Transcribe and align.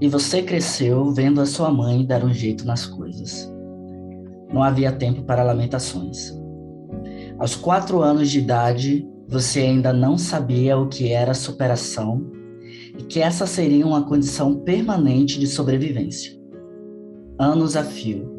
E 0.00 0.08
você 0.08 0.42
cresceu 0.42 1.12
vendo 1.12 1.40
a 1.40 1.46
sua 1.46 1.70
mãe 1.70 2.04
dar 2.04 2.24
um 2.24 2.32
jeito 2.32 2.64
nas 2.64 2.84
coisas. 2.86 3.52
Não 4.52 4.62
havia 4.62 4.92
tempo 4.92 5.22
para 5.22 5.42
lamentações. 5.42 6.32
Aos 7.38 7.54
quatro 7.54 8.00
anos 8.02 8.30
de 8.30 8.38
idade, 8.38 9.08
você 9.28 9.60
ainda 9.60 9.92
não 9.92 10.18
sabia 10.18 10.76
o 10.76 10.88
que 10.88 11.12
era 11.12 11.34
superação 11.34 12.30
e 12.98 13.02
que 13.02 13.20
essa 13.20 13.46
seria 13.46 13.86
uma 13.86 14.04
condição 14.04 14.60
permanente 14.60 15.38
de 15.38 15.46
sobrevivência. 15.46 16.32
Anos 17.38 17.76
a 17.76 17.82
fio, 17.82 18.30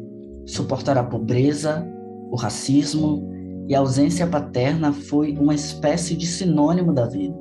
suportar 0.46 0.96
a 0.96 1.04
pobreza, 1.04 1.86
o 2.30 2.36
racismo 2.36 3.30
e 3.68 3.74
a 3.74 3.80
ausência 3.80 4.26
paterna 4.26 4.92
foi 4.92 5.32
uma 5.32 5.54
espécie 5.54 6.16
de 6.16 6.26
sinônimo 6.26 6.92
da 6.92 7.06
vida. 7.06 7.36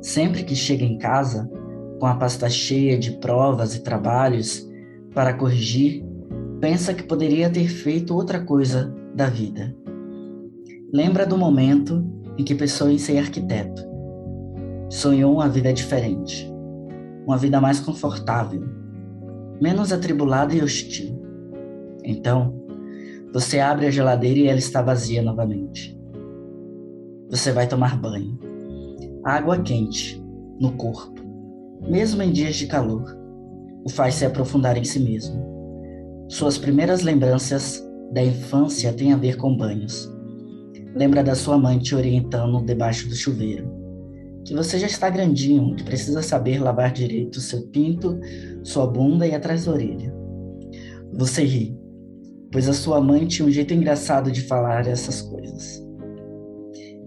Sempre 0.00 0.44
que 0.44 0.54
chega 0.54 0.84
em 0.84 0.98
casa, 0.98 1.50
com 2.00 2.06
a 2.06 2.14
pasta 2.14 2.48
cheia 2.48 2.98
de 2.98 3.12
provas 3.18 3.74
e 3.74 3.82
trabalhos 3.82 4.66
para 5.14 5.34
corrigir, 5.34 6.02
pensa 6.58 6.94
que 6.94 7.02
poderia 7.02 7.50
ter 7.50 7.68
feito 7.68 8.14
outra 8.14 8.40
coisa 8.40 8.92
da 9.14 9.26
vida. 9.26 9.76
Lembra 10.92 11.26
do 11.26 11.36
momento 11.36 12.02
em 12.38 12.42
que 12.42 12.54
pensou 12.54 12.90
em 12.90 12.96
ser 12.96 13.18
arquiteto. 13.18 13.84
Sonhou 14.88 15.34
uma 15.34 15.48
vida 15.48 15.72
diferente, 15.72 16.50
uma 17.26 17.36
vida 17.36 17.60
mais 17.60 17.78
confortável, 17.78 18.62
menos 19.60 19.92
atribulada 19.92 20.54
e 20.54 20.62
hostil. 20.62 21.20
Então, 22.02 22.58
você 23.32 23.60
abre 23.60 23.86
a 23.86 23.90
geladeira 23.90 24.40
e 24.40 24.46
ela 24.46 24.58
está 24.58 24.80
vazia 24.80 25.22
novamente. 25.22 25.96
Você 27.28 27.52
vai 27.52 27.68
tomar 27.68 27.96
banho. 27.96 28.38
Água 29.22 29.58
quente 29.58 30.20
no 30.58 30.72
corpo, 30.72 31.19
mesmo 31.88 32.22
em 32.22 32.32
dias 32.32 32.56
de 32.56 32.66
calor, 32.66 33.16
o 33.84 33.88
faz 33.88 34.14
se 34.14 34.24
aprofundar 34.24 34.76
em 34.76 34.84
si 34.84 35.00
mesmo. 35.00 35.50
Suas 36.28 36.58
primeiras 36.58 37.02
lembranças 37.02 37.82
da 38.12 38.22
infância 38.22 38.92
têm 38.92 39.12
a 39.12 39.16
ver 39.16 39.36
com 39.36 39.56
banhos. 39.56 40.10
Lembra 40.94 41.22
da 41.22 41.34
sua 41.34 41.56
mãe 41.58 41.78
te 41.78 41.94
orientando 41.94 42.64
debaixo 42.64 43.08
do 43.08 43.14
chuveiro. 43.14 43.68
Que 44.44 44.54
você 44.54 44.78
já 44.78 44.86
está 44.86 45.08
grandinho, 45.08 45.74
que 45.76 45.84
precisa 45.84 46.22
saber 46.22 46.58
lavar 46.58 46.92
direito 46.92 47.40
seu 47.40 47.62
pinto, 47.68 48.18
sua 48.62 48.86
bunda 48.86 49.26
e 49.26 49.34
atrás 49.34 49.64
da 49.64 49.72
orelha. 49.72 50.12
Você 51.12 51.44
ri, 51.44 51.78
pois 52.50 52.68
a 52.68 52.72
sua 52.72 53.00
mãe 53.00 53.26
tinha 53.26 53.46
um 53.46 53.50
jeito 53.50 53.74
engraçado 53.74 54.30
de 54.30 54.42
falar 54.42 54.86
essas 54.86 55.22
coisas. 55.22 55.84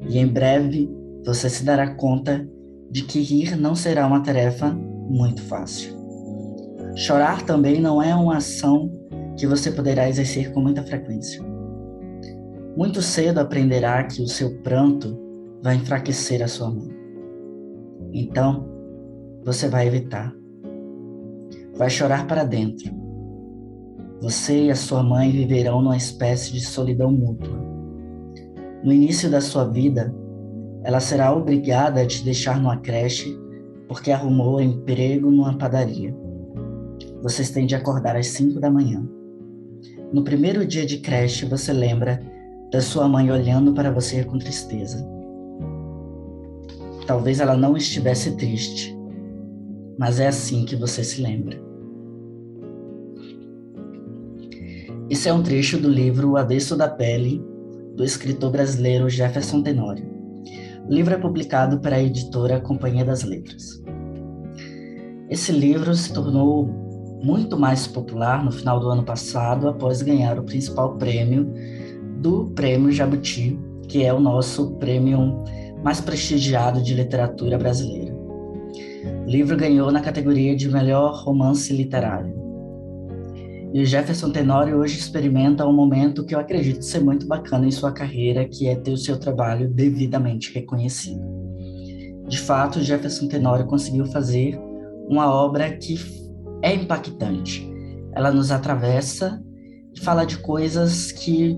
E 0.08 0.18
em 0.18 0.28
breve 0.28 0.90
você 1.26 1.50
se 1.50 1.64
dará 1.64 1.96
conta 1.96 2.48
de 2.94 3.02
que 3.02 3.20
rir 3.20 3.58
não 3.58 3.74
será 3.74 4.06
uma 4.06 4.22
tarefa 4.22 4.70
muito 4.70 5.42
fácil. 5.42 5.98
Chorar 6.96 7.42
também 7.42 7.82
não 7.82 8.00
é 8.00 8.14
uma 8.14 8.38
ação 8.38 8.92
que 9.36 9.48
você 9.48 9.72
poderá 9.72 10.08
exercer 10.08 10.54
com 10.54 10.62
muita 10.62 10.84
frequência. 10.84 11.44
Muito 12.78 13.02
cedo 13.02 13.40
aprenderá 13.40 14.04
que 14.04 14.22
o 14.22 14.28
seu 14.28 14.62
pranto 14.62 15.20
vai 15.64 15.76
enfraquecer 15.76 16.44
a 16.44 16.48
sua 16.48 16.70
mãe. 16.70 16.96
Então, 18.14 18.70
você 19.44 19.68
vai 19.68 19.88
evitar. 19.88 20.32
Vai 21.76 21.90
chorar 21.90 22.28
para 22.28 22.44
dentro 22.44 22.94
você 24.22 24.68
e 24.68 24.72
a 24.72 24.76
sua 24.76 25.02
mãe 25.02 25.32
viverão 25.32 25.82
numa 25.82 25.98
espécie 25.98 26.53
de 26.53 26.62
solidão 26.62 27.12
mútua. 27.12 27.59
No 28.84 28.94
início 28.94 29.30
da 29.30 29.42
sua 29.42 29.66
vida, 29.66 30.16
ela 30.84 31.00
será 31.00 31.34
obrigada 31.34 32.02
a 32.02 32.06
te 32.06 32.24
deixar 32.24 32.60
numa 32.60 32.78
creche 32.78 33.38
porque 33.88 34.12
arrumou 34.12 34.62
emprego 34.62 35.30
numa 35.30 35.58
padaria. 35.58 36.16
Vocês 37.22 37.50
têm 37.52 37.66
de 37.66 37.76
acordar 37.76 38.16
às 38.16 38.28
5 38.28 38.60
da 38.60 38.70
manhã. 38.70 39.08
No 40.12 40.24
primeiro 40.24 40.66
dia 40.66 40.86
de 40.86 40.98
creche, 40.98 41.46
você 41.46 41.72
lembra 41.72 42.22
da 42.72 42.82
sua 42.82 43.08
mãe 43.08 43.32
olhando 43.32 43.74
para 43.74 43.92
você 43.92 44.24
com 44.24 44.38
tristeza. 44.38 45.08
Talvez 47.08 47.40
ela 47.40 47.56
não 47.56 47.78
estivesse 47.78 48.36
triste, 48.36 48.98
mas 49.98 50.20
é 50.20 50.28
assim 50.28 50.66
que 50.66 50.76
você 50.76 51.04
se 51.04 51.22
lembra. 51.22 51.62
Esse 55.10 55.30
é 55.30 55.34
um 55.34 55.44
trecho 55.44 55.78
do 55.78 55.90
livro 55.90 56.32
O 56.32 56.38
Avesso 56.38 56.76
da 56.76 56.90
Pele, 56.90 57.44
do 57.96 58.04
escritor 58.04 58.52
brasileiro 58.52 59.10
Jefferson 59.10 59.62
Tenório. 59.62 60.22
O 60.88 60.94
livro 60.94 61.14
é 61.14 61.18
publicado 61.18 61.80
pela 61.80 62.02
editora 62.02 62.60
Companhia 62.60 63.06
das 63.06 63.24
Letras. 63.24 63.82
Esse 65.30 65.52
livro 65.54 65.96
se 65.96 66.14
tornou 66.14 66.66
muito 67.24 67.58
mais 67.58 67.88
popular 67.88 68.44
no 68.44 68.52
final 68.52 68.82
do 68.82 68.90
ano 68.90 69.04
passado, 69.04 69.70
após 69.70 70.02
ganhar 70.02 70.38
o 70.38 70.44
principal 70.44 70.98
prêmio 70.98 71.54
do 72.20 72.48
Prêmio 72.48 72.92
Jabuti, 72.92 73.58
que 73.88 74.04
é 74.04 74.14
o 74.14 74.20
nosso 74.20 74.72
prêmio 74.76 75.42
mais 75.82 76.02
prestigiado 76.02 76.82
de 76.82 76.94
literatura 76.94 77.58
brasileira. 77.58 78.14
O 79.26 79.30
livro 79.30 79.56
ganhou 79.56 79.90
na 79.90 80.02
categoria 80.02 80.54
de 80.54 80.70
melhor 80.70 81.24
romance 81.24 81.74
literário. 81.74 82.43
E 83.73 83.81
o 83.81 83.85
Jefferson 83.88 84.29
Tenório 84.29 84.78
hoje 84.78 85.00
experimenta 85.00 85.66
um 85.66 85.73
momento 85.73 86.23
que 86.23 86.35
eu 86.35 86.39
acredito 86.39 86.85
ser 86.85 87.00
muito 87.00 87.25
bacana 87.25 87.66
em 87.66 87.72
sua 87.72 87.91
carreira, 87.91 88.47
que 88.47 88.67
é 88.67 88.75
ter 88.75 88.91
o 88.91 88.97
seu 88.97 89.19
trabalho 89.19 89.67
devidamente 89.67 90.53
reconhecido. 90.53 91.19
De 92.28 92.39
fato, 92.39 92.78
o 92.78 92.84
Jefferson 92.84 93.28
Tenório 93.28 93.66
conseguiu 93.66 94.06
fazer 94.06 94.61
uma 95.09 95.34
obra 95.34 95.75
que 95.75 96.00
é 96.61 96.75
impactante. 96.75 97.67
Ela 98.13 98.31
nos 98.31 98.51
atravessa 98.51 99.44
e 99.95 100.00
fala 100.00 100.23
de 100.23 100.38
coisas 100.38 101.11
que, 101.11 101.57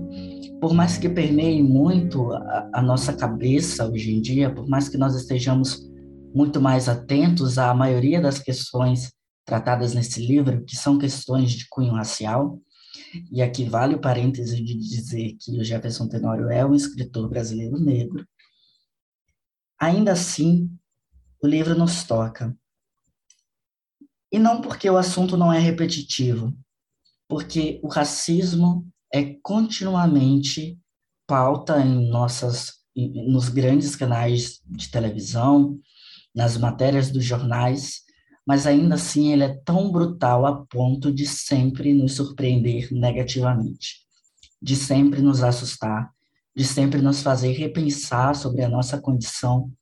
por 0.58 0.72
mais 0.72 0.96
que 0.96 1.10
permeiem 1.10 1.62
muito 1.62 2.32
a, 2.32 2.70
a 2.72 2.82
nossa 2.82 3.12
cabeça 3.12 3.86
hoje 3.86 4.14
em 4.14 4.22
dia, 4.22 4.48
por 4.48 4.66
mais 4.66 4.88
que 4.88 4.96
nós 4.96 5.14
estejamos 5.14 5.86
muito 6.34 6.62
mais 6.62 6.88
atentos 6.88 7.58
à 7.58 7.74
maioria 7.74 8.22
das 8.22 8.38
questões 8.38 9.12
tratadas 9.46 9.94
nesse 9.94 10.20
livro, 10.20 10.64
que 10.64 10.76
são 10.76 10.98
questões 10.98 11.52
de 11.52 11.68
cunho 11.68 11.94
racial, 11.94 12.60
e 13.30 13.40
aqui 13.40 13.64
vale 13.64 13.94
o 13.94 14.00
parêntese 14.00 14.62
de 14.62 14.74
dizer 14.74 15.36
que 15.40 15.58
o 15.58 15.64
Jefferson 15.64 16.08
Tenório 16.08 16.50
é 16.50 16.66
um 16.66 16.74
escritor 16.74 17.28
brasileiro 17.28 17.78
negro, 17.78 18.26
ainda 19.78 20.12
assim, 20.12 20.70
o 21.42 21.46
livro 21.46 21.78
nos 21.78 22.02
toca. 22.04 22.54
E 24.32 24.38
não 24.38 24.60
porque 24.60 24.90
o 24.90 24.96
assunto 24.96 25.36
não 25.36 25.52
é 25.52 25.60
repetitivo, 25.60 26.52
porque 27.28 27.80
o 27.82 27.88
racismo 27.88 28.86
é 29.12 29.36
continuamente 29.42 30.78
pauta 31.26 31.80
em 31.80 32.08
nossas 32.08 32.84
nos 32.96 33.50
grandes 33.50 33.94
canais 33.94 34.60
de 34.64 34.90
televisão, 34.90 35.78
nas 36.34 36.56
matérias 36.56 37.10
dos 37.10 37.24
jornais, 37.24 38.05
mas 38.46 38.66
ainda 38.66 38.94
assim 38.94 39.32
ele 39.32 39.42
é 39.42 39.54
tão 39.64 39.90
brutal 39.90 40.46
a 40.46 40.64
ponto 40.66 41.12
de 41.12 41.26
sempre 41.26 41.92
nos 41.92 42.14
surpreender 42.14 42.92
negativamente, 42.92 44.06
de 44.62 44.76
sempre 44.76 45.20
nos 45.20 45.42
assustar, 45.42 46.10
de 46.54 46.64
sempre 46.64 47.02
nos 47.02 47.22
fazer 47.22 47.52
repensar 47.52 48.36
sobre 48.36 48.62
a 48.62 48.68
nossa 48.68 49.00
condição 49.00 49.72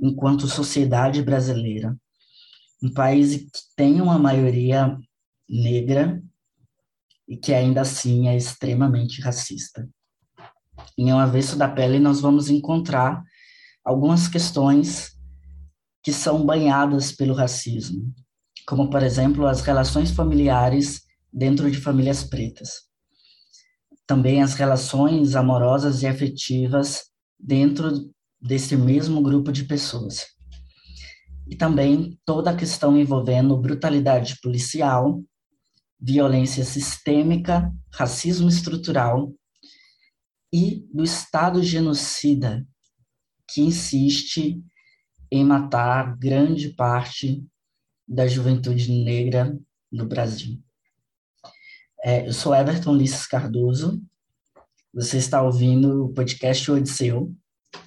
enquanto 0.00 0.46
sociedade 0.46 1.22
brasileira. 1.22 1.96
Um 2.80 2.92
país 2.92 3.36
que 3.36 3.50
tem 3.76 4.00
uma 4.00 4.18
maioria 4.18 4.96
negra 5.48 6.22
e 7.28 7.36
que 7.36 7.52
ainda 7.52 7.80
assim 7.80 8.28
é 8.28 8.36
extremamente 8.36 9.20
racista. 9.20 9.88
Em 10.96 11.12
Um 11.12 11.18
Avesso 11.18 11.56
da 11.56 11.68
Pele, 11.68 11.98
nós 11.98 12.20
vamos 12.20 12.48
encontrar 12.48 13.22
algumas 13.84 14.28
questões 14.28 15.16
que 16.02 16.12
são 16.12 16.44
banhadas 16.44 17.12
pelo 17.12 17.34
racismo, 17.34 18.12
como, 18.66 18.90
por 18.90 19.02
exemplo, 19.02 19.46
as 19.46 19.60
relações 19.60 20.10
familiares 20.10 21.02
dentro 21.32 21.70
de 21.70 21.78
famílias 21.78 22.24
pretas. 22.24 22.82
Também 24.06 24.42
as 24.42 24.54
relações 24.54 25.36
amorosas 25.36 26.02
e 26.02 26.06
afetivas 26.06 27.04
dentro 27.38 28.10
desse 28.40 28.76
mesmo 28.76 29.22
grupo 29.22 29.52
de 29.52 29.64
pessoas. 29.64 30.26
E 31.48 31.56
também 31.56 32.18
toda 32.24 32.50
a 32.50 32.56
questão 32.56 32.96
envolvendo 32.98 33.56
brutalidade 33.56 34.38
policial, 34.40 35.22
violência 36.00 36.64
sistêmica, 36.64 37.72
racismo 37.92 38.48
estrutural 38.48 39.32
e 40.52 40.84
do 40.92 41.04
Estado 41.04 41.62
genocida, 41.62 42.66
que 43.48 43.60
insiste 43.60 44.62
em 45.32 45.42
matar 45.46 46.14
grande 46.18 46.68
parte 46.68 47.42
da 48.06 48.26
juventude 48.26 48.92
negra 49.02 49.58
no 49.90 50.04
Brasil. 50.04 50.60
É, 52.04 52.28
eu 52.28 52.34
sou 52.34 52.54
Everton 52.54 52.92
Ulisses 52.92 53.26
Cardoso, 53.26 54.02
você 54.92 55.16
está 55.16 55.40
ouvindo 55.40 56.04
o 56.04 56.08
podcast 56.10 56.70
Odisseu. 56.70 57.32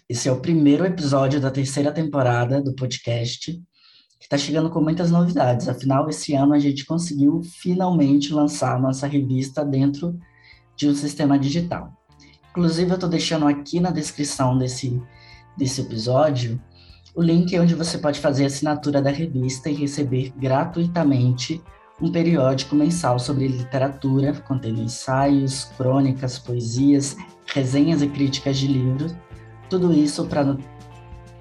Esse 0.10 0.28
é 0.28 0.32
o 0.32 0.42
primeiro 0.42 0.88
episódio 0.88 1.40
da 1.40 1.52
terceira 1.52 1.92
temporada 1.92 2.60
do 2.60 2.74
podcast, 2.74 3.52
que 3.52 4.26
está 4.26 4.40
chegando 4.40 4.72
com 4.72 4.82
muitas 4.82 5.12
novidades. 5.12 5.70
Afinal, 5.70 6.10
esse 6.10 6.34
ano 6.34 6.56
a 6.56 6.60
gente 6.60 6.84
conseguiu 6.84 7.44
finalmente 7.44 8.34
lançar 8.34 8.82
nossa 8.82 9.06
revista 9.06 9.64
dentro 9.64 10.18
de 10.76 10.90
um 10.90 10.96
sistema 10.96 11.38
digital. 11.38 11.94
Inclusive, 12.50 12.90
eu 12.90 12.96
estou 12.96 13.10
deixando 13.10 13.48
aqui 13.48 13.80
na 13.80 13.92
descrição 13.92 14.58
desse, 14.58 15.00
desse 15.56 15.82
episódio 15.82 16.60
o 17.16 17.22
link 17.22 17.58
onde 17.58 17.74
você 17.74 17.98
pode 17.98 18.20
fazer 18.20 18.44
a 18.44 18.48
assinatura 18.48 19.02
da 19.02 19.10
revista 19.10 19.70
e 19.70 19.74
receber 19.74 20.34
gratuitamente 20.38 21.64
um 22.02 22.12
periódico 22.12 22.76
mensal 22.76 23.18
sobre 23.18 23.48
literatura, 23.48 24.34
contendo 24.46 24.82
ensaios, 24.82 25.64
crônicas, 25.78 26.38
poesias, 26.38 27.16
resenhas 27.46 28.02
e 28.02 28.08
críticas 28.08 28.58
de 28.58 28.68
livros. 28.68 29.16
Tudo 29.70 29.94
isso 29.94 30.26
para 30.26 30.58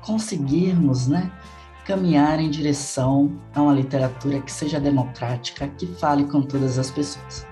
conseguirmos, 0.01 1.09
né, 1.09 1.33
caminhar 1.85 2.39
em 2.39 2.49
direção 2.49 3.37
a 3.53 3.61
uma 3.61 3.75
literatura 3.75 4.41
que 4.41 4.53
seja 4.53 4.79
democrática, 4.79 5.67
que 5.67 5.87
fale 5.87 6.25
com 6.25 6.41
todas 6.41 6.79
as 6.79 6.91
pessoas. 6.93 7.45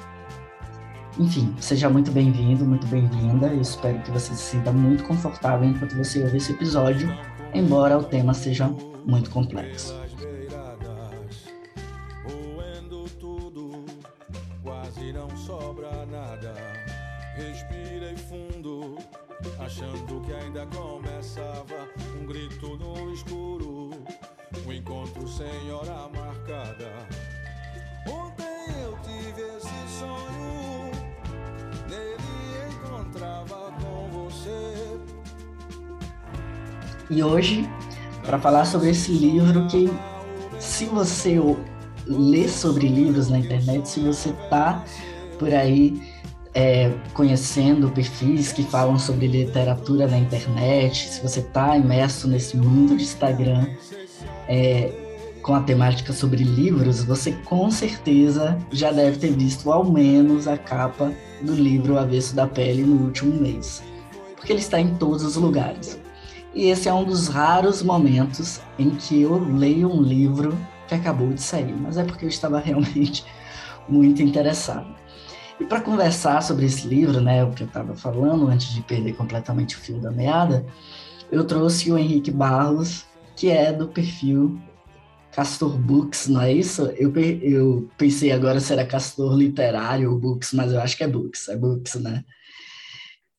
Enfim, 1.19 1.55
seja 1.59 1.91
muito 1.91 2.11
bem-vindo, 2.11 2.65
muito 2.65 2.87
bem-vinda. 2.87 3.53
Espero 3.55 3.99
que 4.01 4.11
você 4.11 4.33
se 4.35 4.53
sinta 4.53 4.73
muito 4.73 5.05
confortável 5.05 5.69
enquanto 5.69 5.95
você 5.97 6.23
ouve 6.23 6.39
esse 6.39 6.53
episódio, 6.53 7.13
embora 7.55 7.99
o 7.99 8.05
tema 8.05 8.35
seja 8.35 8.71
muito 9.05 9.31
complexo. 9.31 10.02
E 37.15 37.23
hoje, 37.23 37.69
para 38.25 38.39
falar 38.39 38.65
sobre 38.65 38.89
esse 38.89 39.13
livro 39.13 39.67
que, 39.67 39.91
se 40.59 40.87
você 40.87 41.39
lê 42.07 42.49
sobre 42.49 42.89
livros 42.89 43.29
na 43.29 43.39
internet, 43.39 43.87
se 43.87 44.01
você 44.01 44.33
tá 44.49 44.83
por 45.39 45.53
aí 45.53 46.03
é, 46.55 46.91
conhecendo 47.13 47.91
perfis 47.91 48.51
que 48.51 48.63
falam 48.63 48.99
sobre 48.99 49.27
literatura 49.27 50.09
na 50.09 50.17
internet, 50.17 51.07
se 51.07 51.21
você 51.23 51.41
está 51.41 51.77
imerso 51.77 52.27
nesse 52.27 52.57
mundo 52.57 52.97
de 52.97 53.03
Instagram 53.03 53.67
é, 54.49 54.91
com 55.43 55.55
a 55.55 55.61
temática 55.61 56.15
sobre 56.15 56.43
livros, 56.43 57.05
você 57.05 57.33
com 57.45 57.71
certeza 57.71 58.57
já 58.71 58.91
deve 58.91 59.19
ter 59.19 59.33
visto 59.33 59.71
ao 59.71 59.85
menos 59.85 60.49
a 60.49 60.57
capa 60.57 61.13
do 61.43 61.55
livro 61.55 61.99
Avesso 61.99 62.35
da 62.35 62.47
Pele 62.47 62.85
no 62.85 63.05
último 63.05 63.39
mês, 63.39 63.83
porque 64.35 64.51
ele 64.51 64.61
está 64.61 64.81
em 64.81 64.95
todos 64.95 65.23
os 65.23 65.37
lugares. 65.37 66.02
E 66.55 66.67
esse 66.67 66.89
é 66.89 66.93
um 66.93 67.05
dos 67.05 67.29
raros 67.29 67.83
momentos 67.83 68.61
em 68.79 68.91
que 68.91 69.23
eu 69.23 69.39
leio 69.39 69.91
um 69.91 70.03
livro 70.03 70.57
que 70.87 70.95
acabou 70.95 71.33
de 71.33 71.41
sair, 71.41 71.75
mas 71.75 71.97
é 71.97 72.05
porque 72.05 72.25
eu 72.25 72.29
estava 72.29 72.59
realmente 72.59 73.25
muito 73.89 74.23
interessado. 74.23 74.95
E 75.59 75.65
para 75.65 75.81
conversar 75.81 76.43
sobre 76.43 76.67
esse 76.67 76.87
livro, 76.87 77.21
né, 77.21 77.43
o 77.45 77.53
que 77.53 77.63
eu 77.63 77.67
estava 77.67 77.95
falando 77.95 78.49
antes 78.49 78.75
de 78.75 78.83
perder 78.83 79.15
completamente 79.15 79.77
o 79.77 79.79
fio 79.79 79.99
da 79.99 80.11
meada, 80.11 80.67
eu 81.31 81.45
trouxe 81.45 81.91
o 81.91 81.97
Henrique 81.97 82.31
Barros, 82.31 83.07
que 83.37 83.49
é 83.49 83.73
do 83.73 83.89
perfil 83.89 84.61
Castor 85.33 85.79
Books, 85.79 86.29
não 86.29 86.43
é 86.43 86.53
isso? 86.53 86.83
Eu, 86.97 87.11
eu 87.17 87.89
pensei 87.97 88.33
agora 88.33 88.61
se 88.61 88.73
era 88.73 88.85
Castor 88.85 89.35
Literário 89.35 90.11
ou 90.11 90.19
Books, 90.19 90.53
mas 90.53 90.73
eu 90.73 90.81
acho 90.81 90.97
que 90.97 91.05
é 91.05 91.09
Books, 91.09 91.49
é 91.49 91.57
Books, 91.57 91.95
né? 91.95 92.23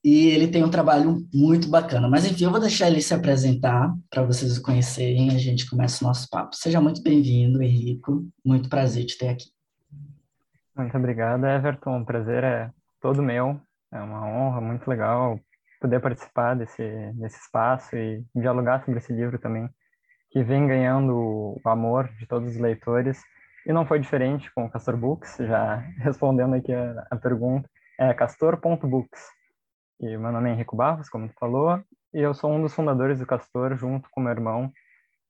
E 0.03 0.27
ele 0.27 0.49
tem 0.49 0.63
um 0.63 0.69
trabalho 0.69 1.25
muito 1.33 1.69
bacana. 1.69 2.09
Mas 2.09 2.25
enfim, 2.25 2.43
eu 2.43 2.51
vou 2.51 2.59
deixar 2.59 2.87
ele 2.87 3.01
se 3.01 3.13
apresentar 3.13 3.95
para 4.09 4.23
vocês 4.23 4.57
o 4.57 4.61
conhecerem 4.61 5.29
a 5.29 5.37
gente 5.37 5.69
começa 5.69 6.03
o 6.03 6.07
nosso 6.07 6.29
papo. 6.29 6.55
Seja 6.55 6.81
muito 6.81 7.01
bem-vindo, 7.01 7.63
Henrico. 7.63 8.27
Muito 8.45 8.69
prazer 8.69 9.05
te 9.05 9.17
ter 9.17 9.29
aqui. 9.29 9.45
Muito 10.75 10.97
obrigado, 10.97 11.45
Everton. 11.45 12.01
O 12.01 12.05
prazer 12.05 12.43
é 12.43 12.69
todo 12.99 13.23
meu. 13.23 13.61
É 13.93 14.01
uma 14.01 14.27
honra 14.27 14.59
muito 14.59 14.89
legal 14.89 15.39
poder 15.79 15.99
participar 15.99 16.55
desse, 16.55 16.83
desse 17.13 17.39
espaço 17.39 17.95
e 17.95 18.23
dialogar 18.35 18.83
sobre 18.83 18.99
esse 18.99 19.11
livro 19.11 19.37
também, 19.37 19.69
que 20.31 20.41
vem 20.41 20.65
ganhando 20.65 21.13
o 21.13 21.69
amor 21.69 22.09
de 22.17 22.25
todos 22.25 22.55
os 22.55 22.57
leitores. 22.57 23.21
E 23.65 23.71
não 23.71 23.85
foi 23.85 23.99
diferente 23.99 24.49
com 24.53 24.65
o 24.65 24.69
Castor 24.69 24.97
Books, 24.97 25.37
já 25.37 25.77
respondendo 25.99 26.55
aqui 26.55 26.73
a, 26.73 27.05
a 27.11 27.15
pergunta, 27.15 27.69
é 27.99 28.13
castor.books. 28.13 29.42
E 30.03 30.17
meu 30.17 30.33
nome 30.33 30.49
é 30.49 30.53
Henrico 30.53 30.75
Barros, 30.75 31.07
como 31.07 31.29
tu 31.29 31.33
falou, 31.39 31.79
e 32.13 32.19
eu 32.19 32.33
sou 32.33 32.51
um 32.51 32.61
dos 32.61 32.73
fundadores 32.73 33.19
do 33.19 33.25
Castor, 33.25 33.77
junto 33.77 34.09
com 34.11 34.19
meu 34.19 34.33
irmão, 34.33 34.69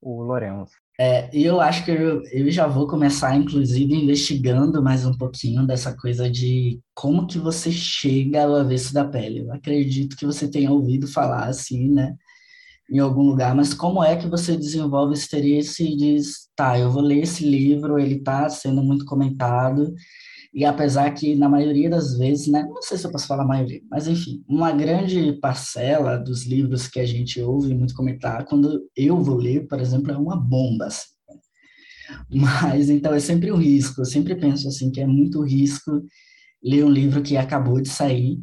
o 0.02 0.24
Lorenzo. 0.24 0.72
É, 1.00 1.30
eu 1.32 1.62
acho 1.62 1.86
que 1.86 1.92
eu, 1.92 2.24
eu 2.24 2.50
já 2.50 2.66
vou 2.66 2.88
começar, 2.88 3.36
inclusive, 3.36 3.94
investigando 3.94 4.82
mais 4.82 5.06
um 5.06 5.16
pouquinho 5.16 5.68
dessa 5.68 5.96
coisa 5.96 6.28
de 6.28 6.82
como 6.96 7.28
que 7.28 7.38
você 7.38 7.72
chega 7.72 8.46
ao 8.46 8.56
avesso 8.56 8.92
da 8.96 9.06
pele. 9.06 9.42
Eu 9.42 9.54
acredito 9.54 10.18
que 10.18 10.26
você 10.26 10.50
tenha 10.50 10.72
ouvido 10.72 11.08
falar 11.08 11.46
assim, 11.46 11.92
né, 11.92 12.16
em 12.90 12.98
algum 12.98 13.22
lugar, 13.22 13.54
mas 13.54 13.76
como 13.76 14.04
é 14.04 14.16
que 14.16 14.28
você 14.28 14.58
desenvolve 14.58 15.14
esse 15.14 15.28
interesse 15.28 15.84
e 15.84 15.96
diz, 15.96 16.50
tá, 16.56 16.80
eu 16.80 16.90
vou 16.90 17.04
ler 17.04 17.22
esse 17.22 17.48
livro, 17.48 18.00
ele 18.00 18.16
está 18.16 18.50
sendo 18.50 18.82
muito 18.82 19.06
comentado, 19.06 19.94
e 20.54 20.64
apesar 20.64 21.10
que, 21.12 21.36
na 21.36 21.50
maioria 21.50 21.90
das 21.90 22.16
vezes, 22.16 22.48
né, 22.48 22.64
não 22.64 22.82
sei 22.82 22.98
se 22.98 23.06
eu 23.06 23.12
posso 23.12 23.26
falar 23.26 23.44
a 23.44 23.48
maioria, 23.48 23.82
mas 23.90 24.08
enfim, 24.08 24.44
uma 24.48 24.72
grande 24.72 25.34
parcela 25.40 26.16
dos 26.16 26.46
livros 26.46 26.88
que 26.88 27.00
a 27.00 27.06
gente 27.06 27.42
ouve 27.42 27.74
muito 27.74 27.96
comentar, 27.96 28.46
quando 28.46 28.88
eu 28.96 29.20
vou 29.20 29.36
ler, 29.36 29.68
por 29.68 29.80
exemplo, 29.80 30.12
é 30.12 30.18
uma 30.18 30.36
bomba. 30.36 30.86
Assim. 30.86 31.08
Mas 32.30 32.90
então 32.90 33.14
é 33.14 33.20
sempre 33.20 33.52
um 33.52 33.58
risco, 33.58 34.02
eu 34.02 34.06
sempre 34.06 34.36
penso 34.36 34.68
assim 34.68 34.92
que 34.92 35.02
é 35.02 35.08
muito 35.08 35.42
risco 35.42 36.04
ler 36.64 36.84
um 36.84 36.90
livro 36.90 37.24
que 37.24 37.38
acabou 37.38 37.82
de 37.82 37.90
sair 37.90 38.40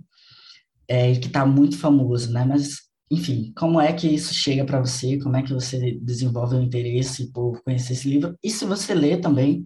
é, 0.89 1.13
e 1.13 1.19
que 1.19 1.29
está 1.29 1.47
muito 1.47 1.79
famoso, 1.79 2.33
né? 2.33 2.45
Mas 2.45 2.79
enfim, 3.11 3.53
como 3.57 3.81
é 3.81 3.93
que 3.93 4.09
isso 4.09 4.33
chega 4.33 4.65
para 4.65 4.81
você? 4.81 5.19
Como 5.19 5.37
é 5.37 5.43
que 5.43 5.53
você 5.53 5.99
desenvolve 6.01 6.57
o 6.57 6.63
interesse 6.63 7.31
por 7.33 7.63
conhecer 7.63 7.93
esse 7.93 8.09
livro? 8.09 8.37
E 8.43 8.51
se 8.51 8.65
você 8.65 8.95
lê 8.95 9.17
também 9.17 9.65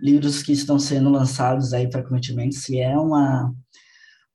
livros 0.00 0.42
que 0.42 0.52
estão 0.52 0.78
sendo 0.78 1.10
lançados 1.10 1.72
aí 1.72 1.90
frequentemente, 1.90 2.56
se 2.56 2.80
é 2.80 2.96
uma, 2.96 3.54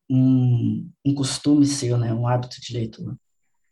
um, 0.10 0.90
um 1.06 1.16
costume 1.16 1.66
seu, 1.66 1.98
né, 1.98 2.14
um 2.14 2.28
hábito 2.28 2.62
de 2.62 2.74
leitura? 2.74 3.16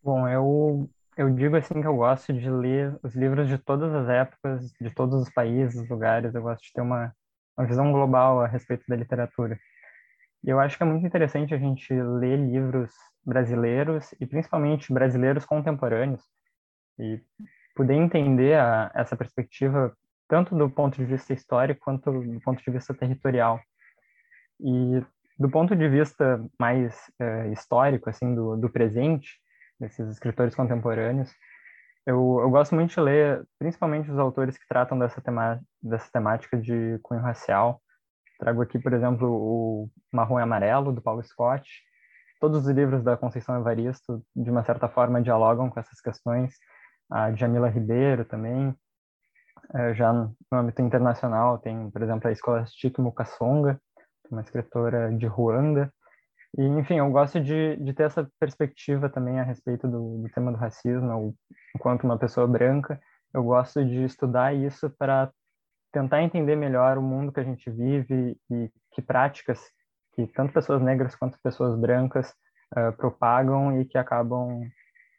Bom, 0.04 0.28
eu, 0.28 0.90
eu 1.16 1.34
digo 1.34 1.56
assim 1.56 1.80
que 1.80 1.88
eu 1.88 1.96
gosto 1.96 2.34
de 2.34 2.50
ler 2.50 2.98
os 3.04 3.16
livros 3.16 3.48
de 3.48 3.58
todas 3.58 3.94
as 3.94 4.10
épocas, 4.10 4.72
de 4.82 4.90
todos 4.90 5.22
os 5.22 5.30
países, 5.30 5.88
lugares, 5.90 6.34
eu 6.34 6.42
gosto 6.42 6.64
de 6.64 6.74
ter 6.74 6.82
uma, 6.82 7.14
uma 7.58 7.68
visão 7.68 7.92
global 7.92 8.42
a 8.42 8.48
respeito 8.48 8.84
da 8.88 8.96
literatura. 8.96 9.58
E 10.44 10.50
eu 10.50 10.60
acho 10.60 10.76
que 10.76 10.84
é 10.84 10.86
muito 10.86 11.06
interessante 11.06 11.54
a 11.54 11.58
gente 11.58 11.94
ler 11.94 12.38
livros 12.38 12.92
brasileiros 13.26 14.14
e 14.20 14.26
principalmente 14.26 14.92
brasileiros 14.92 15.46
contemporâneos 15.46 16.22
e 17.00 17.22
poder 17.76 17.94
entender 17.94 18.60
a, 18.60 18.92
essa 18.94 19.16
perspectiva 19.16 19.96
tanto 20.34 20.56
do 20.56 20.68
ponto 20.68 20.98
de 20.98 21.06
vista 21.06 21.32
histórico 21.32 21.82
quanto 21.84 22.12
do 22.12 22.42
ponto 22.42 22.60
de 22.60 22.72
vista 22.72 22.92
territorial. 22.92 23.62
E 24.60 25.00
do 25.38 25.48
ponto 25.48 25.76
de 25.76 25.88
vista 25.88 26.44
mais 26.60 27.00
é, 27.20 27.50
histórico, 27.50 28.10
assim, 28.10 28.34
do, 28.34 28.58
do 28.58 28.68
presente, 28.68 29.30
desses 29.80 30.10
escritores 30.10 30.56
contemporâneos, 30.56 31.32
eu, 32.04 32.40
eu 32.42 32.50
gosto 32.50 32.74
muito 32.74 32.96
de 32.96 33.00
ler, 33.00 33.48
principalmente 33.60 34.10
os 34.10 34.18
autores 34.18 34.58
que 34.58 34.68
tratam 34.68 34.98
dessa, 34.98 35.22
tema, 35.22 35.62
dessa 35.80 36.10
temática 36.12 36.58
de 36.58 36.98
cunho 37.04 37.22
racial. 37.22 37.80
Trago 38.40 38.64
aqui, 38.64 38.80
por 38.80 38.92
exemplo, 38.92 39.30
o 39.30 39.88
Marrom 40.12 40.40
e 40.40 40.42
Amarelo, 40.42 40.92
do 40.92 41.02
Paulo 41.02 41.24
Scott. 41.24 41.70
Todos 42.42 42.66
os 42.66 42.74
livros 42.74 43.04
da 43.04 43.16
Conceição 43.16 43.60
Evaristo, 43.60 44.26
de 44.36 44.50
uma 44.50 44.64
certa 44.64 44.90
forma, 44.90 45.22
dialogam 45.22 45.70
com 45.70 45.80
essas 45.80 46.02
questões. 46.02 46.56
A 47.12 47.32
Jamila 47.34 47.70
Ribeiro 47.70 48.26
também, 48.26 48.76
já 49.96 50.12
no 50.14 50.36
âmbito 50.52 50.82
internacional, 50.82 51.58
tem, 51.58 51.90
por 51.90 52.02
exemplo, 52.02 52.30
a 52.30 52.36
Scholastic 52.36 52.98
Mukasonga, 53.00 53.80
uma 54.32 54.42
escritora 54.42 55.12
de 55.16 55.26
Ruanda. 55.26 55.92
E, 56.58 56.64
enfim, 56.64 56.96
eu 57.00 57.10
gosto 57.10 57.40
de, 57.40 57.76
de 57.78 57.94
ter 57.94 58.04
essa 58.04 58.30
perspectiva 58.40 59.10
também 59.10 59.40
a 59.40 59.44
respeito 59.44 59.88
do, 59.88 60.22
do 60.22 60.30
tema 60.30 60.52
do 60.52 60.58
racismo, 60.58 61.36
enquanto 61.76 62.04
uma 62.04 62.18
pessoa 62.18 62.48
branca. 62.48 63.00
Eu 63.34 63.44
gosto 63.44 63.84
de 63.84 64.04
estudar 64.04 64.54
isso 64.54 64.90
para 64.98 65.32
tentar 65.92 66.22
entender 66.22 66.56
melhor 66.56 66.98
o 66.98 67.02
mundo 67.02 67.32
que 67.32 67.40
a 67.40 67.44
gente 67.44 67.70
vive 67.70 68.38
e 68.52 68.70
que 68.92 69.02
práticas 69.02 69.60
que 70.16 70.28
tanto 70.28 70.54
pessoas 70.54 70.82
negras 70.82 71.16
quanto 71.16 71.40
pessoas 71.42 71.80
brancas 71.80 72.34
uh, 72.78 72.96
propagam 72.98 73.80
e 73.80 73.86
que 73.86 73.98
acabam, 73.98 74.60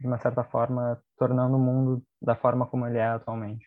de 0.01 0.07
uma 0.07 0.19
certa 0.19 0.45
forma, 0.45 1.01
tornando 1.19 1.57
o 1.57 1.61
mundo 1.61 2.03
da 2.23 2.37
forma 2.37 2.67
como 2.67 2.87
ele 2.87 2.99
é 2.99 3.07
atualmente. 3.07 3.67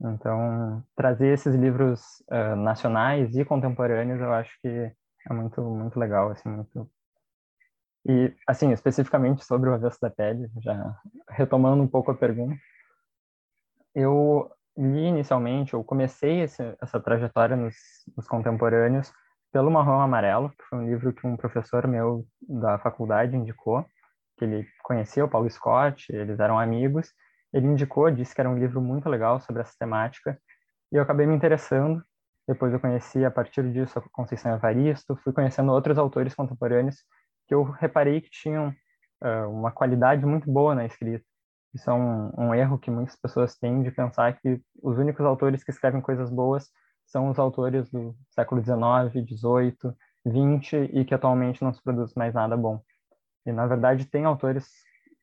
Então, 0.00 0.84
trazer 0.94 1.28
esses 1.32 1.54
livros 1.54 2.22
uh, 2.30 2.54
nacionais 2.56 3.34
e 3.36 3.44
contemporâneos, 3.44 4.20
eu 4.20 4.32
acho 4.32 4.50
que 4.60 4.68
é 4.68 5.32
muito 5.32 5.60
muito 5.62 5.98
legal, 5.98 6.30
assim, 6.30 6.48
muito. 6.48 6.90
E 8.08 8.32
assim 8.46 8.70
especificamente 8.72 9.44
sobre 9.44 9.68
o 9.68 9.74
avesso 9.74 9.98
da 10.00 10.10
pele, 10.10 10.48
já 10.62 10.96
retomando 11.30 11.82
um 11.82 11.88
pouco 11.88 12.10
a 12.10 12.14
pergunta, 12.14 12.56
eu 13.94 14.50
li 14.76 15.06
inicialmente, 15.06 15.74
eu 15.74 15.82
comecei 15.82 16.42
esse, 16.42 16.62
essa 16.80 17.00
trajetória 17.00 17.56
nos, 17.56 17.74
nos 18.16 18.28
contemporâneos 18.28 19.12
pelo 19.50 19.70
Marrom 19.70 20.00
Amarelo, 20.00 20.50
que 20.50 20.64
foi 20.68 20.78
um 20.78 20.86
livro 20.86 21.12
que 21.12 21.26
um 21.26 21.36
professor 21.36 21.86
meu 21.86 22.26
da 22.46 22.78
faculdade 22.78 23.34
indicou, 23.34 23.84
que 24.36 24.44
ele 24.44 24.68
conhecia 24.84 25.24
o 25.24 25.28
Paulo 25.28 25.48
Scott, 25.50 26.12
eles 26.12 26.38
eram 26.38 26.58
amigos, 26.58 27.10
ele 27.52 27.66
indicou, 27.66 28.10
disse 28.10 28.34
que 28.34 28.40
era 28.40 28.50
um 28.50 28.58
livro 28.58 28.80
muito 28.80 29.08
legal 29.08 29.40
sobre 29.40 29.62
essa 29.62 29.74
temática, 29.78 30.38
e 30.92 30.96
eu 30.96 31.02
acabei 31.02 31.26
me 31.26 31.34
interessando. 31.34 32.02
Depois 32.48 32.72
eu 32.72 32.80
conheci, 32.80 33.24
a 33.24 33.30
partir 33.30 33.70
disso, 33.72 33.98
a 33.98 34.02
Conceição 34.10 34.54
Evaristo, 34.54 35.16
fui 35.16 35.32
conhecendo 35.32 35.72
outros 35.72 35.98
autores 35.98 36.34
contemporâneos 36.34 36.96
que 37.48 37.54
eu 37.54 37.64
reparei 37.64 38.20
que 38.20 38.30
tinham 38.30 38.68
uh, 39.22 39.50
uma 39.50 39.72
qualidade 39.72 40.24
muito 40.24 40.50
boa 40.50 40.74
na 40.74 40.86
escrita. 40.86 41.24
Isso 41.74 41.90
é 41.90 41.92
um, 41.92 42.32
um 42.38 42.54
erro 42.54 42.78
que 42.78 42.90
muitas 42.90 43.16
pessoas 43.16 43.56
têm 43.56 43.82
de 43.82 43.90
pensar 43.90 44.38
que 44.38 44.60
os 44.82 44.96
únicos 44.98 45.24
autores 45.26 45.62
que 45.64 45.70
escrevem 45.70 46.00
coisas 46.00 46.30
boas 46.30 46.70
são 47.04 47.28
os 47.30 47.38
autores 47.38 47.90
do 47.90 48.16
século 48.30 48.62
XIX, 48.62 49.12
XVIII, 49.12 49.94
XX 50.26 50.90
e 50.92 51.04
que 51.04 51.14
atualmente 51.14 51.62
não 51.62 51.72
se 51.72 51.82
produz 51.82 52.14
mais 52.14 52.34
nada 52.34 52.56
bom. 52.56 52.80
E, 53.44 53.52
na 53.52 53.66
verdade, 53.66 54.06
tem 54.06 54.24
autores 54.24 54.68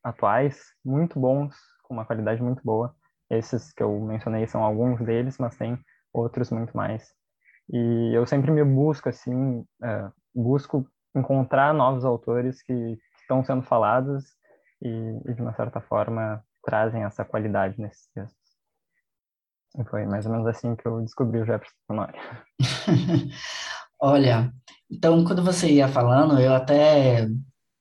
atuais 0.03 0.61
muito 0.83 1.19
bons 1.19 1.55
com 1.83 1.93
uma 1.93 2.05
qualidade 2.05 2.41
muito 2.41 2.61
boa. 2.63 2.95
Esses 3.29 3.71
que 3.73 3.83
eu 3.83 3.99
mencionei 3.99 4.47
são 4.47 4.63
alguns 4.63 4.99
deles, 4.99 5.37
mas 5.37 5.55
tem 5.55 5.77
outros 6.11 6.49
muito 6.49 6.75
mais. 6.75 7.13
E 7.71 8.11
eu 8.13 8.25
sempre 8.25 8.51
me 8.51 8.63
busco, 8.63 9.09
assim, 9.09 9.59
uh, 9.59 10.11
busco 10.33 10.85
encontrar 11.15 11.73
novos 11.73 12.03
autores 12.03 12.61
que, 12.63 12.97
estão 13.23 13.43
sendo 13.43 13.63
falados 13.63 14.25
e, 14.81 14.89
e, 14.89 15.33
de 15.33 15.41
uma 15.41 15.53
certa 15.53 15.79
forma, 15.79 16.43
trazem 16.63 17.03
essa 17.03 17.23
qualidade 17.23 17.79
nesses 17.79 18.07
textos. 18.13 18.37
E 19.79 19.83
foi 19.85 20.05
mais 20.05 20.25
ou 20.25 20.31
menos 20.33 20.45
assim 20.47 20.75
que 20.75 20.85
eu 20.85 21.01
descobri 21.01 21.39
o 21.39 21.45
Jefferson 21.45 21.75
Tenório. 21.87 22.19
Olha, 23.99 24.51
então, 24.91 25.23
quando 25.23 25.43
você 25.43 25.71
ia 25.71 25.87
falando, 25.87 26.39
eu 26.39 26.53
até 26.53 27.27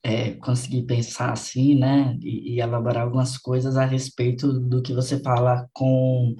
é, 0.02 0.32
conseguir 0.32 0.82
pensar 0.82 1.32
assim, 1.32 1.78
né, 1.78 2.18
e, 2.20 2.54
e, 2.54 2.60
elaborar 2.60 3.04
algumas 3.04 3.38
coisas 3.38 3.76
a 3.76 3.84
respeito 3.84 4.52
do 4.52 4.82
que 4.82 4.92
você 4.92 5.20
fala 5.20 5.68
com 5.72 6.34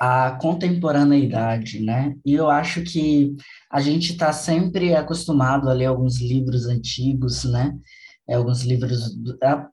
a 0.00 0.38
contemporaneidade, 0.40 1.80
né? 1.80 2.14
E 2.24 2.32
eu 2.34 2.48
acho 2.48 2.82
que 2.84 3.34
a 3.70 3.80
gente 3.80 4.12
está 4.12 4.32
sempre 4.32 4.94
acostumado 4.94 5.68
a 5.68 5.72
ler 5.72 5.86
alguns 5.86 6.20
livros 6.20 6.66
antigos, 6.66 7.44
né? 7.44 7.76
É, 8.28 8.34
alguns 8.36 8.62
livros 8.62 9.16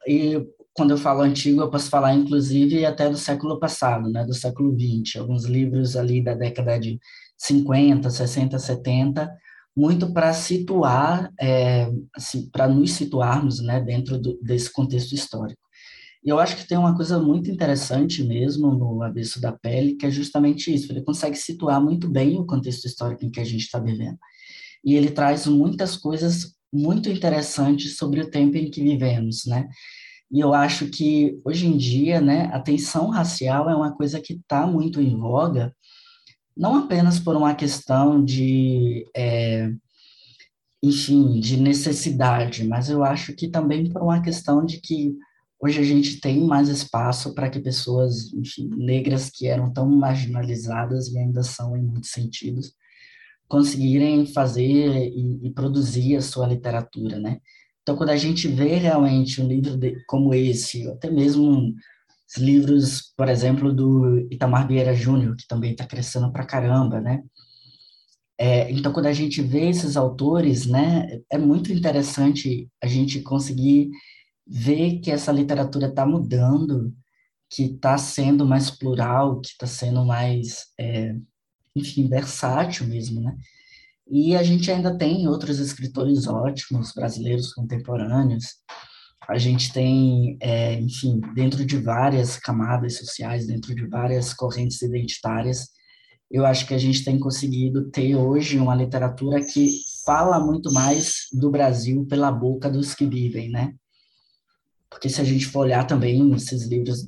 e 0.08 0.44
quando 0.74 0.92
eu 0.92 0.98
falo 0.98 1.22
antigo, 1.22 1.62
eu 1.62 1.70
posso 1.70 1.90
falar 1.90 2.14
inclusive 2.14 2.86
até 2.86 3.10
do 3.10 3.18
século 3.18 3.60
passado, 3.60 4.10
né? 4.10 4.26
Do 4.26 4.34
século 4.34 4.76
XX, 4.78 5.18
alguns 5.18 5.46
livros 5.46 5.96
ali 5.96 6.24
da 6.24 6.34
década 6.34 6.78
de 6.80 7.00
50, 7.38 8.10
60, 8.10 8.58
70 8.58 9.32
muito 9.76 10.14
para 10.14 10.32
situar, 10.34 11.32
é, 11.40 11.92
assim, 12.16 12.50
para 12.50 12.68
nos 12.68 12.92
situarmos 12.92 13.62
né, 13.62 13.82
dentro 13.82 14.18
do, 14.18 14.40
desse 14.42 14.72
contexto 14.72 15.14
histórico. 15.14 15.62
E 16.24 16.30
eu 16.30 16.40
acho 16.40 16.56
que 16.56 16.68
tem 16.68 16.78
uma 16.78 16.96
coisa 16.96 17.20
muito 17.20 17.52
interessante 17.52 18.24
mesmo 18.24 18.72
no 18.72 19.04
Avesso 19.04 19.40
da 19.40 19.52
Pele, 19.52 19.96
que 19.96 20.06
é 20.08 20.12
justamente 20.12 20.74
isso, 20.74 20.92
ele 20.92 21.04
consegue 21.04 21.36
situar 21.36 21.80
muito 21.80 22.10
bem 22.10 22.40
o 22.40 22.46
contexto 22.46 22.86
histórico 22.86 23.26
em 23.26 23.30
que 23.30 23.40
a 23.40 23.44
gente 23.44 23.62
está 23.62 23.78
vivendo. 23.78 24.18
E 24.84 24.96
ele 24.96 25.12
traz 25.12 25.46
muitas 25.46 25.96
coisas 25.96 26.56
muito 26.74 27.10
interessantes 27.10 27.98
sobre 27.98 28.22
o 28.22 28.30
tempo 28.30 28.58
em 28.58 28.72
que 28.72 28.82
vivemos, 28.82 29.46
né? 29.46 29.68
E 30.32 30.40
eu 30.40 30.54
acho 30.54 30.88
que, 30.88 31.40
hoje 31.46 31.68
em 31.68 31.78
dia, 31.78 32.20
né, 32.20 32.50
a 32.52 32.60
tensão 32.60 33.10
racial 33.10 33.70
é 33.70 33.76
uma 33.76 33.96
coisa 33.96 34.20
que 34.20 34.34
está 34.34 34.66
muito 34.66 35.00
em 35.00 35.16
voga, 35.16 35.74
não 36.56 36.76
apenas 36.78 37.20
por 37.20 37.36
uma 37.36 37.54
questão 37.54 38.24
de, 38.24 39.06
é, 39.16 39.72
enfim, 40.82 41.40
de 41.40 41.58
necessidade, 41.58 42.66
mas 42.66 42.90
eu 42.90 43.04
acho 43.04 43.34
que 43.34 43.48
também 43.48 43.92
por 43.92 44.02
uma 44.02 44.22
questão 44.22 44.66
de 44.66 44.80
que 44.80 45.16
hoje 45.60 45.80
a 45.80 45.84
gente 45.84 46.20
tem 46.20 46.46
mais 46.46 46.70
espaço 46.70 47.34
para 47.34 47.50
que 47.50 47.60
pessoas, 47.60 48.32
enfim, 48.34 48.70
negras 48.76 49.30
que 49.30 49.48
eram 49.48 49.72
tão 49.72 49.90
marginalizadas 49.90 51.08
e 51.10 51.18
ainda 51.18 51.44
são 51.44 51.76
em 51.76 51.84
muitos 51.84 52.12
sentidos, 52.12 52.74
conseguirem 53.48 54.26
fazer 54.26 55.10
e, 55.10 55.48
e 55.48 55.52
produzir 55.52 56.16
a 56.16 56.22
sua 56.22 56.48
literatura, 56.48 57.20
né? 57.20 57.40
Então, 57.82 57.96
quando 57.96 58.10
a 58.10 58.18
gente 58.18 58.48
vê 58.48 58.78
realmente 58.78 59.40
um 59.40 59.48
livro 59.48 59.78
de, 59.78 60.04
como 60.08 60.34
esse, 60.34 60.88
até 60.90 61.10
mesmo 61.10 61.76
livros, 62.38 63.14
por 63.16 63.30
exemplo, 63.30 63.74
do 63.74 64.20
Itamar 64.32 64.68
Vieira 64.68 64.94
Júnior, 64.96 65.36
que 65.36 65.48
também 65.48 65.72
está 65.72 65.86
crescendo 65.86 66.32
pra 66.32 66.46
caramba, 66.46 67.00
né? 67.00 67.24
É, 68.38 68.70
então, 68.72 68.92
quando 68.92 69.06
a 69.06 69.14
gente 69.14 69.42
vê 69.42 69.70
esses 69.70 69.96
autores, 69.96 70.66
né, 70.66 71.08
é 71.32 71.38
muito 71.38 71.72
interessante 71.72 72.70
a 72.84 72.88
gente 72.88 73.22
conseguir 73.22 73.90
ver 74.46 75.00
que 75.00 75.10
essa 75.10 75.32
literatura 75.32 75.88
está 75.88 76.06
mudando, 76.06 76.94
que 77.50 77.64
está 77.64 77.98
sendo 77.98 78.46
mais 78.46 78.70
plural, 78.70 79.40
que 79.40 79.50
está 79.50 79.66
sendo 79.66 80.04
mais, 80.06 80.66
é, 80.80 81.16
enfim, 81.76 82.08
versátil 82.10 82.88
mesmo, 82.88 83.22
né? 83.22 83.36
E 84.08 84.36
a 84.36 84.44
gente 84.44 84.70
ainda 84.70 84.96
tem 84.96 85.28
outros 85.28 85.60
escritores 85.60 86.28
ótimos, 86.28 86.92
brasileiros 86.94 87.54
contemporâneos, 87.54 88.58
a 89.28 89.38
gente 89.38 89.74
tem, 89.74 90.38
é, 90.42 90.80
enfim, 90.80 91.20
dentro 91.34 91.66
de 91.66 91.78
várias 91.78 92.38
camadas 92.38 92.98
sociais, 92.98 93.48
dentro 93.48 93.74
de 93.74 93.88
várias 93.88 94.34
correntes 94.34 94.82
identitárias, 94.82 95.70
eu 96.30 96.46
acho 96.46 96.68
que 96.68 96.74
a 96.74 96.78
gente 96.78 97.04
tem 97.04 97.20
conseguido 97.20 97.90
ter 97.92 98.16
hoje 98.16 98.58
uma 98.58 98.76
literatura 98.76 99.44
que 99.46 99.82
fala 100.06 100.40
muito 100.40 100.72
mais 100.72 101.28
do 101.32 101.50
Brasil 101.50 102.06
pela 102.06 102.32
boca 102.32 102.70
dos 102.70 102.94
que 102.94 103.06
vivem, 103.06 103.50
né? 103.50 103.74
Porque 104.90 105.10
se 105.10 105.22
a 105.22 105.24
gente 105.24 105.46
for 105.46 105.62
olhar 105.62 105.86
também 105.86 106.34
esses 106.34 106.68
livros 106.68 107.08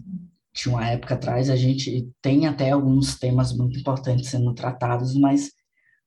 de 0.53 0.69
uma 0.69 0.87
época 0.87 1.15
atrás, 1.15 1.49
a 1.49 1.55
gente 1.55 2.09
tem 2.21 2.47
até 2.47 2.71
alguns 2.71 3.17
temas 3.17 3.55
muito 3.55 3.79
importantes 3.79 4.29
sendo 4.29 4.53
tratados, 4.53 5.15
mas 5.15 5.51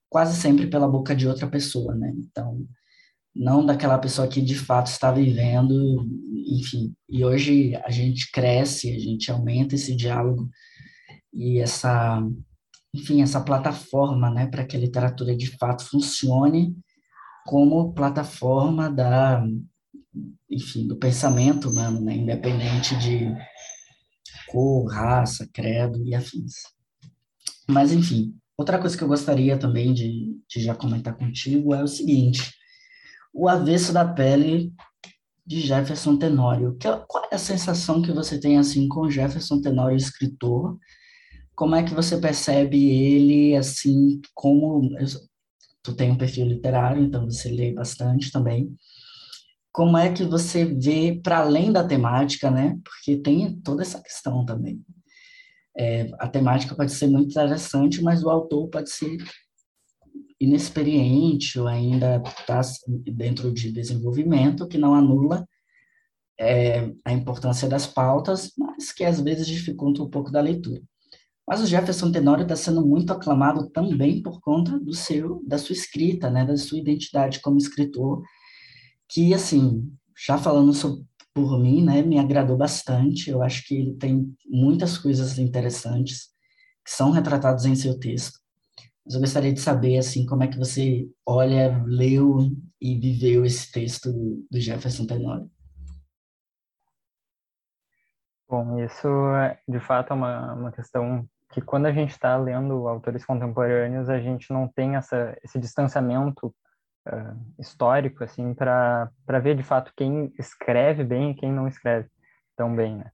quase 0.09 0.37
sempre 0.37 0.67
pela 0.67 0.89
boca 0.89 1.15
de 1.15 1.29
outra 1.29 1.49
pessoa, 1.49 1.95
né? 1.95 2.13
Então, 2.17 2.67
não 3.35 3.65
daquela 3.65 3.99
pessoa 3.99 4.29
que 4.29 4.41
de 4.41 4.55
fato 4.55 4.89
está 4.89 5.11
vivendo, 5.11 5.75
enfim. 6.47 6.95
E 7.09 7.25
hoje 7.25 7.75
a 7.85 7.91
gente 7.91 8.31
cresce, 8.31 8.95
a 8.95 8.99
gente 8.99 9.31
aumenta 9.31 9.75
esse 9.75 9.95
diálogo 9.95 10.49
e 11.33 11.59
essa, 11.59 12.21
enfim, 12.95 13.23
essa 13.23 13.41
plataforma, 13.41 14.31
né, 14.31 14.47
para 14.47 14.65
que 14.65 14.77
a 14.77 14.81
literatura 14.81 15.37
de 15.37 15.47
fato 15.57 15.85
funcione 15.85 16.77
como 17.47 17.93
plataforma 17.95 18.91
da, 18.91 19.45
enfim, 20.51 20.87
do 20.87 20.97
pensamento 20.97 21.71
humano, 21.71 22.01
né, 22.01 22.15
independente 22.15 22.97
de 22.99 23.33
cor, 24.49 24.91
raça, 24.93 25.49
credo 25.53 26.05
e 26.05 26.15
afins. 26.15 26.55
Mas, 27.69 27.93
enfim, 27.93 28.35
outra 28.59 28.79
coisa 28.79 28.97
que 28.97 29.05
eu 29.05 29.09
gostaria 29.09 29.57
também 29.57 29.95
de, 29.95 30.37
de 30.49 30.61
já 30.61 30.75
comentar 30.75 31.17
contigo 31.17 31.73
é 31.73 31.83
o 31.83 31.89
seguinte, 31.89 32.53
o 33.33 33.49
avesso 33.49 33.93
da 33.93 34.05
pele 34.05 34.73
de 35.47 35.61
Jefferson 35.61 36.17
Tenório. 36.17 36.77
Qual 37.09 37.25
é 37.31 37.35
a 37.35 37.39
sensação 37.39 38.01
que 38.03 38.13
você 38.13 38.39
tem 38.39 38.59
assim 38.59 38.89
com 38.89 39.11
Jefferson 39.11 39.61
Tenório, 39.61 39.97
escritor? 39.97 40.79
Como 41.55 41.75
é 41.75 41.83
que 41.83 41.95
você 41.95 42.19
percebe 42.19 42.89
ele 42.89 43.57
assim 43.57 44.21
como 44.35 44.89
tu 45.83 45.95
tem 45.95 46.11
um 46.11 46.17
perfil 46.17 46.47
literário, 46.47 47.03
então 47.03 47.25
você 47.25 47.51
lê 47.51 47.73
bastante 47.73 48.31
também. 48.31 48.75
Como 49.73 49.97
é 49.97 50.13
que 50.13 50.25
você 50.25 50.65
vê 50.65 51.21
para 51.23 51.39
além 51.39 51.73
da 51.73 51.87
temática, 51.87 52.51
né? 52.51 52.79
Porque 52.85 53.17
tem 53.17 53.59
toda 53.61 53.83
essa 53.83 54.03
questão 54.03 54.45
também. 54.45 54.83
É, 55.79 56.11
a 56.19 56.29
temática 56.29 56.75
pode 56.75 56.93
ser 56.93 57.07
muito 57.07 57.31
interessante, 57.31 58.03
mas 58.03 58.23
o 58.23 58.31
autor 58.31 58.69
pode 58.69 58.91
ser 58.91 59.17
inexperiente 60.41 61.59
ou 61.61 61.67
ainda 61.67 62.23
está 62.27 62.63
dentro 63.13 63.53
de 63.53 63.71
desenvolvimento, 63.71 64.67
que 64.67 64.79
não 64.79 64.95
anula 64.95 65.47
é, 66.39 66.91
a 67.05 67.13
importância 67.13 67.69
das 67.69 67.87
pautas, 67.87 68.53
mas 68.57 68.91
que 68.91 69.05
às 69.05 69.21
vezes 69.21 69.47
dificulta 69.47 70.03
um 70.03 70.09
pouco 70.09 70.31
da 70.31 70.41
leitura. 70.41 70.81
Mas 71.47 71.61
o 71.61 71.67
Jefferson 71.67 72.11
Tenório 72.11 72.45
está 72.45 72.57
sendo 72.57 72.87
muito 72.87 73.13
aclamado 73.13 73.69
também 73.71 74.23
por 74.23 74.41
conta 74.41 74.79
do 74.79 74.95
seu, 74.95 75.43
da 75.47 75.59
sua 75.59 75.75
escrita, 75.75 76.31
né, 76.31 76.45
da 76.45 76.57
sua 76.57 76.79
identidade 76.79 77.41
como 77.41 77.59
escritor, 77.59 78.23
que 79.11 79.35
assim, 79.35 79.93
já 80.17 80.39
falando 80.39 80.73
sobre, 80.73 81.05
por 81.35 81.59
mim, 81.59 81.85
né, 81.85 82.03
me 82.03 82.19
agradou 82.19 82.57
bastante. 82.57 83.29
Eu 83.29 83.43
acho 83.43 83.67
que 83.67 83.75
ele 83.75 83.95
tem 83.95 84.35
muitas 84.47 84.97
coisas 84.97 85.39
interessantes 85.39 86.29
que 86.85 86.91
são 86.91 87.11
retratados 87.11 87.67
em 87.67 87.75
seu 87.75 87.99
texto. 87.99 88.40
Mas 89.11 89.17
eu 89.17 89.21
gostaria 89.23 89.53
de 89.53 89.59
saber, 89.59 89.99
assim, 89.99 90.25
como 90.25 90.45
é 90.45 90.47
que 90.47 90.57
você 90.57 91.11
olha, 91.27 91.83
leu 91.85 92.49
e 92.81 92.97
viveu 92.97 93.45
esse 93.45 93.73
texto 93.73 94.13
do 94.49 94.61
Jefferson 94.61 95.05
Tenório. 95.05 95.51
Bom, 98.49 98.79
isso 98.79 99.09
é, 99.35 99.59
de 99.67 99.81
fato 99.81 100.13
é 100.13 100.15
uma, 100.15 100.53
uma 100.55 100.71
questão 100.71 101.29
que 101.53 101.61
quando 101.61 101.87
a 101.87 101.93
gente 101.93 102.11
está 102.11 102.37
lendo 102.37 102.87
autores 102.87 103.25
contemporâneos, 103.27 104.09
a 104.09 104.21
gente 104.21 104.53
não 104.53 104.69
tem 104.69 104.95
essa, 104.95 105.37
esse 105.43 105.59
distanciamento 105.59 106.55
uh, 107.09 107.37
histórico, 107.59 108.23
assim, 108.23 108.55
para 108.55 109.11
ver 109.43 109.57
de 109.57 109.65
fato 109.65 109.93
quem 109.97 110.33
escreve 110.39 111.03
bem 111.03 111.33
e 111.33 111.35
quem 111.35 111.53
não 111.53 111.67
escreve 111.67 112.09
tão 112.57 112.77
bem, 112.77 112.99
né? 112.99 113.11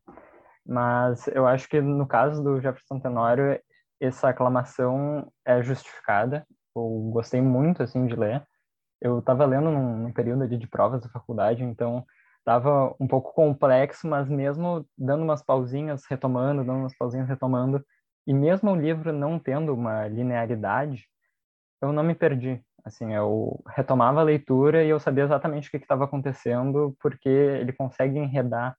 Mas 0.63 1.27
eu 1.29 1.47
acho 1.47 1.67
que 1.67 1.81
no 1.81 2.07
caso 2.07 2.43
do 2.43 2.61
Jefferson 2.61 3.01
Tenório, 3.01 3.59
essa 4.01 4.29
aclamação 4.29 5.31
é 5.45 5.63
justificada. 5.63 6.47
Eu 6.75 7.11
gostei 7.13 7.41
muito, 7.41 7.83
assim, 7.83 8.07
de 8.07 8.15
ler. 8.15 8.47
Eu 9.01 9.19
estava 9.19 9.45
lendo 9.45 9.71
num, 9.71 9.97
num 9.99 10.13
período 10.13 10.43
ali 10.45 10.57
de 10.57 10.67
provas 10.67 11.03
da 11.03 11.09
faculdade, 11.09 11.63
então 11.65 12.05
estava 12.39 12.95
um 13.01 13.09
pouco 13.09 13.33
complexo, 13.35 14.07
mas 14.07 14.29
mesmo 14.29 14.87
dando 14.97 15.25
umas 15.25 15.43
pausinhas, 15.43 16.05
retomando, 16.09 16.65
dando 16.65 16.79
umas 16.81 16.97
pausinhas, 16.97 17.29
retomando, 17.29 17.85
e 18.27 18.33
mesmo 18.33 18.71
o 18.71 18.77
livro 18.77 19.13
não 19.13 19.39
tendo 19.39 19.75
uma 19.75 20.07
linearidade, 20.09 21.07
eu 21.83 21.93
não 21.93 22.03
me 22.03 22.15
perdi. 22.15 22.61
Assim, 22.85 23.13
eu 23.13 23.61
retomava 23.69 24.21
a 24.21 24.25
leitura 24.25 24.85
e 24.85 24.89
eu 24.89 25.01
sabia 25.01 25.25
exatamente 25.25 25.69
o 25.69 25.71
que 25.71 25.77
estava 25.77 26.05
acontecendo, 26.05 26.97
porque 27.01 27.29
ele 27.29 27.73
consegue 27.73 28.19
enredar 28.19 28.77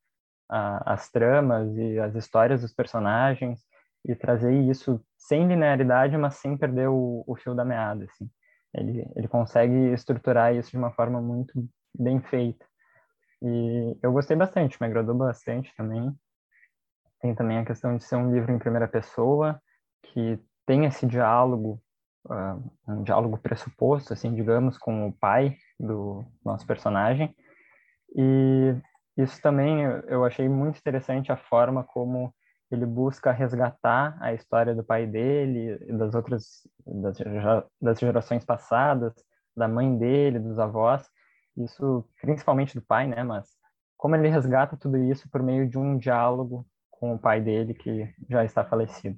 a, 0.50 0.94
as 0.94 1.10
tramas 1.10 1.76
e 1.76 2.00
as 2.00 2.16
histórias 2.16 2.62
dos 2.62 2.74
personagens 2.74 3.60
e 4.06 4.16
trazer 4.16 4.54
isso 4.54 5.04
sem 5.18 5.48
linearidade, 5.48 6.18
mas 6.18 6.36
sem 6.36 6.58
perder 6.58 6.90
o, 6.90 7.24
o 7.28 7.36
fio 7.36 7.56
da 7.56 7.66
meada, 7.66 8.06
assim. 8.06 8.30
Ele, 8.74 9.06
ele 9.16 9.28
consegue 9.28 9.92
estruturar 9.94 10.54
isso 10.56 10.72
de 10.72 10.78
uma 10.78 10.92
forma 10.92 11.22
muito 11.22 11.68
bem 11.98 12.22
feita. 12.22 12.66
E 13.42 13.98
eu 14.02 14.12
gostei 14.12 14.36
bastante, 14.36 14.80
me 14.80 14.88
agradou 14.88 15.16
bastante 15.16 15.74
também. 15.76 16.14
Tem 17.20 17.34
também 17.34 17.58
a 17.58 17.66
questão 17.66 17.98
de 17.98 18.04
ser 18.04 18.16
um 18.16 18.32
livro 18.32 18.52
em 18.52 18.60
primeira 18.60 18.88
pessoa, 18.88 19.60
que 20.04 20.40
tem 20.66 20.86
esse 20.86 21.06
diálogo, 21.06 21.82
uh, 22.26 22.72
um 22.88 23.04
diálogo 23.04 23.38
pressuposto, 23.38 24.14
assim, 24.14 24.34
digamos, 24.34 24.78
com 24.78 25.08
o 25.08 25.14
pai 25.14 25.58
do 25.80 26.26
nosso 26.46 26.66
personagem. 26.66 27.36
E 28.16 28.76
isso 29.18 29.42
também 29.42 29.82
eu 30.08 30.24
achei 30.24 30.48
muito 30.48 30.78
interessante 30.78 31.32
a 31.32 31.38
forma 31.38 31.84
como 31.84 32.34
ele 32.70 32.86
busca 32.86 33.32
resgatar 33.32 34.18
a 34.20 34.34
história 34.34 34.76
do 34.76 34.84
pai 34.84 35.08
dele, 35.08 35.78
das 35.98 36.14
outras, 36.14 36.68
das, 36.86 37.18
das 37.82 38.00
gerações 38.00 38.44
passadas, 38.44 39.14
da 39.56 39.68
mãe 39.68 39.98
dele, 39.98 40.40
dos 40.40 40.60
avós, 40.60 41.08
isso 41.58 42.08
principalmente 42.22 42.76
do 42.76 42.86
pai, 42.86 43.08
né? 43.08 43.24
Mas 43.24 43.48
como 43.98 44.16
ele 44.16 44.30
resgata 44.30 44.78
tudo 44.78 44.98
isso 44.98 45.30
por 45.30 45.42
meio 45.42 45.68
de 45.68 45.78
um 45.78 45.98
diálogo 45.98 46.68
com 46.92 47.14
o 47.14 47.20
pai 47.20 47.42
dele 47.42 47.74
que 47.74 48.14
já 48.30 48.44
está 48.44 48.64
falecido. 48.64 49.18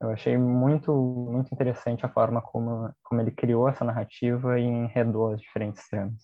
Eu 0.00 0.10
achei 0.10 0.36
muito 0.36 0.92
muito 0.92 1.54
interessante 1.54 2.04
a 2.04 2.08
forma 2.08 2.42
como 2.42 2.92
como 3.02 3.20
ele 3.20 3.30
criou 3.30 3.68
essa 3.68 3.84
narrativa 3.84 4.58
e 4.58 4.64
enredou 4.64 5.32
as 5.32 5.40
diferentes 5.40 5.88
tramas. 5.88 6.20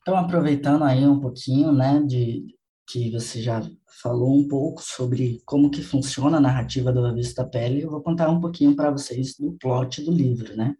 Então, 0.00 0.16
aproveitando 0.16 0.82
aí 0.82 1.06
um 1.06 1.20
pouquinho, 1.20 1.70
né, 1.70 2.02
de 2.02 2.46
que 2.86 3.10
você 3.10 3.40
já 3.40 3.62
falou 4.02 4.36
um 4.36 4.48
pouco 4.48 4.82
sobre 4.82 5.40
como 5.44 5.70
que 5.70 5.82
funciona 5.82 6.38
a 6.38 6.40
narrativa 6.40 6.92
do 6.92 7.04
Avesso 7.06 7.34
da 7.34 7.44
Pele, 7.44 7.82
eu 7.82 7.90
vou 7.90 8.02
contar 8.02 8.28
um 8.28 8.40
pouquinho 8.40 8.74
para 8.74 8.90
vocês 8.90 9.36
do 9.36 9.52
plot 9.52 10.02
do 10.02 10.10
livro, 10.10 10.56
né? 10.56 10.74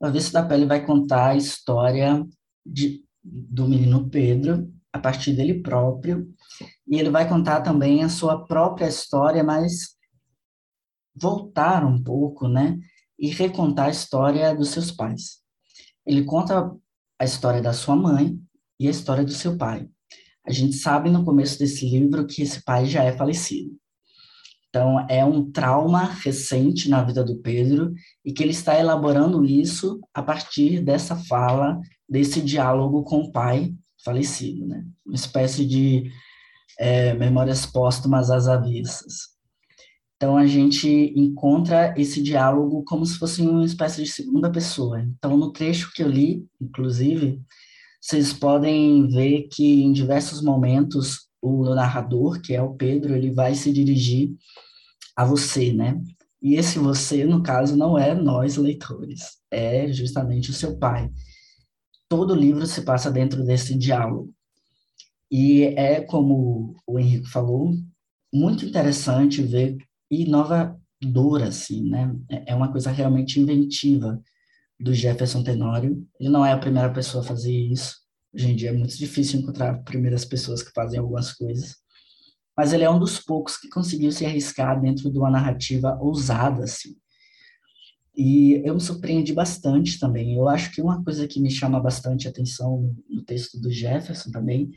O 0.00 0.06
Avesso 0.06 0.32
da 0.32 0.42
Pele 0.42 0.66
vai 0.66 0.84
contar 0.84 1.28
a 1.28 1.36
história 1.36 2.26
de, 2.64 3.04
do 3.22 3.68
menino 3.68 4.08
Pedro, 4.10 4.72
a 4.92 4.98
partir 4.98 5.32
dele 5.32 5.60
próprio, 5.60 6.32
e 6.86 6.98
ele 6.98 7.10
vai 7.10 7.28
contar 7.28 7.62
também 7.62 8.04
a 8.04 8.08
sua 8.08 8.44
própria 8.46 8.86
história, 8.86 9.42
mas 9.42 9.96
voltar 11.14 11.84
um 11.84 12.02
pouco, 12.02 12.48
né, 12.48 12.78
e 13.18 13.28
recontar 13.28 13.86
a 13.86 13.90
história 13.90 14.54
dos 14.54 14.70
seus 14.70 14.90
pais. 14.90 15.40
Ele 16.04 16.24
conta 16.24 16.70
a 17.18 17.24
história 17.24 17.62
da 17.62 17.72
sua 17.72 17.96
mãe 17.96 18.38
e 18.78 18.88
a 18.88 18.90
história 18.90 19.24
do 19.24 19.32
seu 19.32 19.56
pai. 19.56 19.88
A 20.46 20.52
gente 20.52 20.76
sabe 20.76 21.10
no 21.10 21.24
começo 21.24 21.58
desse 21.58 21.88
livro 21.88 22.26
que 22.26 22.42
esse 22.42 22.62
pai 22.62 22.86
já 22.86 23.02
é 23.02 23.12
falecido. 23.12 23.72
Então, 24.68 25.06
é 25.08 25.24
um 25.24 25.50
trauma 25.52 26.02
recente 26.04 26.90
na 26.90 27.02
vida 27.02 27.22
do 27.22 27.36
Pedro 27.36 27.94
e 28.24 28.32
que 28.32 28.42
ele 28.42 28.50
está 28.50 28.76
elaborando 28.76 29.44
isso 29.44 30.00
a 30.12 30.20
partir 30.20 30.80
dessa 30.82 31.14
fala, 31.14 31.80
desse 32.08 32.40
diálogo 32.40 33.04
com 33.04 33.20
o 33.20 33.30
pai 33.30 33.72
falecido, 34.04 34.66
né? 34.66 34.84
Uma 35.06 35.14
espécie 35.14 35.64
de 35.64 36.10
é, 36.76 37.14
memórias 37.14 37.64
póstumas 37.64 38.30
às 38.30 38.48
avessas. 38.48 39.34
Então, 40.16 40.36
a 40.36 40.46
gente 40.46 40.88
encontra 41.16 41.94
esse 41.96 42.20
diálogo 42.20 42.82
como 42.84 43.06
se 43.06 43.16
fosse 43.16 43.42
uma 43.42 43.64
espécie 43.64 44.02
de 44.02 44.10
segunda 44.10 44.50
pessoa. 44.50 45.00
Então, 45.00 45.36
no 45.36 45.52
trecho 45.52 45.92
que 45.94 46.02
eu 46.02 46.08
li, 46.08 46.44
inclusive, 46.60 47.40
vocês 48.04 48.34
podem 48.34 49.08
ver 49.08 49.48
que 49.50 49.82
em 49.82 49.90
diversos 49.90 50.42
momentos 50.42 51.26
o 51.40 51.74
narrador, 51.74 52.38
que 52.38 52.54
é 52.54 52.60
o 52.60 52.74
Pedro, 52.74 53.14
ele 53.14 53.30
vai 53.30 53.54
se 53.54 53.72
dirigir 53.72 54.36
a 55.16 55.24
você, 55.24 55.72
né? 55.72 55.98
E 56.42 56.56
esse 56.56 56.78
você, 56.78 57.24
no 57.24 57.42
caso, 57.42 57.74
não 57.74 57.98
é 57.98 58.14
nós 58.14 58.58
leitores, 58.58 59.38
é 59.50 59.90
justamente 59.90 60.50
o 60.50 60.52
seu 60.52 60.78
pai. 60.78 61.10
Todo 62.06 62.34
livro 62.34 62.66
se 62.66 62.82
passa 62.82 63.10
dentro 63.10 63.42
desse 63.42 63.74
diálogo. 63.74 64.30
E 65.30 65.62
é, 65.62 66.02
como 66.02 66.76
o 66.86 66.98
Henrique 66.98 67.30
falou, 67.30 67.72
muito 68.30 68.66
interessante 68.66 69.40
ver 69.40 69.78
inovadora, 70.10 71.48
assim, 71.48 71.88
né? 71.88 72.14
É 72.28 72.54
uma 72.54 72.70
coisa 72.70 72.90
realmente 72.90 73.40
inventiva 73.40 74.22
do 74.80 74.92
Jefferson 74.92 75.42
Tenório. 75.42 76.06
Ele 76.18 76.30
não 76.30 76.44
é 76.44 76.52
a 76.52 76.58
primeira 76.58 76.92
pessoa 76.92 77.22
a 77.22 77.26
fazer 77.26 77.52
isso. 77.52 77.96
Hoje 78.34 78.50
em 78.50 78.56
dia 78.56 78.70
é 78.70 78.72
muito 78.72 78.96
difícil 78.96 79.40
encontrar 79.40 79.82
primeiras 79.82 80.24
pessoas 80.24 80.62
que 80.62 80.72
fazem 80.72 80.98
algumas 80.98 81.32
coisas. 81.32 81.76
Mas 82.56 82.72
ele 82.72 82.84
é 82.84 82.90
um 82.90 82.98
dos 82.98 83.18
poucos 83.18 83.56
que 83.56 83.68
conseguiu 83.68 84.12
se 84.12 84.24
arriscar 84.24 84.80
dentro 84.80 85.10
de 85.10 85.18
uma 85.18 85.30
narrativa 85.30 85.98
ousada, 86.00 86.64
assim. 86.64 86.96
E 88.16 88.62
eu 88.64 88.74
me 88.74 88.80
surpreendi 88.80 89.32
bastante 89.32 89.98
também. 89.98 90.36
Eu 90.36 90.48
acho 90.48 90.70
que 90.72 90.80
uma 90.80 91.02
coisa 91.02 91.26
que 91.26 91.40
me 91.40 91.50
chama 91.50 91.80
bastante 91.80 92.28
atenção 92.28 92.94
no 93.08 93.24
texto 93.24 93.60
do 93.60 93.70
Jefferson 93.70 94.30
também 94.30 94.70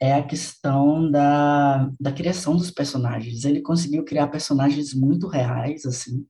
é 0.00 0.14
a 0.14 0.22
questão 0.22 1.10
da, 1.10 1.90
da 2.00 2.12
criação 2.12 2.56
dos 2.56 2.70
personagens. 2.70 3.44
Ele 3.44 3.60
conseguiu 3.60 4.04
criar 4.04 4.28
personagens 4.28 4.94
muito 4.94 5.26
reais, 5.26 5.84
assim. 5.84 6.26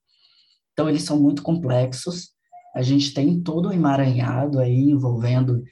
Então, 0.72 0.88
eles 0.88 1.02
são 1.02 1.20
muito 1.20 1.42
complexos. 1.42 2.33
A 2.74 2.82
gente 2.82 3.14
tem 3.14 3.40
todo 3.40 3.68
o 3.68 3.72
emaranhado 3.72 4.58
aí 4.58 4.90
envolvendo 4.90 5.62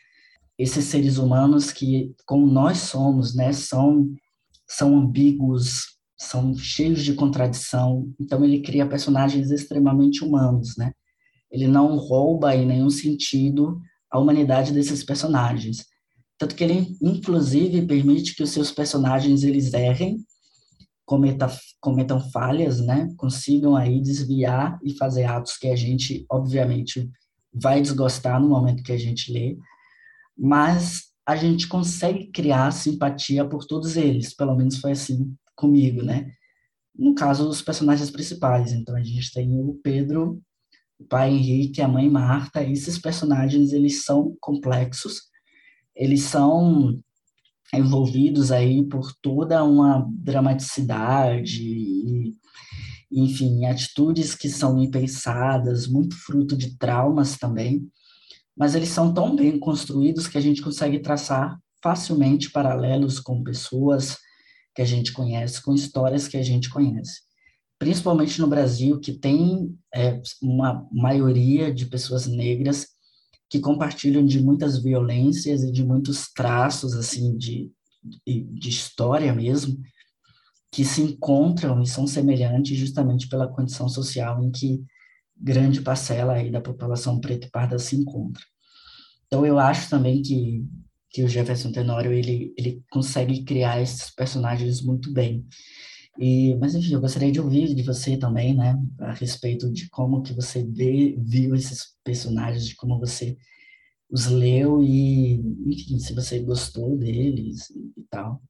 esses 0.58 0.84
seres 0.84 1.18
humanos 1.18 1.72
que, 1.72 2.14
como 2.26 2.46
nós 2.46 2.78
somos, 2.78 3.34
né, 3.34 3.52
são, 3.52 4.08
são 4.68 4.96
ambíguos, 4.96 5.96
são 6.16 6.54
cheios 6.54 7.02
de 7.02 7.14
contradição. 7.14 8.12
Então, 8.20 8.44
ele 8.44 8.60
cria 8.60 8.86
personagens 8.86 9.50
extremamente 9.50 10.24
humanos, 10.24 10.76
né? 10.76 10.92
Ele 11.50 11.66
não 11.66 11.96
rouba 11.96 12.54
em 12.54 12.64
nenhum 12.64 12.90
sentido 12.90 13.80
a 14.10 14.18
humanidade 14.18 14.72
desses 14.72 15.02
personagens 15.02 15.86
tanto 16.42 16.56
que 16.56 16.64
ele, 16.64 16.96
inclusive, 17.00 17.86
permite 17.86 18.34
que 18.34 18.42
os 18.42 18.50
seus 18.50 18.72
personagens 18.72 19.44
eles 19.44 19.72
errem, 19.72 20.16
cometa, 21.04 21.50
cometam 21.80 22.20
falhas, 22.30 22.80
né? 22.80 23.12
Consigam 23.16 23.76
aí 23.76 24.00
desviar 24.00 24.78
e 24.82 24.96
fazer 24.96 25.24
atos 25.24 25.56
que 25.56 25.68
a 25.68 25.76
gente, 25.76 26.24
obviamente, 26.30 27.10
vai 27.52 27.80
desgostar 27.80 28.40
no 28.40 28.48
momento 28.48 28.82
que 28.82 28.92
a 28.92 28.98
gente 28.98 29.32
lê, 29.32 29.56
mas 30.36 31.12
a 31.26 31.36
gente 31.36 31.68
consegue 31.68 32.30
criar 32.32 32.70
simpatia 32.72 33.44
por 33.44 33.64
todos 33.64 33.96
eles, 33.96 34.34
pelo 34.34 34.56
menos 34.56 34.78
foi 34.78 34.92
assim 34.92 35.34
comigo, 35.54 36.02
né? 36.02 36.32
No 36.96 37.14
caso, 37.14 37.48
os 37.48 37.62
personagens 37.62 38.10
principais, 38.10 38.72
então 38.72 38.96
a 38.96 39.02
gente 39.02 39.32
tem 39.32 39.58
o 39.58 39.78
Pedro, 39.82 40.42
o 40.98 41.04
pai 41.04 41.30
Henrique, 41.30 41.80
a 41.80 41.88
mãe 41.88 42.08
Marta, 42.08 42.62
esses 42.62 42.98
personagens, 42.98 43.72
eles 43.72 44.04
são 44.04 44.36
complexos, 44.40 45.22
eles 45.94 46.22
são 46.22 46.98
envolvidos 47.72 48.52
aí 48.52 48.84
por 48.84 49.12
toda 49.22 49.64
uma 49.64 50.06
dramaticidade 50.10 51.62
e, 51.62 52.34
enfim, 53.10 53.64
atitudes 53.66 54.34
que 54.34 54.48
são 54.48 54.82
impensadas, 54.82 55.86
muito 55.86 56.14
fruto 56.16 56.56
de 56.56 56.76
traumas 56.76 57.38
também, 57.38 57.88
mas 58.56 58.74
eles 58.74 58.90
são 58.90 59.12
tão 59.14 59.34
bem 59.34 59.58
construídos 59.58 60.28
que 60.28 60.36
a 60.36 60.40
gente 60.40 60.60
consegue 60.60 60.98
traçar 60.98 61.58
facilmente 61.82 62.50
paralelos 62.50 63.18
com 63.18 63.42
pessoas 63.42 64.18
que 64.74 64.82
a 64.82 64.84
gente 64.84 65.12
conhece, 65.12 65.62
com 65.62 65.74
histórias 65.74 66.28
que 66.28 66.36
a 66.36 66.42
gente 66.42 66.70
conhece. 66.70 67.22
principalmente 67.78 68.40
no 68.40 68.46
Brasil, 68.46 69.00
que 69.00 69.12
tem 69.12 69.76
é, 69.92 70.20
uma 70.40 70.86
maioria 70.92 71.74
de 71.74 71.86
pessoas 71.86 72.28
negras 72.28 72.91
que 73.52 73.60
compartilham 73.60 74.24
de 74.24 74.42
muitas 74.42 74.82
violências 74.82 75.62
e 75.62 75.70
de 75.70 75.84
muitos 75.84 76.32
traços 76.32 76.94
assim 76.94 77.36
de, 77.36 77.70
de, 78.26 78.44
de 78.44 78.70
história 78.70 79.30
mesmo, 79.34 79.78
que 80.72 80.86
se 80.86 81.02
encontram 81.02 81.82
e 81.82 81.86
são 81.86 82.06
semelhantes 82.06 82.78
justamente 82.78 83.28
pela 83.28 83.46
condição 83.46 83.90
social 83.90 84.42
em 84.42 84.50
que 84.50 84.82
grande 85.36 85.82
parcela 85.82 86.32
aí 86.32 86.50
da 86.50 86.62
população 86.62 87.20
preta 87.20 87.46
e 87.46 87.50
parda 87.50 87.78
se 87.78 87.94
encontra. 87.94 88.42
Então 89.26 89.44
eu 89.44 89.58
acho 89.58 89.90
também 89.90 90.22
que 90.22 90.64
que 91.10 91.22
o 91.22 91.28
Jefferson 91.28 91.70
Tenório 91.72 92.10
ele 92.10 92.54
ele 92.56 92.82
consegue 92.90 93.44
criar 93.44 93.82
esses 93.82 94.08
personagens 94.14 94.80
muito 94.80 95.12
bem. 95.12 95.46
E, 96.18 96.54
mas 96.56 96.74
enfim, 96.74 96.94
eu 96.94 97.00
gostaria 97.00 97.32
de 97.32 97.40
ouvir 97.40 97.74
de 97.74 97.82
você 97.82 98.16
também, 98.16 98.54
né, 98.54 98.78
a 99.00 99.12
respeito 99.12 99.70
de 99.72 99.88
como 99.88 100.22
que 100.22 100.34
você 100.34 100.62
vê, 100.62 101.16
viu 101.18 101.54
esses 101.54 101.96
personagens, 102.04 102.66
de 102.66 102.76
como 102.76 102.98
você 102.98 103.36
os 104.10 104.26
leu 104.26 104.82
e, 104.82 105.36
enfim, 105.66 105.98
se 105.98 106.14
você 106.14 106.38
gostou 106.40 106.98
deles 106.98 107.70
e 107.70 108.04
tal. 108.10 108.42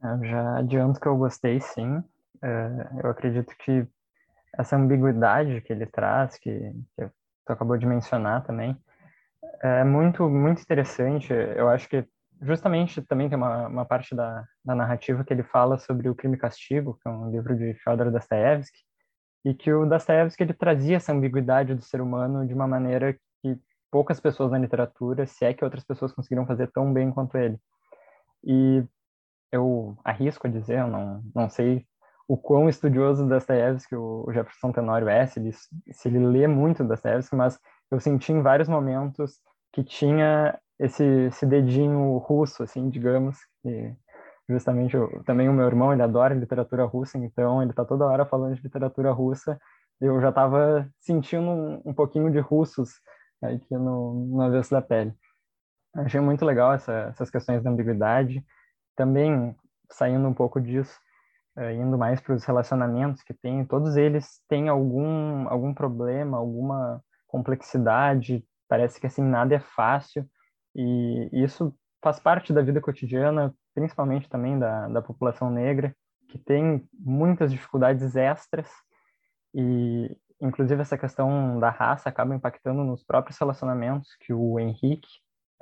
Eu 0.00 0.24
já 0.24 0.58
adianto 0.58 1.00
que 1.00 1.08
eu 1.08 1.16
gostei, 1.16 1.60
sim. 1.60 2.02
É, 2.42 3.02
eu 3.02 3.10
acredito 3.10 3.52
que 3.58 3.86
essa 4.56 4.76
ambiguidade 4.76 5.60
que 5.62 5.72
ele 5.72 5.86
traz, 5.86 6.38
que, 6.38 6.50
que 6.96 7.08
tu 7.44 7.52
acabou 7.52 7.76
de 7.76 7.86
mencionar 7.86 8.44
também, 8.44 8.76
é 9.62 9.82
muito, 9.82 10.28
muito 10.28 10.62
interessante. 10.62 11.32
Eu 11.32 11.68
acho 11.68 11.88
que 11.88 12.06
justamente 12.40 13.02
também 13.02 13.28
tem 13.28 13.36
uma, 13.36 13.68
uma 13.68 13.84
parte 13.84 14.14
da, 14.14 14.44
da 14.64 14.74
narrativa 14.74 15.24
que 15.24 15.32
ele 15.32 15.42
fala 15.42 15.78
sobre 15.78 16.08
o 16.08 16.14
Crime 16.14 16.36
e 16.36 16.38
Castigo, 16.38 16.98
que 17.00 17.08
é 17.08 17.10
um 17.10 17.30
livro 17.30 17.56
de 17.56 17.74
Fyodor 17.74 18.10
Dostoevsky, 18.10 18.78
e 19.44 19.54
que 19.54 19.72
o 19.72 19.86
Dostoevsky 19.86 20.42
ele 20.42 20.54
trazia 20.54 20.96
essa 20.96 21.12
ambiguidade 21.12 21.74
do 21.74 21.82
ser 21.82 22.00
humano 22.00 22.46
de 22.46 22.54
uma 22.54 22.66
maneira 22.66 23.12
que 23.42 23.58
poucas 23.90 24.18
pessoas 24.18 24.50
na 24.50 24.58
literatura, 24.58 25.26
se 25.26 25.44
é 25.44 25.54
que 25.54 25.64
outras 25.64 25.84
pessoas 25.84 26.12
conseguiram 26.12 26.46
fazer 26.46 26.70
tão 26.72 26.92
bem 26.92 27.10
quanto 27.10 27.36
ele. 27.36 27.58
E 28.42 28.84
eu 29.52 29.96
arrisco 30.04 30.46
a 30.46 30.50
dizer, 30.50 30.80
eu 30.80 30.88
não, 30.88 31.22
não 31.34 31.48
sei 31.48 31.86
o 32.26 32.36
quão 32.36 32.68
estudioso 32.68 33.28
Dostoevsky 33.28 33.94
o 33.94 34.26
Jefferson 34.32 34.72
Tenório 34.72 35.08
é, 35.08 35.26
se 35.26 35.38
ele, 35.38 35.52
se 35.52 36.08
ele 36.08 36.18
lê 36.18 36.46
muito 36.46 36.82
Dostoevsky, 36.82 37.36
mas 37.36 37.58
eu 37.90 38.00
senti 38.00 38.32
em 38.32 38.42
vários 38.42 38.68
momentos 38.68 39.38
que 39.74 39.82
tinha 39.82 40.56
esse, 40.78 41.04
esse 41.26 41.44
dedinho 41.44 42.16
russo, 42.18 42.62
assim, 42.62 42.88
digamos, 42.88 43.36
e 43.64 43.92
justamente 44.48 44.94
eu, 44.94 45.22
também 45.24 45.48
o 45.48 45.52
meu 45.52 45.66
irmão, 45.66 45.92
ele 45.92 46.02
adora 46.02 46.32
literatura 46.32 46.84
russa, 46.84 47.18
então 47.18 47.60
ele 47.60 47.72
está 47.72 47.84
toda 47.84 48.06
hora 48.06 48.24
falando 48.24 48.54
de 48.54 48.62
literatura 48.62 49.10
russa, 49.10 49.60
eu 50.00 50.20
já 50.20 50.28
estava 50.28 50.88
sentindo 51.00 51.48
um, 51.50 51.82
um, 51.86 51.92
pouquinho 51.92 52.30
de 52.30 52.38
russos 52.38 53.00
aqui 53.42 53.74
no, 53.76 54.14
no 54.14 54.42
avesso 54.42 54.70
da 54.70 54.80
pele. 54.80 55.12
Achei 55.96 56.20
muito 56.20 56.44
legal 56.44 56.72
essa, 56.72 57.08
essas 57.10 57.28
questões 57.28 57.62
da 57.62 57.70
ambiguidade, 57.70 58.44
também 58.94 59.56
saindo 59.90 60.26
um 60.28 60.34
pouco 60.34 60.60
disso, 60.60 61.00
uh, 61.56 61.70
indo 61.70 61.98
mais 61.98 62.20
para 62.20 62.34
os 62.34 62.44
relacionamentos 62.44 63.24
que 63.24 63.34
tem, 63.34 63.64
todos 63.64 63.96
eles 63.96 64.40
têm 64.48 64.68
algum 64.68 65.48
algum 65.48 65.74
problema, 65.74 66.38
alguma 66.38 67.02
complexidade, 67.26 68.44
parece 68.74 69.00
que 69.00 69.06
assim 69.06 69.22
nada 69.22 69.54
é 69.54 69.60
fácil. 69.60 70.28
E 70.74 71.30
isso 71.32 71.72
faz 72.02 72.18
parte 72.18 72.52
da 72.52 72.60
vida 72.60 72.80
cotidiana, 72.80 73.54
principalmente 73.72 74.28
também 74.28 74.58
da, 74.58 74.88
da 74.88 75.00
população 75.00 75.48
negra, 75.48 75.94
que 76.28 76.36
tem 76.36 76.84
muitas 76.92 77.52
dificuldades 77.52 78.16
extras. 78.16 78.68
E 79.54 80.10
inclusive 80.40 80.82
essa 80.82 80.98
questão 80.98 81.60
da 81.60 81.70
raça 81.70 82.08
acaba 82.08 82.34
impactando 82.34 82.82
nos 82.82 83.04
próprios 83.04 83.38
relacionamentos 83.38 84.16
que 84.20 84.32
o 84.32 84.58
Henrique, 84.58 85.08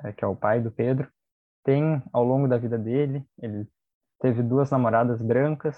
eh, 0.03 0.11
que 0.11 0.25
é 0.25 0.27
o 0.27 0.35
pai 0.35 0.59
do 0.59 0.71
Pedro, 0.71 1.07
tem 1.63 2.01
ao 2.11 2.23
longo 2.23 2.47
da 2.47 2.57
vida 2.57 2.79
dele. 2.79 3.23
Ele 3.39 3.67
teve 4.19 4.41
duas 4.41 4.71
namoradas 4.71 5.21
brancas 5.21 5.77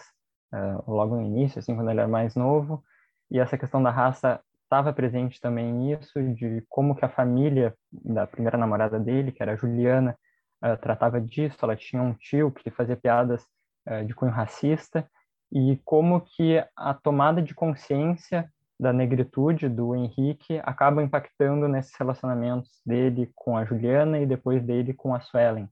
uh, 0.54 0.90
logo 0.90 1.18
no 1.18 1.22
início, 1.22 1.60
assim, 1.60 1.76
quando 1.76 1.92
ele 1.92 2.00
era 2.00 2.08
mais 2.08 2.34
novo, 2.34 2.82
e 3.30 3.40
essa 3.40 3.58
questão 3.58 3.84
da 3.84 3.92
raça 3.92 4.40
estava 4.66 4.92
presente 4.92 5.40
também 5.40 5.72
nisso, 5.72 6.22
de 6.34 6.64
como 6.68 6.96
que 6.96 7.06
a 7.06 7.10
família 7.10 7.74
da 7.92 8.28
primeira 8.28 8.58
namorada 8.58 9.00
dele, 9.00 9.32
que 9.32 9.42
era 9.42 9.54
a 9.54 9.56
Juliana, 9.56 10.18
uh, 10.64 10.78
tratava 10.78 11.22
disso. 11.22 11.58
Ela 11.64 11.76
tinha 11.76 12.02
um 12.02 12.14
tio 12.14 12.52
que 12.52 12.70
fazia 12.70 12.98
piadas 12.98 13.46
uh, 13.88 14.04
de 14.06 14.14
cunho 14.14 14.32
racista, 14.32 15.10
e 15.52 15.80
como 15.86 16.22
que 16.22 16.64
a 16.76 16.94
tomada 16.94 17.42
de 17.42 17.54
consciência 17.54 18.52
da 18.78 18.92
negritude 18.92 19.70
do 19.70 19.96
Henrique 19.96 20.60
acaba 20.64 21.02
impactando 21.02 21.68
nesses 21.68 21.96
relacionamentos 21.98 22.82
dele 22.86 23.32
com 23.34 23.56
a 23.56 23.64
Juliana 23.64 24.20
e 24.20 24.26
depois 24.26 24.62
dele 24.62 24.94
com 24.94 25.14
a 25.16 25.22
Suelen. 25.22 25.70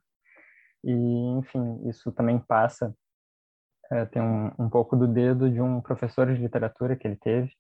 E, 0.84 0.91
enfim, 1.38 1.82
isso 1.89 2.12
também 2.12 2.39
passa, 2.39 2.95
é, 3.91 4.06
tem 4.06 4.21
um, 4.21 4.51
um 4.58 4.69
pouco 4.69 4.95
do 4.95 5.08
dedo 5.08 5.49
de 5.49 5.60
um 5.60 5.82
professor 5.82 6.34
de 6.34 6.41
literatura 6.41 6.95
que 6.95 7.06
ele 7.06 7.17
teve, 7.17 7.51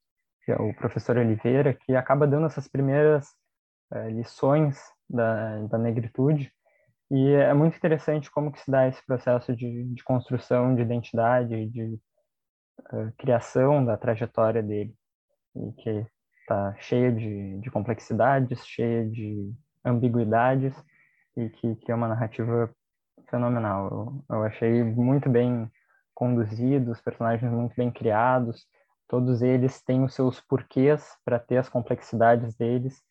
que 0.43 0.51
é 0.51 0.55
o 0.55 0.73
professor 0.73 1.17
Oliveira, 1.17 1.73
que 1.73 1.95
acaba 1.95 2.27
dando 2.27 2.47
essas 2.47 2.67
primeiras 2.67 3.27
é, 3.91 4.09
lições 4.09 4.79
da, 5.09 5.59
da 5.67 5.77
negritude. 5.77 6.51
E 7.11 7.31
é 7.31 7.53
muito 7.53 7.77
interessante 7.77 8.31
como 8.31 8.51
que 8.51 8.59
se 8.59 8.71
dá 8.71 8.87
esse 8.87 9.05
processo 9.05 9.55
de, 9.55 9.83
de 9.93 10.03
construção 10.03 10.75
de 10.75 10.81
identidade, 10.81 11.67
de 11.67 11.99
uh, 12.91 13.13
criação 13.17 13.85
da 13.85 13.95
trajetória 13.95 14.63
dele, 14.63 14.95
e 15.55 15.71
que 15.73 16.05
está 16.41 16.75
cheia 16.79 17.11
de, 17.11 17.59
de 17.59 17.69
complexidades, 17.69 18.65
cheia 18.65 19.07
de 19.07 19.53
ambiguidades, 19.85 20.73
e 21.37 21.49
que, 21.49 21.75
que 21.75 21.91
é 21.91 21.95
uma 21.95 22.07
narrativa 22.07 22.73
fenomenal. 23.29 24.23
Eu, 24.29 24.37
eu 24.37 24.43
achei 24.43 24.83
muito 24.83 25.29
bem 25.29 25.71
conduzido, 26.15 26.91
os 26.91 27.01
personagens 27.01 27.51
muito 27.51 27.75
bem 27.75 27.91
criados, 27.91 28.65
todos 29.07 29.41
eles 29.41 29.81
têm 29.81 30.03
os 30.03 30.13
seus 30.13 30.39
porquês 30.41 31.17
para 31.23 31.39
ter 31.39 31.57
as 31.57 31.69
complexidades 31.69 32.55
deles, 32.55 33.01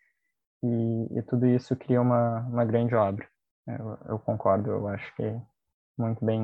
e, 0.62 1.18
e, 1.18 1.22
tudo 1.22 1.46
isso 1.46 1.74
cria 1.74 2.00
uma, 2.00 2.40
uma 2.40 2.64
grande 2.64 2.94
obra. 2.94 3.26
Eu, 3.66 3.98
eu 4.08 4.18
concordo, 4.18 4.70
eu 4.70 4.86
acho 4.88 5.14
que 5.16 5.22
é 5.22 5.40
muito 5.98 6.24
bem 6.24 6.40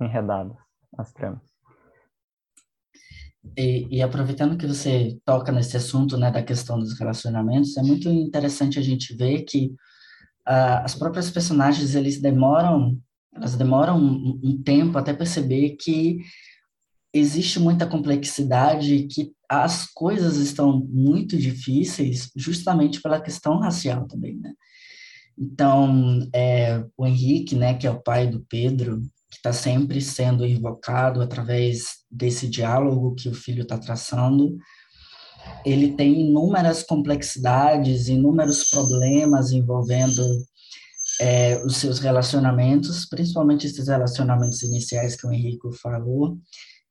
enredadas 0.00 0.56
as 0.96 1.12
tramas. 1.12 1.42
E, 3.56 3.96
e, 3.96 4.02
aproveitando 4.02 4.56
que 4.56 4.66
você 4.66 5.18
toca 5.24 5.52
nesse 5.52 5.76
assunto, 5.76 6.16
né, 6.16 6.30
da 6.30 6.42
questão 6.42 6.78
dos 6.78 6.98
relacionamentos, 6.98 7.76
é 7.76 7.82
muito 7.82 8.08
interessante 8.08 8.78
a 8.78 8.82
gente 8.82 9.14
ver 9.14 9.42
que 9.42 9.74
uh, 10.48 10.84
as 10.84 10.94
próprias 10.94 11.30
personagens 11.30 11.94
eles 11.94 12.20
demoram 12.20 12.98
elas 13.34 13.56
demoram 13.56 13.98
um, 13.98 14.40
um 14.42 14.62
tempo 14.62 14.98
até 14.98 15.12
perceber 15.12 15.76
que 15.76 16.18
existe 17.12 17.58
muita 17.58 17.86
complexidade 17.86 19.06
que 19.10 19.32
as 19.48 19.86
coisas 19.86 20.36
estão 20.36 20.86
muito 20.90 21.36
difíceis 21.36 22.30
justamente 22.36 23.00
pela 23.00 23.20
questão 23.20 23.58
racial 23.58 24.06
também, 24.06 24.36
né? 24.36 24.52
Então, 25.38 26.28
é, 26.34 26.84
o 26.96 27.06
Henrique, 27.06 27.54
né, 27.54 27.74
que 27.74 27.86
é 27.86 27.90
o 27.90 28.02
pai 28.02 28.26
do 28.26 28.44
Pedro, 28.48 29.00
que 29.30 29.36
está 29.36 29.52
sempre 29.52 30.00
sendo 30.00 30.44
invocado 30.44 31.22
através 31.22 31.98
desse 32.10 32.48
diálogo 32.48 33.14
que 33.14 33.28
o 33.28 33.34
filho 33.34 33.62
está 33.62 33.78
traçando, 33.78 34.58
ele 35.64 35.92
tem 35.92 36.28
inúmeras 36.28 36.82
complexidades, 36.82 38.08
inúmeros 38.08 38.68
problemas 38.68 39.52
envolvendo 39.52 40.22
é, 41.20 41.62
os 41.64 41.76
seus 41.76 41.98
relacionamentos, 41.98 43.06
principalmente 43.06 43.66
esses 43.66 43.88
relacionamentos 43.88 44.62
iniciais 44.62 45.16
que 45.16 45.26
o 45.26 45.32
Henrique 45.32 45.72
falou, 45.80 46.38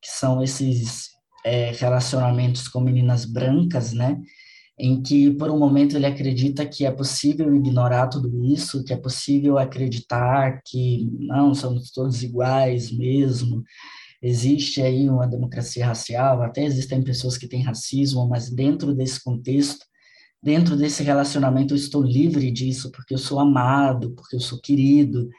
que 0.02 0.10
são 0.10 0.42
esses 0.42 1.10
é, 1.46 1.72
relacionamentos 1.72 2.68
com 2.68 2.82
meninas 2.82 3.26
brancas, 3.26 3.94
né? 3.94 4.20
Em 4.80 5.02
que, 5.02 5.32
por 5.32 5.50
um 5.50 5.58
momento, 5.58 5.96
ele 5.96 6.06
acredita 6.06 6.66
que 6.66 6.86
é 6.86 6.92
possível 6.92 7.56
ignorar 7.56 8.08
tudo 8.08 8.46
isso, 8.46 8.84
que 8.84 8.94
é 8.94 8.98
possível 8.98 9.58
acreditar 9.58 10.62
que 10.64 11.10
não, 11.20 11.56
somos 11.56 11.92
todos 11.92 12.22
iguais 12.22 12.92
mesmo, 12.92 13.64
existe 14.22 14.82
aí 14.82 15.10
uma 15.10 15.28
democracia 15.28 15.86
racial, 15.86 16.42
até 16.42 16.64
existem 16.64 17.04
pessoas 17.04 17.38
que 17.38 17.48
têm 17.48 17.64
racismo, 17.64 18.28
mas 18.28 18.50
dentro 18.50 18.94
desse 18.94 19.24
contexto, 19.24 19.86
dentro 20.42 20.76
desse 20.76 21.04
relacionamento 21.04 21.74
eu 21.74 21.78
estou 21.78 22.04
livre 22.04 22.52
disso, 22.52 22.92
porque 22.92 23.14
eu 23.14 23.18
sou 23.18 23.40
amado, 23.40 24.12
porque 24.12 24.36
eu 24.36 24.40
sou 24.40 24.60
querido. 24.60 25.30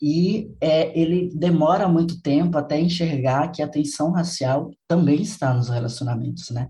E 0.00 0.54
é, 0.60 0.98
ele 0.98 1.30
demora 1.34 1.88
muito 1.88 2.22
tempo 2.22 2.56
até 2.56 2.80
enxergar 2.80 3.48
que 3.48 3.62
a 3.62 3.68
tensão 3.68 4.12
racial 4.12 4.70
também 4.86 5.22
está 5.22 5.52
nos 5.52 5.68
relacionamentos, 5.68 6.50
né? 6.50 6.68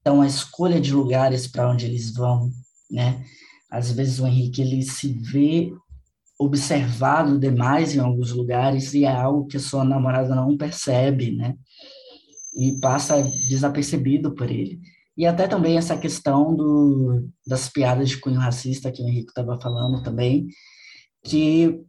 Então, 0.00 0.22
a 0.22 0.26
escolha 0.26 0.80
de 0.80 0.92
lugares 0.92 1.46
para 1.46 1.70
onde 1.70 1.86
eles 1.86 2.12
vão, 2.12 2.50
né? 2.90 3.22
Às 3.70 3.90
vezes 3.90 4.18
o 4.18 4.26
Henrique, 4.26 4.62
ele 4.62 4.82
se 4.82 5.12
vê 5.12 5.72
observado 6.38 7.38
demais 7.38 7.94
em 7.94 8.00
alguns 8.00 8.32
lugares 8.32 8.92
e 8.94 9.04
é 9.04 9.12
algo 9.12 9.46
que 9.46 9.56
a 9.56 9.60
sua 9.60 9.84
namorada 9.84 10.34
não 10.34 10.56
percebe, 10.56 11.32
né? 11.32 11.54
E 12.56 12.78
passa 12.80 13.22
desapercebido 13.48 14.34
por 14.34 14.50
ele. 14.50 14.80
E 15.16 15.26
até 15.26 15.46
também 15.46 15.76
essa 15.76 15.96
questão 15.96 16.54
do, 16.54 17.28
das 17.46 17.68
piadas 17.68 18.08
de 18.08 18.18
cunho 18.18 18.40
racista 18.40 18.90
que 18.90 19.02
o 19.02 19.08
Henrique 19.08 19.30
estava 19.30 19.60
falando 19.60 20.02
também, 20.02 20.46
que 21.24 21.84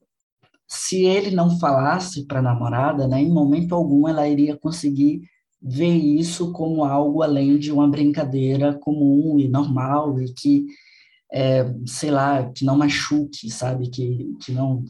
se 0.67 1.05
ele 1.05 1.31
não 1.31 1.59
falasse 1.59 2.25
para 2.25 2.39
a 2.39 2.43
namorada, 2.43 3.07
né, 3.07 3.21
em 3.21 3.31
momento 3.31 3.75
algum 3.75 4.07
ela 4.07 4.27
iria 4.27 4.57
conseguir 4.57 5.21
ver 5.61 5.95
isso 5.95 6.51
como 6.51 6.83
algo 6.83 7.23
além 7.23 7.57
de 7.57 7.71
uma 7.71 7.87
brincadeira 7.87 8.73
comum 8.73 9.39
e 9.39 9.47
normal 9.47 10.21
e 10.21 10.33
que, 10.33 10.65
é, 11.31 11.65
sei 11.85 12.11
lá, 12.11 12.51
que 12.51 12.63
não 12.63 12.77
machuque, 12.77 13.49
sabe, 13.49 13.89
que, 13.89 14.33
que 14.43 14.51
não 14.51 14.83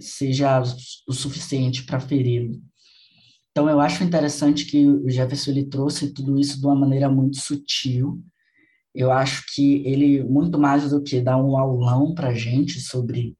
seja 0.00 0.62
o 1.06 1.12
suficiente 1.12 1.84
para 1.84 2.00
feri-lo. 2.00 2.60
Então, 3.50 3.68
eu 3.68 3.80
acho 3.80 4.02
interessante 4.02 4.64
que 4.64 4.88
o 4.88 5.08
Jefferson 5.08 5.52
ele 5.52 5.66
trouxe 5.66 6.12
tudo 6.12 6.38
isso 6.38 6.58
de 6.58 6.66
uma 6.66 6.74
maneira 6.74 7.08
muito 7.08 7.38
sutil. 7.38 8.20
Eu 8.92 9.12
acho 9.12 9.44
que 9.54 9.86
ele, 9.86 10.24
muito 10.24 10.58
mais 10.58 10.90
do 10.90 11.02
que 11.02 11.20
dar 11.20 11.36
um 11.36 11.56
aulão 11.56 12.14
para 12.14 12.28
a 12.28 12.34
gente 12.34 12.80
sobre 12.80 13.36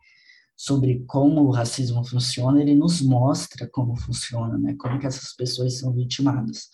sobre 0.64 1.05
como 1.07 1.42
o 1.42 1.50
racismo 1.50 2.03
funciona, 2.03 2.59
ele 2.62 2.74
nos 2.74 3.03
mostra 3.03 3.68
como 3.70 3.94
funciona, 3.96 4.57
né? 4.57 4.74
Como 4.79 4.98
que 4.98 5.07
essas 5.07 5.37
pessoas 5.37 5.79
são 5.79 5.92
vitimadas. 5.92 6.70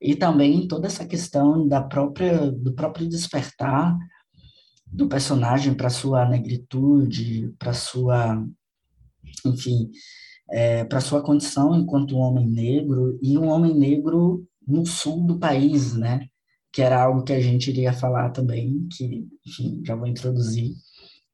E 0.00 0.14
também 0.14 0.68
toda 0.68 0.86
essa 0.86 1.04
questão 1.04 1.66
da 1.66 1.82
própria 1.82 2.52
do 2.52 2.72
próprio 2.72 3.08
despertar 3.08 3.98
do 4.86 5.08
personagem 5.08 5.74
para 5.74 5.90
sua 5.90 6.24
negritude, 6.24 7.52
para 7.58 7.72
sua, 7.72 8.46
enfim, 9.44 9.90
é, 10.48 10.84
para 10.84 11.00
sua 11.00 11.20
condição 11.20 11.74
enquanto 11.74 12.16
homem 12.16 12.48
negro 12.48 13.18
e 13.20 13.36
um 13.36 13.48
homem 13.48 13.74
negro 13.74 14.46
no 14.66 14.86
sul 14.86 15.26
do 15.26 15.36
país, 15.36 15.94
né? 15.94 16.28
Que 16.72 16.80
era 16.80 17.02
algo 17.02 17.24
que 17.24 17.32
a 17.32 17.40
gente 17.40 17.70
iria 17.70 17.92
falar 17.92 18.30
também, 18.30 18.86
que, 18.96 19.26
enfim, 19.44 19.82
já 19.84 19.96
vou 19.96 20.06
introduzir 20.06 20.76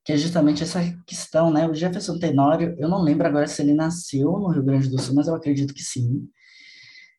que 0.07 0.13
é 0.13 0.17
justamente 0.17 0.63
essa 0.63 0.79
questão, 1.05 1.53
né? 1.53 1.67
O 1.67 1.75
Jefferson 1.75 2.17
Tenório, 2.17 2.77
eu 2.79 2.89
não 2.89 3.03
lembro 3.03 3.27
agora 3.27 3.49
se 3.49 3.61
ele 3.61 3.75
nasceu 3.75 4.31
no 4.39 4.51
Rio 4.51 4.63
Grande 4.63 4.89
do 4.89 5.01
Sul, 5.01 5.17
mas 5.17 5.27
eu 5.27 5.35
acredito 5.35 5.75
que 5.75 5.83
sim. 5.83 6.29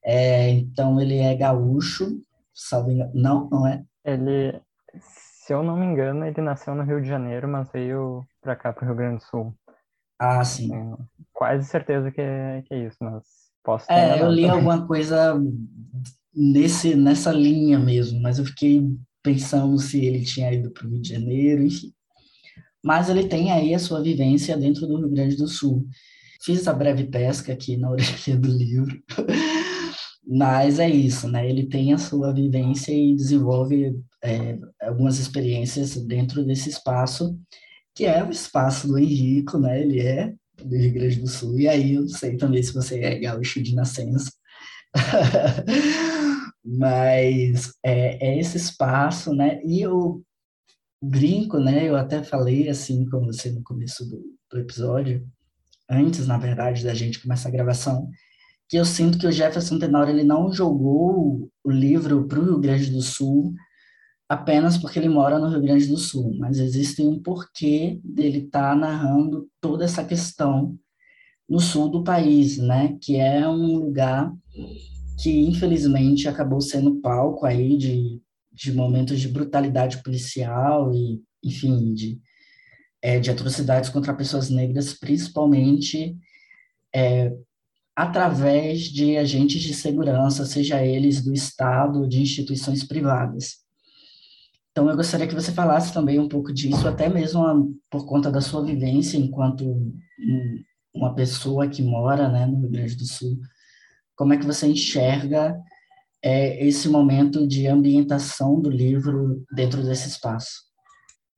É, 0.06 0.52
então, 0.52 1.00
ele 1.02 1.18
é 1.18 1.36
gaúcho, 1.36 2.18
salvo 2.54 2.90
engano. 2.90 3.12
Não, 3.14 3.50
não 3.50 3.68
é? 3.68 3.84
Ele, 4.06 4.62
se 5.02 5.54
eu 5.54 5.62
não 5.62 5.76
me 5.76 5.86
engano, 5.86 6.26
ele 6.26 6.42
nasceu 6.42 6.74
no 6.74 6.84
Rio 6.84 7.02
de 7.02 7.10
Janeiro, 7.10 7.46
mas 7.46 7.70
veio 7.74 8.26
para 8.42 8.56
cá, 8.56 8.72
para 8.72 8.86
o 8.86 8.88
Rio 8.88 8.96
Grande 8.96 9.18
do 9.18 9.24
Sul. 9.24 9.54
Ah, 10.18 10.46
sim. 10.46 10.70
Tenho 10.70 10.98
quase 11.34 11.68
certeza 11.68 12.10
que 12.10 12.22
é, 12.22 12.64
que 12.66 12.74
é 12.74 12.88
isso, 12.88 12.98
mas 13.02 13.22
posso 13.66 13.86
ter 13.86 13.96
É, 13.96 14.22
eu 14.22 14.32
li 14.32 14.48
alguma 14.48 14.88
coisa 14.88 15.38
nesse, 16.34 16.96
nessa 16.96 17.34
linha 17.34 17.78
mesmo, 17.78 18.22
mas 18.22 18.40
eu 18.40 18.46
fiquei 18.46 18.82
pensando 19.22 19.78
se 19.78 20.06
ele 20.06 20.24
tinha 20.24 20.54
ido 20.54 20.72
para 20.72 20.88
o 20.88 20.90
Rio 20.90 21.02
de 21.02 21.10
Janeiro, 21.10 21.64
enfim 21.64 21.97
mas 22.88 23.10
ele 23.10 23.28
tem 23.28 23.52
aí 23.52 23.76
a 23.76 23.80
sua 23.80 24.02
vivência 24.02 24.56
dentro 24.56 24.88
do 24.88 24.96
Rio 24.96 25.10
Grande 25.10 25.36
do 25.36 25.46
Sul. 25.46 25.86
Fiz 26.42 26.66
a 26.70 26.74
breve 26.74 27.04
pesca 27.04 27.52
aqui 27.52 27.76
na 27.76 27.90
orelha 27.92 28.38
do 28.40 28.48
livro, 28.48 29.04
mas 30.26 30.80
é 30.80 30.90
isso, 30.90 31.28
né? 31.28 31.50
Ele 31.50 31.66
tem 31.68 31.92
a 31.92 31.98
sua 31.98 32.34
vivência 32.34 32.94
e 32.94 33.14
desenvolve 33.14 33.94
é, 34.24 34.58
algumas 34.82 35.20
experiências 35.20 35.98
dentro 35.98 36.46
desse 36.46 36.70
espaço, 36.70 37.38
que 37.94 38.06
é 38.06 38.24
o 38.24 38.30
espaço 38.30 38.88
do 38.88 38.98
Henrico, 38.98 39.58
né? 39.58 39.82
Ele 39.82 40.00
é 40.00 40.34
do 40.64 40.74
Rio 40.74 40.94
Grande 40.94 41.20
do 41.20 41.28
Sul, 41.28 41.60
e 41.60 41.68
aí 41.68 41.96
eu 41.96 42.04
não 42.04 42.08
sei 42.08 42.38
também 42.38 42.64
se 42.64 42.74
você 42.74 43.02
é 43.02 43.20
gaúcho 43.20 43.62
de 43.62 43.76
nascença. 43.76 44.32
mas 46.64 47.74
é, 47.84 48.30
é, 48.30 48.40
esse 48.40 48.56
espaço, 48.56 49.34
né? 49.34 49.60
E 49.66 49.82
eu 49.82 50.24
brinco, 51.02 51.60
né? 51.60 51.88
Eu 51.88 51.96
até 51.96 52.24
falei 52.24 52.70
assim 52.70 53.06
com 53.06 53.26
você 53.26 53.52
no 53.52 53.64
começo 53.64 54.08
do, 54.10 54.22
do 54.52 54.60
episódio, 54.60 55.26
antes, 55.90 56.28
na 56.28 56.38
verdade, 56.38 56.84
da 56.84 56.94
gente 56.94 57.22
começar 57.22 57.50
a 57.50 57.52
gravação, 57.52 58.10
que 58.70 58.78
eu 58.78 58.86
sinto 58.86 59.18
que 59.18 59.28
o 59.28 59.32
Jefferson 59.32 59.80
Tenório 59.80 60.14
ele 60.14 60.24
não 60.24 60.52
jogou 60.52 61.50
o 61.64 61.72
livro 61.72 62.28
para 62.28 62.40
o 62.40 62.44
Rio 62.44 62.60
Grande 62.60 62.92
do 62.92 63.02
Sul 63.02 63.54
apenas 64.30 64.78
porque 64.78 65.00
ele 65.00 65.10
mora 65.10 65.40
no 65.40 65.48
Rio 65.48 65.62
Grande 65.62 65.88
do 65.88 65.98
Sul, 65.98 66.36
mas 66.38 66.60
existe 66.60 67.02
um 67.02 67.22
porquê 67.22 68.00
dele 68.04 68.40
estar 68.40 68.72
tá 68.72 68.76
narrando 68.76 69.48
toda 69.62 69.86
essa 69.86 70.04
questão 70.04 70.78
no 71.50 71.62
sul 71.62 71.90
do 71.90 72.04
país, 72.04 72.58
né? 72.58 72.98
Que 73.02 73.16
é 73.16 73.48
um 73.48 73.78
lugar 73.78 74.34
que 75.22 75.32
infelizmente 75.32 76.28
acabou 76.28 76.60
sendo 76.60 77.00
palco 77.00 77.46
aí 77.46 77.78
de 77.78 78.22
de 78.58 78.74
momentos 78.74 79.20
de 79.20 79.28
brutalidade 79.28 80.02
policial 80.02 80.92
e, 80.92 81.22
enfim, 81.44 81.94
de, 81.94 82.20
é, 83.02 83.20
de 83.20 83.30
atrocidades 83.30 83.90
contra 83.92 84.16
pessoas 84.16 84.50
negras, 84.50 84.94
principalmente 84.94 86.18
é, 86.94 87.32
através 87.96 88.82
de 88.82 89.16
agentes 89.16 89.62
de 89.62 89.76
segurança, 89.76 90.44
seja 90.44 90.84
eles 90.84 91.24
do 91.24 91.32
Estado 91.32 92.02
ou 92.02 92.08
de 92.08 92.20
instituições 92.20 92.84
privadas. 92.84 93.58
Então, 94.72 94.90
eu 94.90 94.96
gostaria 94.96 95.28
que 95.28 95.36
você 95.36 95.52
falasse 95.52 95.94
também 95.94 96.20
um 96.20 96.28
pouco 96.28 96.52
disso, 96.52 96.88
até 96.88 97.08
mesmo 97.08 97.76
por 97.92 98.08
conta 98.08 98.32
da 98.32 98.42
sua 98.42 98.64
vivência 98.64 99.18
enquanto 99.18 99.92
uma 100.94 101.14
pessoa 101.14 101.68
que 101.68 101.84
mora 101.84 102.28
né, 102.28 102.48
no 102.48 102.60
Rio 102.62 102.72
Grande 102.72 102.96
do 102.96 103.06
Sul. 103.06 103.40
Como 104.16 104.34
é 104.34 104.38
que 104.38 104.46
você 104.46 104.68
enxerga 104.68 105.56
é 106.24 106.66
esse 106.66 106.90
momento 106.90 107.48
de 107.48 107.68
ambientação 107.68 108.60
do 108.60 108.70
livro 108.70 109.44
dentro 109.52 109.84
desse 109.84 110.10
espaço. 110.10 110.68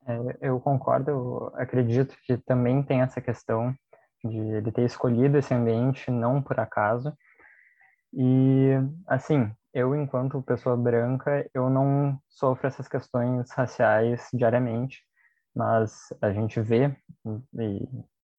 É, 0.08 0.50
eu 0.50 0.60
concordo, 0.60 1.12
eu 1.12 1.52
acredito 1.56 2.15
que 2.26 2.38
também 2.38 2.82
tem 2.82 3.02
essa 3.02 3.22
questão 3.22 3.74
de 4.24 4.38
ele 4.38 4.72
ter 4.72 4.84
escolhido 4.84 5.38
esse 5.38 5.54
ambiente 5.54 6.10
não 6.12 6.42
por 6.42 6.60
acaso. 6.60 7.13
E, 8.13 8.72
assim, 9.08 9.52
eu, 9.74 9.96
enquanto 9.96 10.42
pessoa 10.42 10.76
branca, 10.76 11.48
eu 11.54 11.70
não 11.70 12.20
sofro 12.28 12.68
essas 12.68 12.88
questões 12.88 13.52
raciais 13.52 14.28
diariamente, 14.34 15.04
mas 15.56 16.12
a 16.22 16.32
gente 16.32 16.60
vê, 16.60 16.96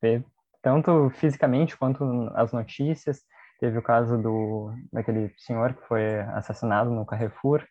vê 0.02 0.24
tanto 0.62 1.10
fisicamente 1.10 1.76
quanto 1.76 2.04
as 2.34 2.52
notícias, 2.52 3.22
Teve 3.60 3.76
o 3.76 3.82
caso 3.82 4.16
do 4.16 4.72
daquele 4.90 5.34
senhor 5.36 5.74
que 5.74 5.86
foi 5.86 6.18
assassinado 6.20 6.90
no 6.90 7.04
Carrefour, 7.04 7.62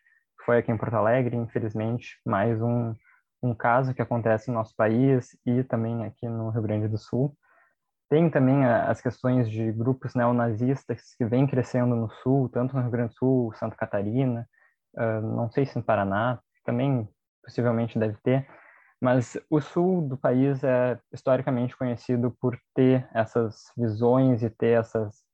foi 0.46 0.58
aqui 0.58 0.70
em 0.70 0.76
Porto 0.76 0.94
Alegre, 0.94 1.36
infelizmente, 1.36 2.16
mais 2.24 2.62
um, 2.62 2.94
um 3.42 3.52
caso 3.52 3.92
que 3.92 4.00
acontece 4.00 4.48
no 4.48 4.54
nosso 4.54 4.74
país 4.76 5.36
e 5.44 5.64
também 5.64 6.04
aqui 6.04 6.28
no 6.28 6.50
Rio 6.50 6.62
Grande 6.62 6.86
do 6.86 6.96
Sul. 6.96 7.36
Tem 8.08 8.30
também 8.30 8.64
as 8.64 9.00
questões 9.00 9.50
de 9.50 9.72
grupos 9.72 10.14
neonazistas 10.14 11.14
que 11.18 11.24
vêm 11.24 11.46
crescendo 11.46 11.96
no 11.96 12.08
Sul, 12.08 12.48
tanto 12.48 12.74
no 12.76 12.82
Rio 12.82 12.90
Grande 12.90 13.10
do 13.10 13.16
Sul, 13.16 13.52
Santa 13.54 13.76
Catarina, 13.76 14.48
não 15.22 15.50
sei 15.50 15.66
se 15.66 15.76
no 15.76 15.82
Paraná, 15.82 16.40
também 16.64 17.08
possivelmente 17.42 17.98
deve 17.98 18.16
ter, 18.22 18.46
mas 19.00 19.36
o 19.48 19.60
sul 19.60 20.06
do 20.06 20.16
país 20.16 20.62
é 20.62 20.98
historicamente 21.12 21.76
conhecido 21.76 22.30
por 22.40 22.58
ter 22.74 23.08
essas 23.14 23.72
visões 23.76 24.42
e 24.42 24.50
ter 24.50 24.78
essas 24.78 25.24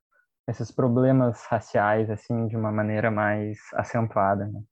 esses 0.48 0.70
problemas 0.70 1.44
raciais 1.46 2.11
assim 2.11 2.46
de 2.46 2.56
uma 2.56 2.70
maneira 2.70 3.11
mais 3.11 3.59
acentuada, 3.74 4.46
né? 4.46 4.62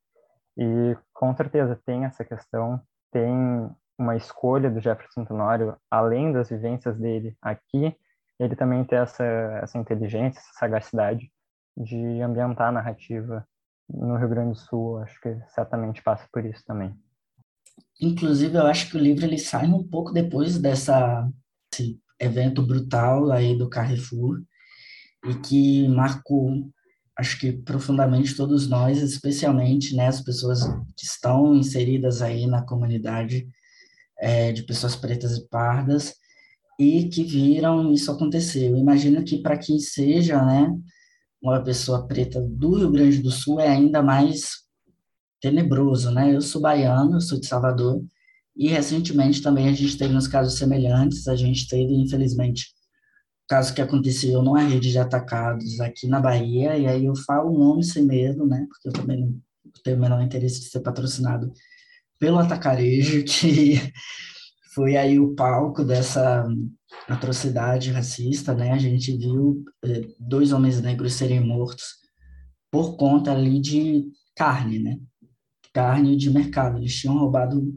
E 0.57 0.97
com 1.13 1.35
certeza 1.35 1.81
tem 1.85 2.05
essa 2.05 2.25
questão, 2.25 2.81
tem 3.11 3.69
uma 3.99 4.17
escolha 4.17 4.71
do 4.71 4.81
Jefferson 4.81 5.25
Tenório, 5.25 5.77
além 5.91 6.33
das 6.33 6.49
vivências 6.49 6.97
dele 6.99 7.37
aqui, 7.43 7.97
ele 8.39 8.57
também 8.57 8.85
tem 8.85 8.99
essa 8.99 9.25
essa 9.63 9.79
inteligência, 9.79 10.39
essa 10.39 10.53
sagacidade 10.59 11.31
de 11.77 12.21
ambientar 12.21 12.69
a 12.69 12.73
narrativa 12.73 13.47
no 13.89 14.17
Rio 14.17 14.29
Grande 14.29 14.51
do 14.51 14.57
Sul, 14.57 14.99
acho 14.99 15.21
que 15.21 15.37
certamente 15.49 16.03
passa 16.03 16.27
por 16.33 16.45
isso 16.45 16.65
também. 16.65 16.97
Inclusive, 18.01 18.57
eu 18.57 18.67
acho 18.67 18.91
que 18.91 18.97
o 18.97 19.01
livro 19.01 19.25
ele 19.25 19.39
sai 19.39 19.67
um 19.67 19.83
pouco 19.83 20.13
depois 20.13 20.59
dessa 20.59 21.29
esse 21.73 22.01
evento 22.21 22.63
brutal 22.63 23.31
aí 23.31 23.57
do 23.57 23.69
Carrefour, 23.69 24.41
e 25.25 25.35
que 25.35 25.89
marcou, 25.89 26.71
acho 27.19 27.39
que 27.39 27.53
profundamente 27.53 28.37
todos 28.37 28.69
nós, 28.69 29.01
especialmente 29.01 29.95
né, 29.95 30.09
as 30.09 30.21
pessoas 30.21 30.65
que 30.97 31.05
estão 31.05 31.55
inseridas 31.55 32.23
aí 32.23 32.47
na 32.47 32.63
comunidade 32.63 33.49
é, 34.19 34.53
de 34.53 34.63
pessoas 34.63 34.97
pretas 34.97 35.37
e 35.37 35.49
pardas 35.49 36.15
e 36.79 37.09
que 37.09 37.23
viram 37.23 37.93
isso 37.93 38.11
acontecer. 38.11 38.71
Eu 38.71 38.77
imagino 38.77 39.25
que 39.25 39.39
para 39.39 39.59
quem 39.59 39.79
seja, 39.79 40.45
né, 40.45 40.75
uma 41.43 41.63
pessoa 41.63 42.07
preta 42.07 42.41
do 42.41 42.75
Rio 42.75 42.91
Grande 42.91 43.23
do 43.23 43.31
Sul 43.31 43.61
é 43.61 43.69
ainda 43.69 44.03
mais 44.03 44.65
tenebroso, 45.41 46.11
né? 46.11 46.35
Eu 46.35 46.41
sou 46.41 46.61
baiano, 46.61 47.17
eu 47.17 47.21
sou 47.21 47.39
de 47.39 47.47
Salvador, 47.47 48.03
E 48.57 48.69
recentemente 48.69 49.43
também 49.43 49.69
a 49.69 49.73
gente 49.73 49.99
teve 49.99 50.15
uns 50.17 50.27
casos 50.29 50.57
semelhantes, 50.59 51.29
a 51.29 51.37
gente 51.37 51.69
teve, 51.69 51.93
infelizmente, 51.95 52.69
caso 53.49 53.75
que 53.75 53.83
aconteceu 53.83 54.43
numa 54.43 54.63
rede 54.63 54.91
de 54.91 54.99
atacados 54.99 55.81
aqui 55.81 56.07
na 56.07 56.21
Bahia, 56.21 56.77
e 56.77 56.87
aí 56.87 57.05
eu 57.05 57.15
falo 57.15 57.51
o 57.51 57.59
nome 57.59 57.85
sem 57.85 58.05
medo, 58.05 58.47
né, 58.47 58.67
porque 58.69 58.89
eu 58.89 58.93
também 58.93 59.21
não 59.21 59.41
tenho 59.83 59.97
o 59.97 60.01
menor 60.01 60.23
interesse 60.23 60.61
de 60.61 60.67
ser 60.67 60.81
patrocinado 60.81 61.53
pelo 62.19 62.39
Atacarejo, 62.39 63.25
que 63.25 63.81
foi 64.75 64.97
aí 64.97 65.19
o 65.19 65.35
palco 65.35 65.85
dessa 65.85 66.47
atrocidade 67.09 67.91
racista, 67.91 68.55
né, 68.55 68.73
a 68.73 68.79
gente 68.79 69.17
viu 69.17 69.63
eh, 69.85 70.09
dois 70.19 70.53
homens 70.53 70.81
negros 70.81 71.15
serem 71.15 71.41
mortos 71.41 72.03
por 72.71 72.97
conta 72.97 73.33
ali 73.33 73.61
de 73.61 74.07
carne, 74.35 74.79
né, 74.79 74.99
carne 75.73 76.17
de 76.17 76.31
mercado, 76.31 76.79
eles 76.79 76.95
tinham 76.97 77.19
roubado 77.19 77.75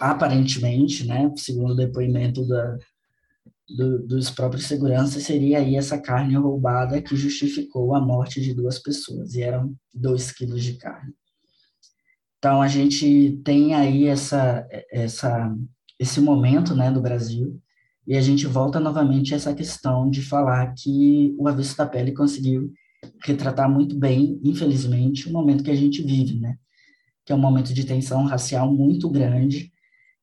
aparentemente, 0.00 1.04
né, 1.04 1.32
segundo 1.36 1.72
o 1.72 1.76
depoimento 1.76 2.46
da, 2.46 2.78
do, 3.68 4.06
dos 4.06 4.30
próprios 4.30 4.66
seguranças, 4.66 5.22
seria 5.24 5.58
aí 5.58 5.76
essa 5.76 5.98
carne 5.98 6.34
roubada 6.36 7.02
que 7.02 7.16
justificou 7.16 7.94
a 7.94 8.00
morte 8.00 8.40
de 8.40 8.54
duas 8.54 8.78
pessoas, 8.78 9.34
e 9.34 9.42
eram 9.42 9.74
dois 9.94 10.32
quilos 10.32 10.62
de 10.62 10.74
carne. 10.74 11.12
Então, 12.38 12.62
a 12.62 12.68
gente 12.68 13.40
tem 13.44 13.74
aí 13.74 14.06
essa, 14.06 14.66
essa, 14.90 15.54
esse 15.98 16.20
momento 16.20 16.74
né, 16.74 16.90
do 16.90 17.00
Brasil, 17.00 17.60
e 18.06 18.16
a 18.16 18.22
gente 18.22 18.46
volta 18.46 18.80
novamente 18.80 19.34
a 19.34 19.36
essa 19.36 19.54
questão 19.54 20.08
de 20.08 20.22
falar 20.22 20.72
que 20.74 21.34
o 21.38 21.46
Avesso 21.46 21.76
da 21.76 21.84
Pele 21.84 22.12
conseguiu 22.12 22.72
retratar 23.22 23.70
muito 23.70 23.94
bem, 23.96 24.40
infelizmente, 24.42 25.28
o 25.28 25.32
momento 25.32 25.62
que 25.62 25.70
a 25.70 25.76
gente 25.76 26.02
vive, 26.02 26.38
né? 26.38 26.56
Que 27.24 27.32
é 27.32 27.34
um 27.34 27.40
momento 27.40 27.74
de 27.74 27.84
tensão 27.84 28.24
racial 28.24 28.72
muito 28.72 29.10
grande, 29.10 29.70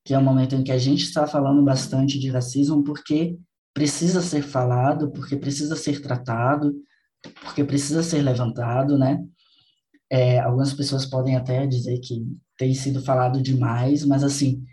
que 0.06 0.14
é 0.14 0.20
um 0.20 0.24
momento 0.24 0.56
em 0.56 0.64
que 0.64 0.72
a 0.72 0.78
gente 0.78 1.04
está 1.04 1.26
falando 1.26 1.64
bastante 1.64 2.20
de 2.20 2.30
racismo 2.30 2.84
porque 2.84 3.38
precisa 3.74 4.22
ser 4.22 4.44
falado, 4.44 5.12
porque 5.12 5.36
precisa 5.36 5.76
ser 5.76 6.00
tratado, 6.02 6.74
porque 7.42 7.64
precisa 7.64 8.04
ser 8.04 8.22
levantado, 8.22 8.98
né? 9.00 9.20
É, 10.10 10.40
algumas 10.40 10.72
pessoas 10.72 11.08
podem 11.08 11.36
até 11.36 11.66
dizer 11.66 12.00
que 12.00 12.24
tem 12.56 12.74
sido 12.76 13.02
falado 13.02 13.42
demais, 13.42 14.06
mas 14.06 14.24
assim, 14.24 14.64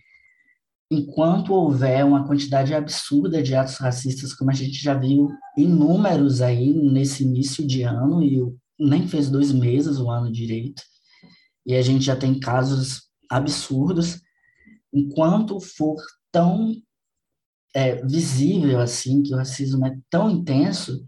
enquanto 0.90 1.54
houver 1.54 2.04
uma 2.04 2.26
quantidade 2.26 2.74
absurda 2.74 3.42
de 3.42 3.54
atos 3.54 3.78
racistas, 3.78 4.34
como 4.34 4.50
a 4.50 4.54
gente 4.54 4.74
já 4.74 4.92
viu 4.92 5.30
inúmeros 5.56 6.42
aí 6.42 6.74
nesse 6.74 7.24
início 7.24 7.66
de 7.66 7.82
ano, 7.82 8.22
e 8.22 8.38
nem 8.78 9.08
fez 9.08 9.30
dois 9.30 9.50
meses 9.50 9.98
o 9.98 10.10
ano 10.10 10.30
direito, 10.30 10.82
e 11.66 11.74
a 11.74 11.80
gente 11.80 12.04
já 12.04 12.14
tem 12.14 12.38
casos 12.38 13.04
absurdos, 13.30 14.20
enquanto 14.92 15.60
for 15.60 15.96
tão 16.30 16.74
é, 17.74 18.04
visível 18.04 18.80
assim, 18.80 19.22
que 19.22 19.34
o 19.34 19.36
racismo 19.36 19.86
é 19.86 19.96
tão 20.10 20.30
intenso, 20.30 21.02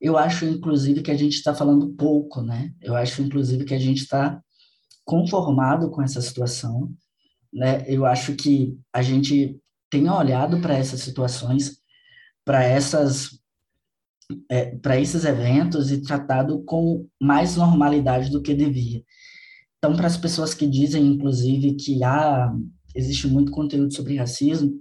eu 0.00 0.18
acho, 0.18 0.44
inclusive, 0.44 1.02
que 1.02 1.10
a 1.10 1.16
gente 1.16 1.34
está 1.34 1.54
falando 1.54 1.94
pouco, 1.94 2.42
né? 2.42 2.72
Eu 2.80 2.96
acho, 2.96 3.22
inclusive, 3.22 3.64
que 3.64 3.74
a 3.74 3.78
gente 3.78 4.02
está 4.02 4.42
conformado 5.04 5.90
com 5.90 6.02
essa 6.02 6.20
situação, 6.20 6.92
né? 7.52 7.84
Eu 7.86 8.04
acho 8.04 8.34
que 8.34 8.76
a 8.92 9.00
gente 9.00 9.56
tem 9.88 10.10
olhado 10.10 10.60
para 10.60 10.74
essas 10.76 11.00
situações, 11.00 11.78
para 12.44 12.64
essas 12.64 13.40
é, 14.50 14.76
para 14.76 14.98
esses 14.98 15.24
eventos 15.24 15.90
e 15.92 16.02
tratado 16.02 16.62
com 16.64 17.06
mais 17.20 17.56
normalidade 17.56 18.30
do 18.30 18.42
que 18.42 18.54
devia. 18.54 19.04
Então, 19.78 19.94
para 19.94 20.06
as 20.06 20.16
pessoas 20.16 20.54
que 20.54 20.66
dizem, 20.66 21.06
inclusive, 21.06 21.74
que 21.74 22.02
ah, 22.02 22.52
existe 22.94 23.26
muito 23.26 23.52
conteúdo 23.52 23.92
sobre 23.94 24.16
racismo, 24.16 24.72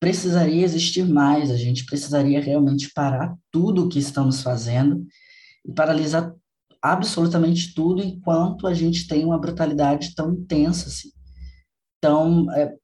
precisaria 0.00 0.64
existir 0.64 1.04
mais, 1.04 1.50
a 1.50 1.56
gente 1.56 1.84
precisaria 1.86 2.40
realmente 2.40 2.92
parar 2.92 3.34
tudo 3.50 3.84
o 3.84 3.88
que 3.88 3.98
estamos 3.98 4.42
fazendo 4.42 5.06
e 5.64 5.72
paralisar 5.72 6.34
absolutamente 6.82 7.74
tudo 7.74 8.02
enquanto 8.02 8.66
a 8.66 8.74
gente 8.74 9.06
tem 9.06 9.24
uma 9.24 9.38
brutalidade 9.38 10.14
tão 10.14 10.34
intensa 10.34 10.88
assim. 10.88 11.10
Então, 11.96 12.52
é, 12.52 12.74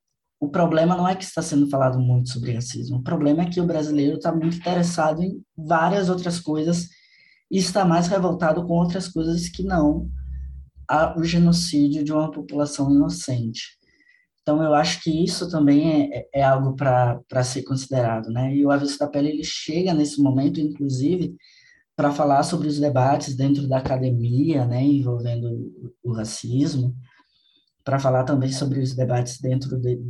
o 0.41 0.49
problema 0.49 0.97
não 0.97 1.07
é 1.07 1.15
que 1.15 1.25
está 1.25 1.43
sendo 1.43 1.69
falado 1.69 2.01
muito 2.01 2.31
sobre 2.31 2.55
racismo, 2.55 2.97
o 2.97 3.03
problema 3.03 3.43
é 3.43 3.51
que 3.51 3.61
o 3.61 3.67
brasileiro 3.67 4.17
está 4.17 4.35
muito 4.35 4.57
interessado 4.57 5.23
em 5.23 5.43
várias 5.55 6.09
outras 6.09 6.41
coisas 6.41 6.89
e 7.51 7.59
está 7.59 7.85
mais 7.85 8.07
revoltado 8.07 8.67
com 8.67 8.73
outras 8.73 9.09
coisas 9.09 9.49
que 9.51 9.63
não 9.63 10.09
o 11.17 11.23
genocídio 11.23 12.03
de 12.03 12.13
uma 12.13 12.31
população 12.31 12.91
inocente. 12.91 13.79
Então, 14.51 14.65
eu 14.65 14.75
acho 14.75 15.01
que 15.01 15.23
isso 15.23 15.49
também 15.49 16.13
é, 16.13 16.29
é 16.35 16.43
algo 16.43 16.75
para 16.75 17.45
ser 17.45 17.63
considerado, 17.63 18.31
né? 18.31 18.53
E 18.53 18.67
o 18.67 18.71
Avesso 18.73 18.99
da 18.99 19.07
Pele, 19.07 19.29
ele 19.29 19.45
chega 19.45 19.95
nesse 19.95 20.21
momento, 20.21 20.59
inclusive, 20.59 21.37
para 21.95 22.11
falar 22.11 22.43
sobre 22.43 22.67
os 22.67 22.81
debates 22.81 23.37
dentro 23.37 23.69
da 23.69 23.79
academia, 23.79 24.67
né, 24.67 24.83
envolvendo 24.83 25.49
o, 26.03 26.13
racismo, 26.13 26.97
para 27.85 28.01
falar 28.01 28.25
também 28.25 28.51
sobre 28.51 28.81
os 28.81 28.93
debates 28.93 29.41
dentro 29.41 29.79
de, 29.79 30.01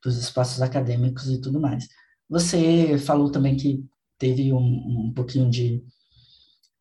dos 0.00 0.16
espaços 0.16 0.62
acadêmicos 0.62 1.28
e 1.28 1.40
tudo 1.40 1.60
mais. 1.60 1.88
Você 2.28 2.96
falou 2.98 3.32
também 3.32 3.56
que 3.56 3.84
teve 4.16 4.52
um, 4.52 5.08
um 5.08 5.12
pouquinho 5.12 5.50
de 5.50 5.82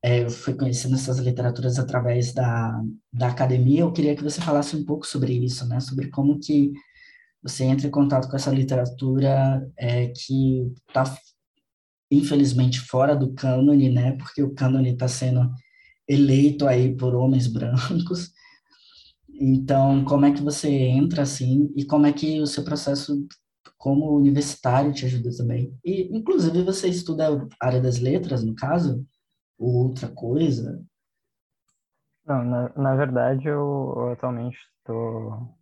é, 0.03 0.29
fui 0.29 0.53
conhecendo 0.53 0.95
essas 0.95 1.17
literaturas 1.17 1.79
através 1.79 2.31
da, 2.33 2.79
da 3.11 3.27
academia. 3.29 3.81
Eu 3.81 3.91
queria 3.91 4.15
que 4.15 4.23
você 4.23 4.39
falasse 4.41 4.75
um 4.75 4.85
pouco 4.85 5.05
sobre 5.05 5.33
isso, 5.33 5.67
né? 5.67 5.79
Sobre 5.79 6.09
como 6.09 6.39
que 6.39 6.73
você 7.43 7.63
entra 7.63 7.87
em 7.87 7.91
contato 7.91 8.29
com 8.29 8.35
essa 8.35 8.51
literatura 8.51 9.67
é, 9.77 10.07
que 10.07 10.71
está, 10.87 11.03
infelizmente, 12.11 12.79
fora 12.79 13.15
do 13.15 13.33
cânone, 13.33 13.89
né? 13.89 14.13
Porque 14.13 14.43
o 14.43 14.53
cânone 14.53 14.93
está 14.93 15.07
sendo 15.07 15.49
eleito 16.07 16.67
aí 16.67 16.95
por 16.95 17.15
homens 17.15 17.47
brancos. 17.51 18.31
Então, 19.33 20.03
como 20.05 20.25
é 20.25 20.31
que 20.31 20.41
você 20.41 20.69
entra 20.69 21.23
assim 21.23 21.71
e 21.75 21.85
como 21.85 22.05
é 22.05 22.13
que 22.13 22.39
o 22.41 22.47
seu 22.47 22.63
processo 22.63 23.25
como 23.77 24.15
universitário 24.15 24.93
te 24.93 25.05
ajuda 25.05 25.29
também? 25.35 25.73
E, 25.83 26.15
inclusive, 26.15 26.63
você 26.63 26.87
estuda 26.87 27.47
a 27.59 27.65
área 27.65 27.81
das 27.81 27.97
letras, 27.99 28.43
no 28.43 28.53
caso? 28.53 29.05
ou 29.61 29.85
outra 29.85 30.09
coisa? 30.09 30.83
Não, 32.25 32.43
na, 32.43 32.69
na 32.69 32.95
verdade, 32.95 33.47
eu, 33.47 33.93
eu 33.95 34.09
atualmente 34.11 34.57
estou. 34.79 35.55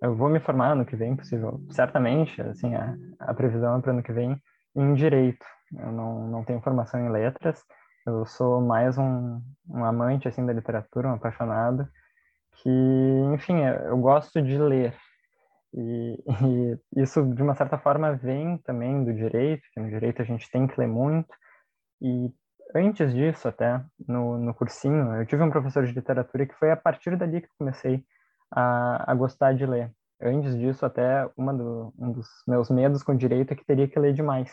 Eu 0.00 0.14
vou 0.16 0.28
me 0.28 0.40
formar 0.40 0.72
ano 0.72 0.86
que 0.86 0.96
vem, 0.96 1.16
possível. 1.16 1.60
Certamente, 1.70 2.40
assim, 2.40 2.74
a, 2.74 2.96
a 3.20 3.34
previsão 3.34 3.76
é 3.76 3.80
para 3.80 3.92
ano 3.92 4.02
que 4.02 4.12
vem 4.12 4.40
em 4.74 4.94
direito. 4.94 5.44
Eu 5.78 5.92
não, 5.92 6.28
não 6.28 6.44
tenho 6.44 6.60
formação 6.60 7.00
em 7.00 7.10
letras. 7.10 7.62
Eu 8.06 8.24
sou 8.24 8.60
mais 8.60 8.96
um, 8.96 9.40
um 9.68 9.84
amante, 9.84 10.28
assim, 10.28 10.44
da 10.46 10.52
literatura, 10.52 11.08
um 11.08 11.14
apaixonado. 11.14 11.86
Que, 12.62 12.70
enfim, 13.34 13.60
eu 13.60 13.98
gosto 13.98 14.40
de 14.40 14.56
ler. 14.56 14.94
E, 15.74 16.24
e, 16.94 17.02
isso, 17.02 17.22
de 17.34 17.42
uma 17.42 17.54
certa 17.54 17.76
forma, 17.76 18.14
vem 18.14 18.58
também 18.58 19.04
do 19.04 19.12
direito, 19.12 19.62
que 19.72 19.80
no 19.80 19.90
direito 19.90 20.22
a 20.22 20.24
gente 20.24 20.50
tem 20.50 20.66
que 20.66 20.78
ler 20.80 20.88
muito, 20.88 21.28
e 22.00 22.32
antes 22.74 23.14
disso, 23.14 23.48
até, 23.48 23.82
no, 24.06 24.38
no 24.38 24.54
cursinho, 24.54 25.14
eu 25.16 25.26
tive 25.26 25.42
um 25.42 25.50
professor 25.50 25.84
de 25.84 25.92
literatura 25.92 26.46
que 26.46 26.54
foi 26.54 26.70
a 26.70 26.76
partir 26.76 27.16
dali 27.16 27.40
que 27.40 27.48
comecei 27.58 28.04
a, 28.50 29.12
a 29.12 29.14
gostar 29.14 29.54
de 29.54 29.66
ler. 29.66 29.92
Antes 30.20 30.56
disso, 30.56 30.84
até, 30.86 31.28
uma 31.36 31.52
do, 31.52 31.92
um 31.98 32.12
dos 32.12 32.28
meus 32.46 32.70
medos 32.70 33.02
com 33.02 33.14
direito 33.14 33.52
é 33.52 33.56
que 33.56 33.64
teria 33.64 33.86
que 33.88 33.98
ler 33.98 34.14
demais. 34.14 34.50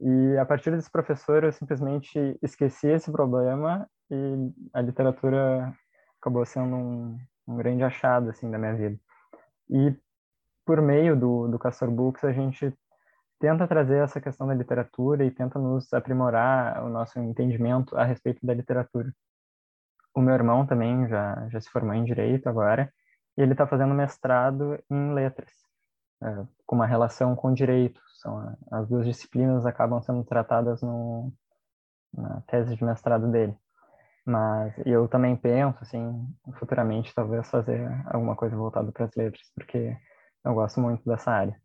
E 0.00 0.38
a 0.38 0.46
partir 0.46 0.70
desse 0.70 0.90
professor, 0.90 1.44
eu 1.44 1.52
simplesmente 1.52 2.38
esqueci 2.42 2.88
esse 2.88 3.12
problema 3.12 3.86
e 4.10 4.52
a 4.72 4.80
literatura 4.80 5.74
acabou 6.18 6.44
sendo 6.46 6.74
um, 6.74 7.18
um 7.46 7.56
grande 7.56 7.84
achado, 7.84 8.30
assim, 8.30 8.50
da 8.50 8.58
minha 8.58 8.74
vida. 8.74 8.98
E 9.68 9.94
por 10.64 10.80
meio 10.80 11.14
do, 11.14 11.48
do 11.48 11.58
Castor 11.58 11.90
Books, 11.90 12.24
a 12.24 12.32
gente 12.32 12.72
tenta 13.38 13.66
trazer 13.66 14.02
essa 14.02 14.20
questão 14.20 14.46
da 14.46 14.54
literatura 14.54 15.24
e 15.24 15.30
tenta 15.30 15.58
nos 15.58 15.92
aprimorar 15.92 16.82
o 16.84 16.88
nosso 16.88 17.18
entendimento 17.18 17.96
a 17.96 18.04
respeito 18.04 18.44
da 18.44 18.54
literatura. 18.54 19.12
O 20.14 20.20
meu 20.20 20.34
irmão 20.34 20.66
também 20.66 21.08
já, 21.08 21.48
já 21.48 21.60
se 21.60 21.70
formou 21.70 21.94
em 21.94 22.04
Direito 22.04 22.48
agora, 22.48 22.92
e 23.36 23.42
ele 23.42 23.52
está 23.52 23.66
fazendo 23.66 23.94
mestrado 23.94 24.78
em 24.90 25.12
Letras, 25.14 25.50
é, 26.22 26.44
com 26.66 26.76
uma 26.76 26.86
relação 26.86 27.34
com 27.34 27.52
Direito. 27.52 28.00
São, 28.20 28.56
as 28.70 28.88
duas 28.88 29.06
disciplinas 29.06 29.64
acabam 29.64 30.00
sendo 30.02 30.22
tratadas 30.24 30.82
no, 30.82 31.32
na 32.12 32.42
tese 32.42 32.76
de 32.76 32.84
mestrado 32.84 33.30
dele. 33.30 33.56
Mas 34.24 34.74
eu 34.84 35.08
também 35.08 35.34
penso, 35.34 35.78
assim, 35.80 36.26
futuramente, 36.58 37.14
talvez 37.14 37.48
fazer 37.50 37.88
alguma 38.06 38.36
coisa 38.36 38.54
voltada 38.54 38.92
para 38.92 39.06
as 39.06 39.14
letras, 39.16 39.50
porque 39.54 39.96
eu 40.44 40.54
gosto 40.54 40.80
muito 40.80 41.02
dessa 41.04 41.30
área. 41.30 41.56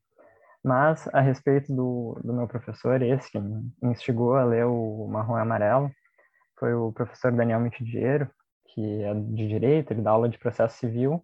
Mas, 0.63 1.07
a 1.13 1.21
respeito 1.21 1.73
do, 1.75 2.19
do 2.23 2.33
meu 2.33 2.47
professor, 2.47 3.01
esse 3.01 3.31
que 3.31 3.39
me 3.39 3.71
instigou 3.83 4.35
a 4.35 4.43
ler 4.43 4.65
o 4.65 5.07
Marrom 5.07 5.37
e 5.37 5.41
Amarelo, 5.41 5.91
foi 6.57 6.73
o 6.73 6.91
professor 6.91 7.31
Daniel 7.31 7.59
Mitidiero, 7.59 8.29
que 8.73 9.03
é 9.03 9.13
de 9.13 9.47
Direito, 9.47 9.91
ele 9.91 10.01
dá 10.01 10.11
aula 10.11 10.27
de 10.27 10.39
Processo 10.39 10.77
Civil, 10.77 11.23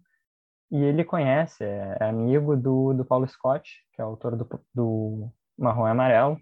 e 0.72 0.82
ele 0.82 1.04
conhece, 1.04 1.62
é, 1.62 1.98
é 2.00 2.04
amigo 2.08 2.56
do, 2.56 2.94
do 2.94 3.04
Paulo 3.04 3.28
Scott, 3.28 3.70
que 3.92 4.00
é 4.00 4.04
autor 4.04 4.34
do, 4.34 4.48
do 4.74 5.30
Marrom 5.58 5.86
e 5.86 5.90
Amarelo, 5.90 6.40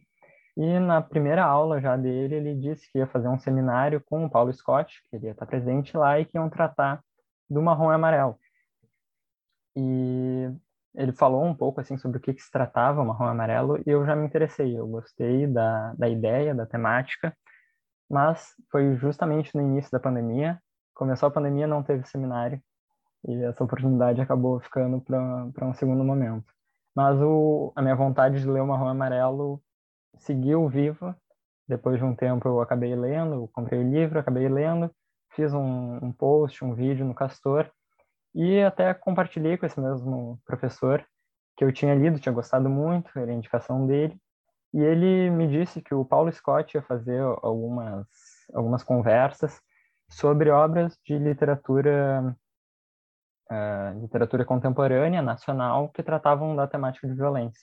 e 0.56 0.78
na 0.78 1.02
primeira 1.02 1.44
aula 1.44 1.80
já 1.80 1.96
dele, 1.96 2.36
ele 2.36 2.54
disse 2.54 2.90
que 2.92 2.98
ia 2.98 3.08
fazer 3.08 3.26
um 3.28 3.38
seminário 3.40 4.00
com 4.06 4.24
o 4.24 4.30
Paulo 4.30 4.52
Scott, 4.52 5.02
que 5.10 5.16
ele 5.16 5.26
ia 5.26 5.32
estar 5.32 5.46
presente 5.46 5.96
lá, 5.96 6.20
e 6.20 6.24
que 6.24 6.38
iam 6.38 6.48
tratar 6.48 7.02
do 7.48 7.60
Marrom 7.60 7.90
e 7.90 7.94
Amarelo. 7.94 8.38
E 9.76 10.48
ele 10.94 11.12
falou 11.12 11.44
um 11.44 11.54
pouco 11.54 11.80
assim 11.80 11.98
sobre 11.98 12.18
o 12.18 12.20
que, 12.20 12.32
que 12.32 12.42
se 12.42 12.50
tratava 12.52 13.02
o 13.02 13.06
Marrom 13.06 13.26
e 13.26 13.30
Amarelo, 13.30 13.78
e 13.78 13.90
eu 13.90 14.06
já 14.06 14.14
me 14.14 14.26
interessei, 14.26 14.78
eu 14.78 14.86
gostei 14.86 15.48
da, 15.48 15.92
da 15.94 16.08
ideia, 16.08 16.54
da 16.54 16.66
temática, 16.66 17.36
mas 18.08 18.54
foi 18.70 18.96
justamente 18.96 19.56
no 19.56 19.62
início 19.62 19.90
da 19.90 19.98
pandemia, 19.98 20.60
começou 20.94 21.26
a 21.28 21.32
pandemia, 21.32 21.66
não 21.66 21.82
teve 21.82 22.06
seminário, 22.06 22.62
e 23.26 23.42
essa 23.44 23.62
oportunidade 23.64 24.20
acabou 24.20 24.60
ficando 24.60 25.00
para 25.00 25.66
um 25.66 25.74
segundo 25.74 26.02
momento. 26.02 26.52
Mas 26.94 27.20
o, 27.20 27.72
a 27.76 27.82
minha 27.82 27.94
vontade 27.94 28.40
de 28.40 28.48
ler 28.48 28.60
o 28.60 28.66
Marrom 28.66 28.88
Amarelo 28.88 29.62
seguiu 30.18 30.68
viva. 30.68 31.16
Depois 31.68 31.98
de 31.98 32.04
um 32.04 32.14
tempo 32.14 32.48
eu 32.48 32.60
acabei 32.60 32.94
lendo, 32.96 33.48
comprei 33.52 33.78
o 33.78 33.88
livro, 33.88 34.18
acabei 34.18 34.48
lendo, 34.48 34.90
fiz 35.30 35.52
um, 35.54 35.98
um 36.02 36.12
post, 36.12 36.64
um 36.64 36.74
vídeo 36.74 37.06
no 37.06 37.14
Castor 37.14 37.70
e 38.34 38.60
até 38.60 38.92
compartilhei 38.94 39.56
com 39.56 39.66
esse 39.66 39.80
mesmo 39.80 40.40
professor 40.44 41.04
que 41.56 41.64
eu 41.64 41.72
tinha 41.72 41.94
lido, 41.94 42.18
tinha 42.18 42.32
gostado 42.32 42.68
muito, 42.68 43.10
era 43.18 43.32
indicação 43.32 43.86
dele. 43.86 44.16
E 44.72 44.80
ele 44.80 45.30
me 45.30 45.48
disse 45.48 45.82
que 45.82 45.94
o 45.94 46.04
Paulo 46.04 46.32
Scott 46.32 46.76
ia 46.76 46.82
fazer 46.82 47.20
algumas, 47.42 48.06
algumas 48.54 48.82
conversas 48.82 49.60
sobre 50.08 50.50
obras 50.50 50.96
de 51.04 51.18
literatura 51.18 52.36
uh, 53.50 54.00
literatura 54.00 54.44
contemporânea 54.44 55.20
nacional 55.22 55.88
que 55.90 56.02
tratavam 56.02 56.54
da 56.54 56.66
temática 56.66 57.06
de 57.06 57.14
violência. 57.14 57.60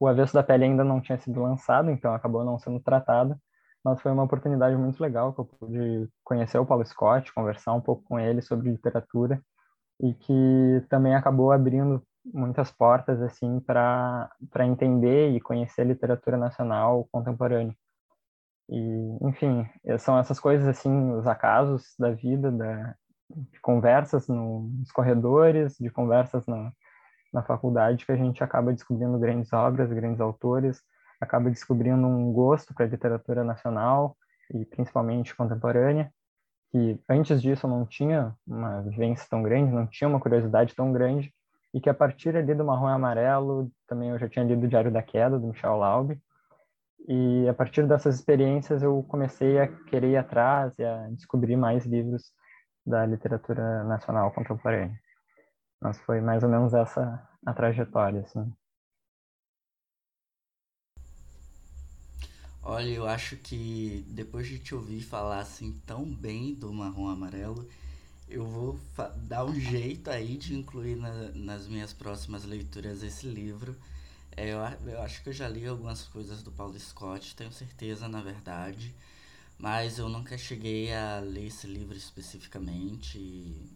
O 0.00 0.06
Avesso 0.06 0.34
da 0.34 0.42
Pele 0.42 0.64
ainda 0.64 0.84
não 0.84 1.00
tinha 1.00 1.18
sido 1.18 1.42
lançado, 1.42 1.90
então 1.90 2.14
acabou 2.14 2.44
não 2.44 2.58
sendo 2.58 2.80
tratado, 2.80 3.36
mas 3.84 4.00
foi 4.00 4.12
uma 4.12 4.24
oportunidade 4.24 4.76
muito 4.76 5.00
legal 5.00 5.32
que 5.32 5.40
eu 5.40 5.44
pude 5.44 6.08
conhecer 6.24 6.58
o 6.58 6.66
Paulo 6.66 6.84
Scott, 6.84 7.32
conversar 7.32 7.72
um 7.74 7.80
pouco 7.80 8.02
com 8.04 8.18
ele 8.18 8.40
sobre 8.42 8.70
literatura 8.70 9.42
e 10.00 10.14
que 10.14 10.84
também 10.88 11.14
acabou 11.14 11.52
abrindo 11.52 12.02
muitas 12.24 12.70
portas 12.70 13.20
assim 13.22 13.58
para 13.60 14.30
para 14.50 14.66
entender 14.66 15.30
e 15.30 15.40
conhecer 15.40 15.82
a 15.82 15.84
literatura 15.84 16.36
nacional 16.36 17.08
contemporânea. 17.10 17.74
E, 18.68 19.18
enfim, 19.22 19.66
são 19.98 20.18
essas 20.18 20.38
coisas 20.38 20.68
assim, 20.68 21.12
os 21.12 21.26
acasos 21.26 21.94
da 21.98 22.10
vida, 22.10 22.52
da, 22.52 22.94
de 23.30 23.60
conversas 23.60 24.26
no, 24.28 24.70
nos 24.78 24.90
corredores, 24.90 25.76
de 25.78 25.90
conversas 25.90 26.46
na, 26.46 26.72
na 27.32 27.42
faculdade 27.42 28.06
que 28.06 28.12
a 28.12 28.16
gente 28.16 28.42
acaba 28.42 28.72
descobrindo 28.72 29.18
grandes 29.18 29.52
obras, 29.52 29.92
grandes 29.92 30.20
autores, 30.20 30.82
acaba 31.20 31.50
descobrindo 31.50 32.06
um 32.06 32.32
gosto 32.32 32.74
para 32.74 32.86
a 32.86 32.88
literatura 32.88 33.44
nacional 33.44 34.16
e 34.54 34.64
principalmente 34.64 35.34
contemporânea, 35.34 36.12
que 36.70 37.00
antes 37.08 37.42
disso 37.42 37.66
eu 37.66 37.70
não 37.70 37.86
tinha 37.86 38.34
uma 38.46 38.82
vivência 38.82 39.26
tão 39.28 39.42
grande, 39.42 39.72
não 39.72 39.86
tinha 39.86 40.08
uma 40.08 40.20
curiosidade 40.20 40.74
tão 40.74 40.92
grande, 40.92 41.32
e 41.72 41.80
que 41.80 41.90
a 41.90 41.94
partir 41.94 42.34
ali 42.34 42.54
do 42.54 42.64
Marrom 42.64 42.88
e 42.88 42.92
Amarelo, 42.92 43.70
também 43.86 44.10
eu 44.10 44.18
já 44.18 44.28
tinha 44.28 44.44
lido 44.44 44.64
o 44.64 44.68
Diário 44.68 44.90
da 44.90 45.02
Queda, 45.02 45.38
do 45.38 45.48
Michel 45.48 45.76
Laube, 45.76 46.20
e 47.06 47.48
a 47.48 47.54
partir 47.54 47.86
dessas 47.86 48.16
experiências 48.16 48.82
eu 48.82 49.02
comecei 49.08 49.58
a 49.58 49.66
querer 49.66 50.10
ir 50.12 50.16
atrás 50.16 50.78
e 50.78 50.84
a 50.84 51.08
descobrir 51.10 51.56
mais 51.56 51.84
livros 51.86 52.32
da 52.88 53.06
literatura 53.06 53.84
nacional 53.84 54.32
contemporânea. 54.32 54.98
Mas 55.80 55.98
foi 56.00 56.20
mais 56.20 56.42
ou 56.42 56.48
menos 56.48 56.74
essa 56.74 57.28
a 57.46 57.52
trajetória, 57.54 58.20
assim. 58.22 58.52
Olha, 62.62 62.90
eu 62.90 63.06
acho 63.06 63.36
que 63.36 64.04
depois 64.08 64.46
de 64.46 64.58
te 64.58 64.74
ouvir 64.74 65.00
falar 65.00 65.40
assim 65.40 65.80
tão 65.86 66.04
bem 66.04 66.54
do 66.54 66.72
marrom 66.72 67.08
amarelo, 67.08 67.66
eu 68.28 68.44
vou 68.46 68.78
dar 69.16 69.44
um 69.44 69.58
jeito 69.58 70.10
aí 70.10 70.36
de 70.36 70.54
incluir 70.54 70.96
na, 70.96 71.30
nas 71.34 71.66
minhas 71.66 71.92
próximas 71.92 72.44
leituras 72.44 73.02
esse 73.02 73.26
livro. 73.26 73.74
É, 74.36 74.50
eu, 74.52 74.58
eu 74.90 75.02
acho 75.02 75.22
que 75.22 75.30
eu 75.30 75.32
já 75.32 75.48
li 75.48 75.66
algumas 75.66 76.04
coisas 76.04 76.42
do 76.42 76.52
Paulo 76.52 76.78
Scott, 76.78 77.34
tenho 77.34 77.52
certeza, 77.52 78.06
na 78.08 78.20
verdade, 78.20 78.94
mas 79.58 79.98
eu 79.98 80.08
nunca 80.08 80.38
cheguei 80.38 80.92
a 80.92 81.20
ler 81.20 81.46
esse 81.46 81.66
livro 81.66 81.96
especificamente. 81.96 83.18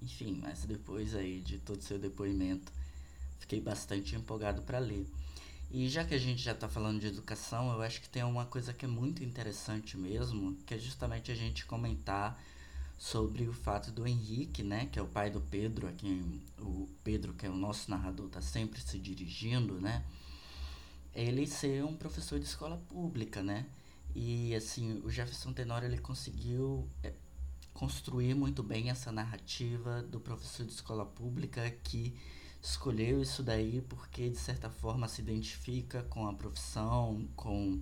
Enfim, 0.01 0.39
mas 0.41 0.64
depois 0.64 1.14
aí 1.14 1.41
de 1.41 1.59
todo 1.59 1.80
o 1.80 1.83
seu 1.83 1.99
depoimento, 1.99 2.72
fiquei 3.41 3.61
bastante 3.61 4.14
empolgado 4.14 4.62
para 4.62 4.78
ler. 4.78 5.07
E 5.70 5.89
já 5.89 6.05
que 6.05 6.14
a 6.14 6.18
gente 6.18 6.41
já 6.43 6.53
está 6.53 6.68
falando 6.68 7.01
de 7.01 7.07
educação, 7.07 7.72
eu 7.72 7.83
acho 7.83 8.01
que 8.01 8.09
tem 8.09 8.22
uma 8.22 8.45
coisa 8.45 8.72
que 8.72 8.85
é 8.85 8.89
muito 8.89 9.24
interessante 9.24 9.97
mesmo, 9.97 10.57
que 10.66 10.74
é 10.74 10.78
justamente 10.78 11.33
a 11.33 11.35
gente 11.35 11.64
comentar 11.64 12.39
sobre 12.99 13.49
o 13.49 13.53
fato 13.53 13.91
do 13.91 14.07
Henrique, 14.07 14.62
né, 14.62 14.89
que 14.93 14.99
é 14.99 15.03
o 15.03 15.07
pai 15.09 15.28
do 15.28 15.41
Pedro, 15.41 15.89
a 15.89 15.93
quem 15.93 16.41
o 16.61 16.89
Pedro, 17.03 17.33
que 17.35 17.45
é 17.45 17.51
o 17.51 17.57
nosso 17.57 17.91
narrador, 17.91 18.26
está 18.26 18.41
sempre 18.41 18.80
se 18.80 18.97
dirigindo, 18.97 19.80
né, 19.80 20.05
ele 21.14 21.47
ser 21.47 21.83
um 21.85 21.97
professor 21.97 22.39
de 22.39 22.45
escola 22.45 22.76
pública, 22.89 23.43
né, 23.43 23.66
e 24.14 24.54
assim 24.54 25.00
o 25.04 25.10
Jefferson 25.10 25.52
Tenório 25.52 25.86
ele 25.86 25.98
conseguiu 25.98 26.88
é, 27.02 27.12
construir 27.72 28.34
muito 28.34 28.62
bem 28.62 28.90
essa 28.90 29.10
narrativa 29.10 30.02
do 30.02 30.20
professor 30.20 30.66
de 30.66 30.72
escola 30.72 31.04
pública 31.04 31.70
que 31.82 32.14
escolheu 32.60 33.20
isso 33.20 33.42
daí 33.42 33.80
porque 33.80 34.28
de 34.28 34.38
certa 34.38 34.70
forma 34.70 35.08
se 35.08 35.20
identifica 35.20 36.02
com 36.04 36.28
a 36.28 36.34
profissão, 36.34 37.28
com, 37.34 37.80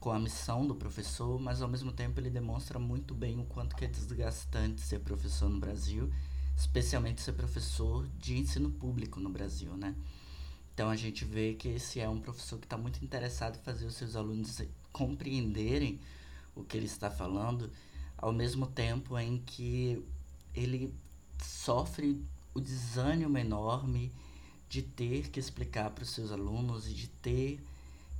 com 0.00 0.10
a 0.10 0.18
missão 0.18 0.66
do 0.66 0.74
professor, 0.74 1.38
mas 1.38 1.62
ao 1.62 1.68
mesmo 1.68 1.92
tempo 1.92 2.18
ele 2.18 2.30
demonstra 2.30 2.78
muito 2.78 3.14
bem 3.14 3.38
o 3.38 3.44
quanto 3.44 3.76
que 3.76 3.84
é 3.84 3.88
desgastante 3.88 4.80
ser 4.80 5.00
professor 5.00 5.48
no 5.48 5.60
Brasil, 5.60 6.10
especialmente 6.56 7.20
ser 7.20 7.34
professor 7.34 8.08
de 8.18 8.36
ensino 8.36 8.70
público 8.70 9.20
no 9.20 9.28
Brasil, 9.30 9.76
né? 9.76 9.94
Então 10.74 10.90
a 10.90 10.96
gente 10.96 11.24
vê 11.24 11.54
que 11.54 11.68
esse 11.68 12.00
é 12.00 12.08
um 12.08 12.20
professor 12.20 12.58
que 12.58 12.66
está 12.66 12.76
muito 12.76 13.02
interessado 13.02 13.56
em 13.56 13.62
fazer 13.62 13.86
os 13.86 13.94
seus 13.94 14.14
alunos 14.14 14.60
compreenderem 14.96 16.00
o 16.54 16.64
que 16.64 16.74
ele 16.74 16.86
está 16.86 17.10
falando, 17.10 17.70
ao 18.16 18.32
mesmo 18.32 18.66
tempo 18.66 19.18
em 19.18 19.36
que 19.44 20.02
ele 20.54 20.90
sofre 21.44 22.18
o 22.54 22.60
desânimo 22.62 23.36
enorme 23.36 24.10
de 24.70 24.80
ter 24.80 25.28
que 25.28 25.38
explicar 25.38 25.90
para 25.90 26.02
os 26.02 26.08
seus 26.08 26.32
alunos 26.32 26.88
e 26.88 26.94
de 26.94 27.08
ter 27.08 27.62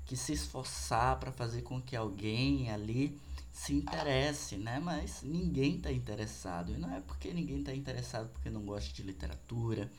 que 0.05 0.15
se 0.19 0.35
esforçar 0.35 1.19
para 1.19 1.33
fazer 1.33 1.63
com 1.63 1.81
que 1.81 1.97
alguém 1.97 2.71
ali 2.71 3.19
se 3.51 3.73
interesse, 3.73 4.59
né? 4.59 4.79
Mas 4.79 5.23
ninguém 5.23 5.77
está 5.77 5.91
interessado. 5.91 6.73
E 6.73 6.77
não 6.77 6.95
é 6.95 7.01
porque 7.01 7.33
ninguém 7.33 7.61
está 7.61 7.75
interessado 7.75 8.29
porque 8.29 8.51
não 8.51 8.67
gosta 8.67 8.93
de 8.93 9.03
literatura, 9.03 9.91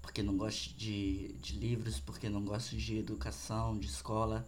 porque 0.00 0.22
não 0.22 0.38
gosta 0.38 0.72
de, 0.74 1.34
de 1.34 1.52
livros, 1.58 2.00
porque 2.00 2.30
não 2.30 2.42
gosta 2.42 2.74
de 2.74 2.96
educação, 2.96 3.78
de 3.78 3.88
escola, 3.88 4.46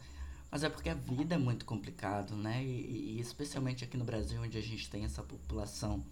mas 0.50 0.64
é 0.64 0.68
porque 0.68 0.88
a 0.88 0.94
vida 0.94 1.34
é 1.34 1.38
muito 1.38 1.64
complicado, 1.64 2.34
né? 2.34 2.64
E, 2.64 3.16
e 3.16 3.20
especialmente 3.20 3.84
aqui 3.84 3.96
no 3.96 4.04
Brasil, 4.04 4.42
onde 4.42 4.58
a 4.58 4.62
gente 4.62 4.90
tem 4.90 5.04
essa 5.04 5.22
população 5.22 6.04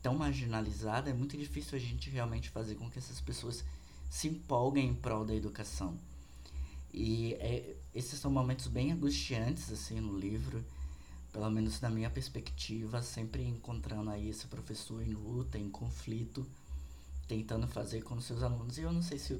tão 0.00 0.14
marginalizada, 0.14 1.10
é 1.10 1.12
muito 1.12 1.36
difícil 1.36 1.76
a 1.76 1.80
gente 1.80 2.08
realmente 2.08 2.50
fazer 2.50 2.76
com 2.76 2.88
que 2.88 2.98
essas 2.98 3.20
pessoas 3.20 3.64
se 4.08 4.28
empolguem 4.28 4.88
em 4.88 4.94
prol 4.94 5.24
da 5.24 5.34
educação. 5.34 5.98
E 6.92 7.34
é, 7.34 7.76
esses 7.94 8.18
são 8.18 8.30
momentos 8.30 8.68
bem 8.68 8.92
angustiantes 8.92 9.72
assim 9.72 10.00
no 10.00 10.16
livro, 10.16 10.64
pelo 11.32 11.50
menos 11.50 11.80
na 11.80 11.90
minha 11.90 12.08
perspectiva, 12.08 13.02
sempre 13.02 13.44
encontrando 13.44 14.10
aí 14.10 14.28
esse 14.28 14.46
professor 14.46 15.02
em 15.02 15.12
luta, 15.12 15.58
em 15.58 15.68
conflito, 15.68 16.46
tentando 17.26 17.66
fazer 17.66 18.02
com 18.02 18.14
os 18.14 18.24
seus 18.24 18.42
alunos. 18.42 18.78
E 18.78 18.82
eu 18.82 18.92
não 18.92 19.02
sei 19.02 19.18
se 19.18 19.34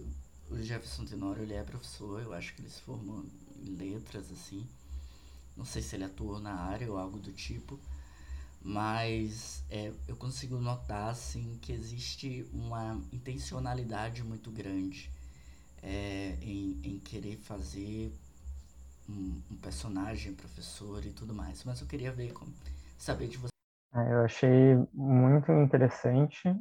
o 0.51 0.63
Jefferson 0.63 1.05
Tenório 1.05 1.43
ele 1.43 1.55
é 1.55 1.63
professor, 1.63 2.21
eu 2.21 2.33
acho 2.33 2.55
que 2.55 2.63
ele 2.63 2.71
se 2.71 2.81
formou 2.83 3.25
letras 3.67 4.31
assim. 4.31 4.67
Não 5.57 5.65
sei 5.65 5.83
se 5.83 5.97
ele 5.97 6.05
atuou 6.05 6.39
na 6.39 6.55
área 6.55 6.91
ou 6.91 6.99
algo 6.99 7.19
do 7.19 7.33
tipo 7.33 7.79
mas 8.63 9.65
é, 9.71 9.93
eu 10.07 10.17
consigo 10.17 10.59
notar 10.59 11.11
assim 11.11 11.59
que 11.63 11.73
existe 11.73 12.47
uma 12.53 13.01
intencionalidade 13.13 14.23
muito 14.25 14.51
grande 14.51 15.11
é, 15.83 16.37
em, 16.43 16.79
em 16.83 16.99
querer 16.99 17.37
fazer 17.37 18.13
um, 19.09 19.41
um, 19.51 19.57
personagem, 19.57 20.35
professor 20.35 21.05
e 21.05 21.11
tudo 21.11 21.35
mais. 21.35 21.65
Mas 21.65 21.81
eu 21.81 21.87
queria 21.87 22.13
ver 22.13 22.33
como, 22.33 22.53
saber 22.99 23.29
de 23.29 23.39
você. 23.39 23.49
É, 23.95 24.13
eu 24.13 24.25
achei 24.25 24.75
muito 24.93 25.51
interessante 25.53 26.55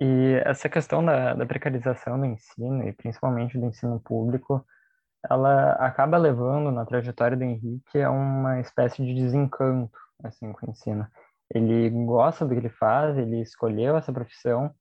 e 0.00 0.40
essa 0.46 0.68
questão 0.68 1.04
da, 1.04 1.34
da 1.34 1.44
precarização 1.44 2.18
do 2.18 2.24
ensino 2.24 2.88
e 2.88 2.92
principalmente 2.92 3.58
do 3.58 3.66
ensino 3.66 4.00
público, 4.00 4.64
ela 5.28 5.72
acaba 5.72 6.16
levando 6.16 6.70
na 6.70 6.84
trajetória 6.84 7.36
do 7.36 7.44
Henrique 7.44 8.00
a 8.00 8.10
uma 8.10 8.60
espécie 8.60 9.04
de 9.04 9.14
desencanto 9.14 9.90
assim 10.22 10.52
com 10.52 10.66
o 10.66 10.70
ensino 10.70 11.06
ele 11.52 11.90
gosta 12.06 12.46
do 12.46 12.54
que 12.54 12.60
ele 12.60 12.68
faz, 12.70 13.18
ele 13.18 13.40
escolheu 13.40 13.96
essa 13.96 14.12
profissão. 14.12 14.72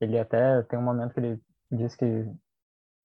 Ele 0.00 0.18
até 0.18 0.62
tem 0.62 0.78
um 0.78 0.82
momento 0.82 1.12
que 1.12 1.20
ele 1.20 1.40
disse 1.70 1.96
que, 1.96 2.26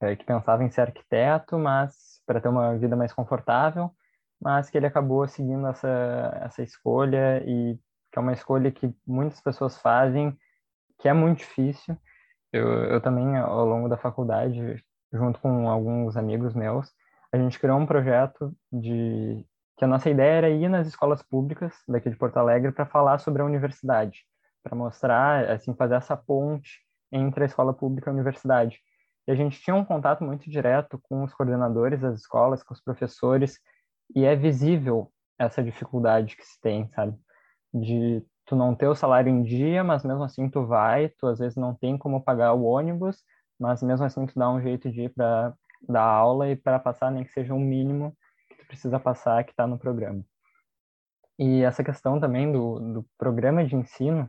é, 0.02 0.16
que 0.16 0.24
pensava 0.24 0.64
em 0.64 0.70
ser 0.70 0.82
arquiteto, 0.82 1.58
mas 1.60 2.22
para 2.26 2.40
ter 2.40 2.48
uma 2.48 2.78
vida 2.78 2.96
mais 2.96 3.14
confortável, 3.14 3.92
mas 4.40 4.70
que 4.70 4.78
ele 4.78 4.88
acabou 4.88 5.28
seguindo 5.28 5.68
essa, 5.68 6.40
essa 6.42 6.64
escolha 6.64 7.44
e 7.46 7.78
que 8.12 8.20
é 8.20 8.22
uma 8.22 8.34
escolha 8.34 8.72
que 8.72 8.94
muitas 9.06 9.42
pessoas 9.42 9.78
fazem, 9.78 10.38
que 11.00 11.10
é 11.10 11.14
muito 11.14 11.40
difícil. 11.40 11.98
Eu, 12.52 12.68
eu 12.86 13.02
também, 13.02 13.38
ao 13.38 13.66
longo 13.66 13.90
da 13.90 13.98
faculdade, 13.98 14.84
junto 15.12 15.40
com 15.40 15.70
alguns 15.70 16.16
amigos 16.16 16.54
meus, 16.54 16.92
a 17.32 17.38
gente 17.38 17.60
criou 17.60 17.78
um 17.78 17.86
projeto 17.86 18.56
de 18.72 19.46
que 19.78 19.86
a 19.86 19.88
nossa 19.88 20.10
ideia 20.10 20.34
era 20.34 20.50
ir 20.50 20.70
nas 20.70 20.88
escolas 20.88 21.24
públicas 21.24 21.74
daqui 21.88 22.10
de 22.10 22.16
Porto 22.16 22.38
Alegre 22.38 22.72
para 22.72 22.86
falar 22.86 23.20
sobre 23.20 23.42
a 23.42 23.46
universidade, 23.46 24.20
para 24.64 24.76
mostrar, 24.76 25.50
assim, 25.50 25.74
fazer 25.74 25.96
essa 25.96 26.16
ponte 26.16 26.80
entre 27.12 27.44
a 27.44 27.48
escola 27.48 27.74
pública 27.74 28.10
e 28.10 28.12
a 28.12 28.14
universidade. 28.14 28.80
E 29.28 29.32
a 29.32 29.36
gente 29.36 29.60
tinha 29.60 29.76
um 29.76 29.86
contato 29.86 30.24
muito 30.24 30.50
direto 30.50 31.00
com 31.04 31.24
os 31.24 31.34
coordenadores 31.34 32.02
das 32.02 32.20
escolas, 32.20 32.64
com 32.64 32.74
os 32.74 32.82
professores, 32.82 33.60
e 34.16 34.26
é 34.26 34.36
visível 34.36 35.12
essa 35.40 35.64
dificuldade 35.64 36.36
que 36.36 36.46
se 36.46 36.60
tem, 36.62 36.88
sabe? 36.90 37.18
De 37.74 38.24
tu 38.46 38.56
não 38.56 38.76
ter 38.76 38.88
o 38.88 38.96
salário 38.96 39.30
em 39.30 39.44
dia, 39.44 39.84
mas 39.84 40.04
mesmo 40.04 40.24
assim 40.24 40.50
tu 40.50 40.66
vai, 40.66 41.10
tu 41.10 41.28
às 41.28 41.40
vezes 41.40 41.56
não 41.56 41.74
tem 41.74 41.98
como 41.98 42.24
pagar 42.24 42.54
o 42.54 42.64
ônibus, 42.64 43.24
mas 43.62 43.84
mesmo 43.84 44.04
assim 44.04 44.26
tu 44.26 44.38
dá 44.38 44.50
um 44.50 44.60
jeito 44.60 44.90
de 44.90 45.04
ir 45.04 45.10
para 45.10 45.54
dar 45.88 46.02
aula 46.02 46.50
e 46.50 46.56
para 46.56 46.80
passar 46.80 47.12
nem 47.12 47.24
que 47.24 47.32
seja 47.32 47.54
um 47.54 47.60
mínimo 47.60 48.18
que 48.50 48.56
tu 48.56 48.66
precisa 48.66 49.00
passar 49.00 49.44
que 49.44 49.52
está 49.52 49.68
no 49.68 49.78
programa. 49.78 50.26
E 51.38 51.62
essa 51.62 51.84
questão 51.84 52.20
também 52.20 52.52
do, 52.52 52.80
do 52.80 53.06
programa 53.20 53.64
de 53.64 53.76
ensino, 53.76 54.28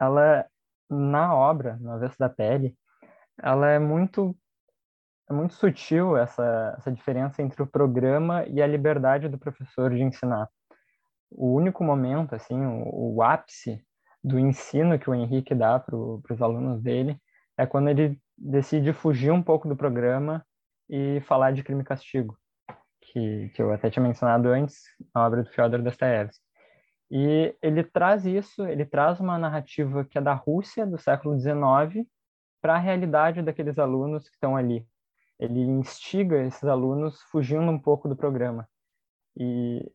ela 0.00 0.46
na 0.88 1.34
obra, 1.34 1.78
no 1.80 1.90
avesso 1.90 2.16
da 2.16 2.28
pele, 2.28 2.76
ela 3.42 3.68
é 3.68 3.78
muito 3.80 4.36
é 5.28 5.32
muito 5.32 5.54
sutil 5.54 6.16
essa 6.16 6.76
essa 6.78 6.92
diferença 6.92 7.42
entre 7.42 7.60
o 7.60 7.66
programa 7.66 8.44
e 8.46 8.62
a 8.62 8.68
liberdade 8.68 9.28
do 9.28 9.38
professor 9.38 9.90
de 9.90 10.00
ensinar. 10.00 10.48
O 11.28 11.54
único 11.54 11.82
momento 11.82 12.36
assim, 12.36 12.56
o, 12.64 13.16
o 13.16 13.22
ápice 13.22 13.84
do 14.22 14.38
ensino 14.38 14.96
que 14.96 15.10
o 15.10 15.14
Henrique 15.14 15.56
dá 15.56 15.80
para 15.80 15.96
os 15.96 16.40
alunos 16.40 16.80
dele 16.80 17.20
é 17.56 17.66
quando 17.66 17.88
ele 17.88 18.18
decide 18.36 18.92
fugir 18.92 19.30
um 19.30 19.42
pouco 19.42 19.68
do 19.68 19.76
programa 19.76 20.44
e 20.88 21.20
falar 21.22 21.52
de 21.52 21.62
crime 21.62 21.82
e 21.82 21.84
castigo, 21.84 22.36
que, 23.00 23.50
que 23.50 23.62
eu 23.62 23.72
até 23.72 23.90
tinha 23.90 24.02
mencionado 24.02 24.48
antes, 24.48 24.82
na 25.14 25.26
obra 25.26 25.42
do 25.42 25.50
Fyodor 25.50 25.82
Dostoevsky. 25.82 26.40
E 27.10 27.56
ele 27.60 27.82
traz 27.82 28.24
isso, 28.24 28.64
ele 28.66 28.84
traz 28.84 29.18
uma 29.18 29.36
narrativa 29.36 30.04
que 30.04 30.16
é 30.16 30.20
da 30.20 30.32
Rússia 30.32 30.86
do 30.86 30.96
século 30.96 31.38
XIX 31.38 32.06
para 32.60 32.74
a 32.74 32.78
realidade 32.78 33.42
daqueles 33.42 33.78
alunos 33.78 34.28
que 34.28 34.34
estão 34.36 34.56
ali. 34.56 34.86
Ele 35.38 35.60
instiga 35.60 36.42
esses 36.44 36.64
alunos 36.64 37.20
fugindo 37.30 37.70
um 37.70 37.78
pouco 37.78 38.08
do 38.08 38.14
programa. 38.14 38.68
E 39.36 39.90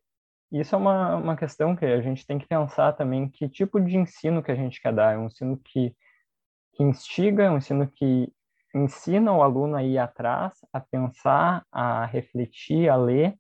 isso 0.52 0.76
é 0.76 0.78
uma, 0.78 1.16
uma 1.18 1.36
questão 1.38 1.76
que 1.76 1.86
a 1.86 2.02
gente 2.02 2.26
tem 2.26 2.38
que 2.38 2.48
pensar 2.48 2.94
também, 2.94 3.30
que 3.30 3.48
tipo 3.48 3.80
de 3.80 3.98
ensino 3.98 4.44
que 4.44 4.52
a 4.52 4.56
gente 4.56 4.82
quer 4.82 4.94
dar. 4.94 5.14
É 5.14 5.18
um 5.18 5.28
ensino 5.28 5.58
que, 5.58 5.96
que 6.76 6.84
instiga, 6.84 7.44
é 7.44 7.50
um 7.50 7.58
ensino 7.58 7.88
que 7.88 8.32
ensina 8.74 9.32
o 9.32 9.42
aluno 9.42 9.76
a 9.76 9.84
ir 9.84 9.98
atrás, 9.98 10.54
a 10.74 10.80
pensar, 10.80 11.66
a 11.72 12.06
refletir, 12.06 12.90
a 12.90 12.96
ler, 12.98 13.36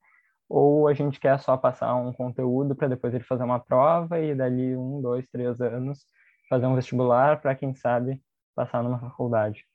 ou 0.47 0.88
a 0.88 0.93
gente 0.93 1.19
quer 1.19 1.38
só 1.39 1.57
passar 1.57 1.95
um 1.95 2.13
conteúdo 2.13 2.75
para 2.75 2.88
depois 2.88 3.13
ele 3.13 3.23
fazer 3.23 3.43
uma 3.43 3.59
prova 3.59 4.19
e 4.19 4.33
dali 4.33 4.75
um, 4.77 5.01
dois, 5.01 5.27
três 5.27 5.59
anos 5.59 6.05
fazer 6.49 6.67
um 6.67 6.75
vestibular 6.75 7.41
para 7.41 7.55
quem 7.55 7.73
sabe 7.73 8.21
passar 8.55 8.83
numa 8.83 8.99
faculdade. 8.99 9.65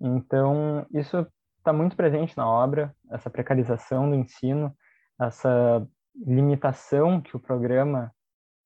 Então 0.00 0.86
isso 0.92 1.26
está 1.58 1.72
muito 1.72 1.94
presente 1.94 2.36
na 2.36 2.48
obra, 2.48 2.94
essa 3.10 3.28
precarização 3.28 4.08
do 4.08 4.16
ensino, 4.16 4.74
essa 5.20 5.86
limitação 6.16 7.20
que 7.20 7.36
o 7.36 7.40
programa 7.40 8.10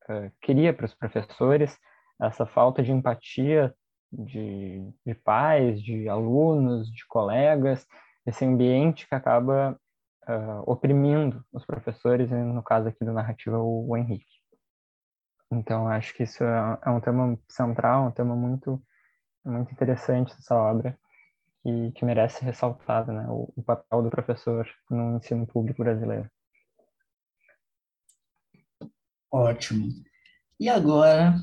uh, 0.08 0.30
cria 0.40 0.72
para 0.72 0.86
os 0.86 0.94
professores, 0.94 1.76
essa 2.20 2.46
falta 2.46 2.82
de 2.82 2.92
empatia 2.92 3.74
de, 4.12 4.92
de 5.06 5.14
pais, 5.14 5.82
de 5.82 6.08
alunos, 6.08 6.92
de 6.92 7.06
colegas, 7.06 7.86
esse 8.26 8.44
ambiente 8.44 9.08
que 9.08 9.14
acaba 9.14 9.78
uh, 10.28 10.70
oprimindo 10.70 11.44
os 11.52 11.64
professores, 11.64 12.30
no 12.30 12.62
caso 12.62 12.88
aqui 12.88 13.04
da 13.04 13.12
narrativa, 13.12 13.58
o, 13.58 13.88
o 13.88 13.96
Henrique. 13.96 14.42
Então, 15.50 15.88
acho 15.88 16.14
que 16.14 16.22
isso 16.22 16.42
é, 16.44 16.78
é, 16.86 16.90
um 16.90 17.00
tema 17.00 17.38
central, 17.48 18.06
um 18.06 18.10
tema 18.10 18.34
muito, 18.34 18.82
muito 19.44 19.72
interessante 19.72 20.34
dessa 20.34 20.54
obra 20.54 20.98
e 21.64 21.92
que 21.92 22.04
merece 22.04 22.38
ser 22.38 22.46
ressaltado, 22.46 23.12
né? 23.12 23.26
O, 23.28 23.52
o 23.54 23.62
papel 23.62 24.02
do 24.02 24.10
professor 24.10 24.66
no 24.90 25.16
ensino 25.16 25.46
público 25.46 25.82
brasileiro. 25.82 26.30
Ótimo. 29.30 29.88
E 30.58 30.68
agora, 30.68 31.34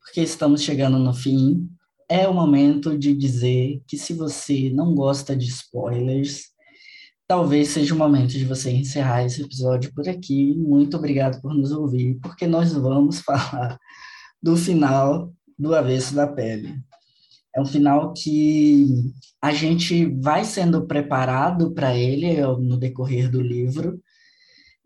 porque 0.00 0.20
estamos 0.20 0.62
chegando 0.62 0.98
no 0.98 1.14
fim, 1.14 1.68
é 2.14 2.28
o 2.28 2.32
momento 2.32 2.96
de 2.96 3.12
dizer 3.12 3.82
que 3.88 3.98
se 3.98 4.14
você 4.14 4.70
não 4.70 4.94
gosta 4.94 5.34
de 5.34 5.48
spoilers, 5.48 6.44
talvez 7.26 7.70
seja 7.70 7.92
o 7.92 7.98
momento 7.98 8.30
de 8.30 8.44
você 8.44 8.70
encerrar 8.70 9.24
esse 9.24 9.42
episódio 9.42 9.92
por 9.92 10.08
aqui. 10.08 10.54
Muito 10.54 10.96
obrigado 10.96 11.42
por 11.42 11.52
nos 11.52 11.72
ouvir, 11.72 12.16
porque 12.22 12.46
nós 12.46 12.72
vamos 12.72 13.18
falar 13.26 13.76
do 14.40 14.56
final 14.56 15.32
do 15.58 15.74
Avesso 15.74 16.14
da 16.14 16.28
Pele. 16.28 16.76
É 17.52 17.60
um 17.60 17.66
final 17.66 18.12
que 18.12 19.12
a 19.42 19.52
gente 19.52 20.06
vai 20.20 20.44
sendo 20.44 20.86
preparado 20.86 21.74
para 21.74 21.96
ele 21.96 22.40
no 22.58 22.76
decorrer 22.76 23.28
do 23.28 23.40
livro. 23.40 24.00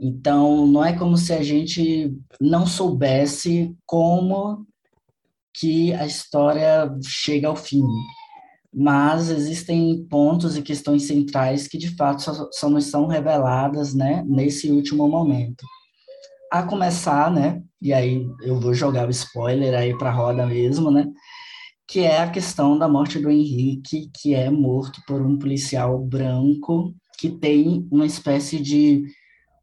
Então, 0.00 0.66
não 0.66 0.82
é 0.82 0.96
como 0.96 1.18
se 1.18 1.34
a 1.34 1.42
gente 1.42 2.10
não 2.40 2.66
soubesse 2.66 3.76
como 3.84 4.66
que 5.58 5.92
a 5.94 6.06
história 6.06 6.90
chega 7.02 7.48
ao 7.48 7.56
fim 7.56 7.82
mas 8.72 9.30
existem 9.30 10.04
pontos 10.04 10.56
e 10.56 10.62
questões 10.62 11.04
centrais 11.04 11.66
que 11.66 11.78
de 11.78 11.94
fato 11.96 12.22
só, 12.22 12.48
só 12.52 12.68
nos 12.68 12.86
são 12.86 13.06
reveladas, 13.06 13.94
né, 13.94 14.22
nesse 14.26 14.70
último 14.70 15.08
momento. 15.08 15.64
A 16.52 16.62
começar, 16.62 17.30
né, 17.30 17.62
e 17.80 17.92
aí 17.92 18.26
eu 18.42 18.60
vou 18.60 18.74
jogar 18.74 19.08
o 19.08 19.10
spoiler 19.10 19.74
aí 19.74 19.96
para 19.96 20.10
a 20.10 20.12
roda 20.12 20.46
mesmo, 20.46 20.90
né, 20.90 21.06
que 21.86 22.00
é 22.00 22.20
a 22.20 22.30
questão 22.30 22.78
da 22.78 22.88
morte 22.88 23.18
do 23.18 23.30
Henrique, 23.30 24.10
que 24.14 24.34
é 24.34 24.50
morto 24.50 25.00
por 25.06 25.22
um 25.22 25.38
policial 25.38 25.98
branco 25.98 26.94
que 27.18 27.30
tem 27.30 27.88
uma 27.90 28.06
espécie 28.06 28.60
de 28.60 29.04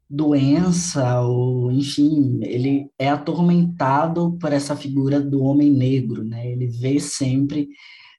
doença 0.08 1.20
ou 1.20 1.70
enfim, 1.72 2.38
ele 2.42 2.88
é 2.98 3.08
atormentado 3.08 4.38
por 4.38 4.52
essa 4.52 4.76
figura 4.76 5.20
do 5.20 5.42
homem 5.42 5.70
negro, 5.70 6.24
né? 6.24 6.50
Ele 6.50 6.68
vê 6.68 7.00
sempre 7.00 7.68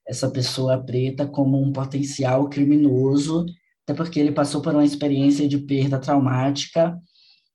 essa 0.07 0.29
pessoa 0.29 0.77
preta 0.83 1.25
como 1.27 1.61
um 1.61 1.71
potencial 1.71 2.49
criminoso, 2.49 3.45
até 3.83 3.93
porque 3.93 4.19
ele 4.19 4.31
passou 4.31 4.61
por 4.61 4.73
uma 4.73 4.85
experiência 4.85 5.47
de 5.47 5.57
perda 5.57 5.99
traumática 5.99 6.97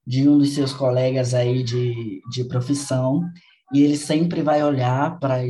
de 0.06 0.28
um 0.28 0.38
dos 0.38 0.50
seus 0.50 0.72
colegas 0.72 1.32
aí 1.34 1.62
de, 1.62 2.20
de 2.30 2.44
profissão, 2.44 3.22
e 3.72 3.82
ele 3.82 3.96
sempre 3.96 4.42
vai 4.42 4.62
olhar 4.62 5.18
para 5.18 5.40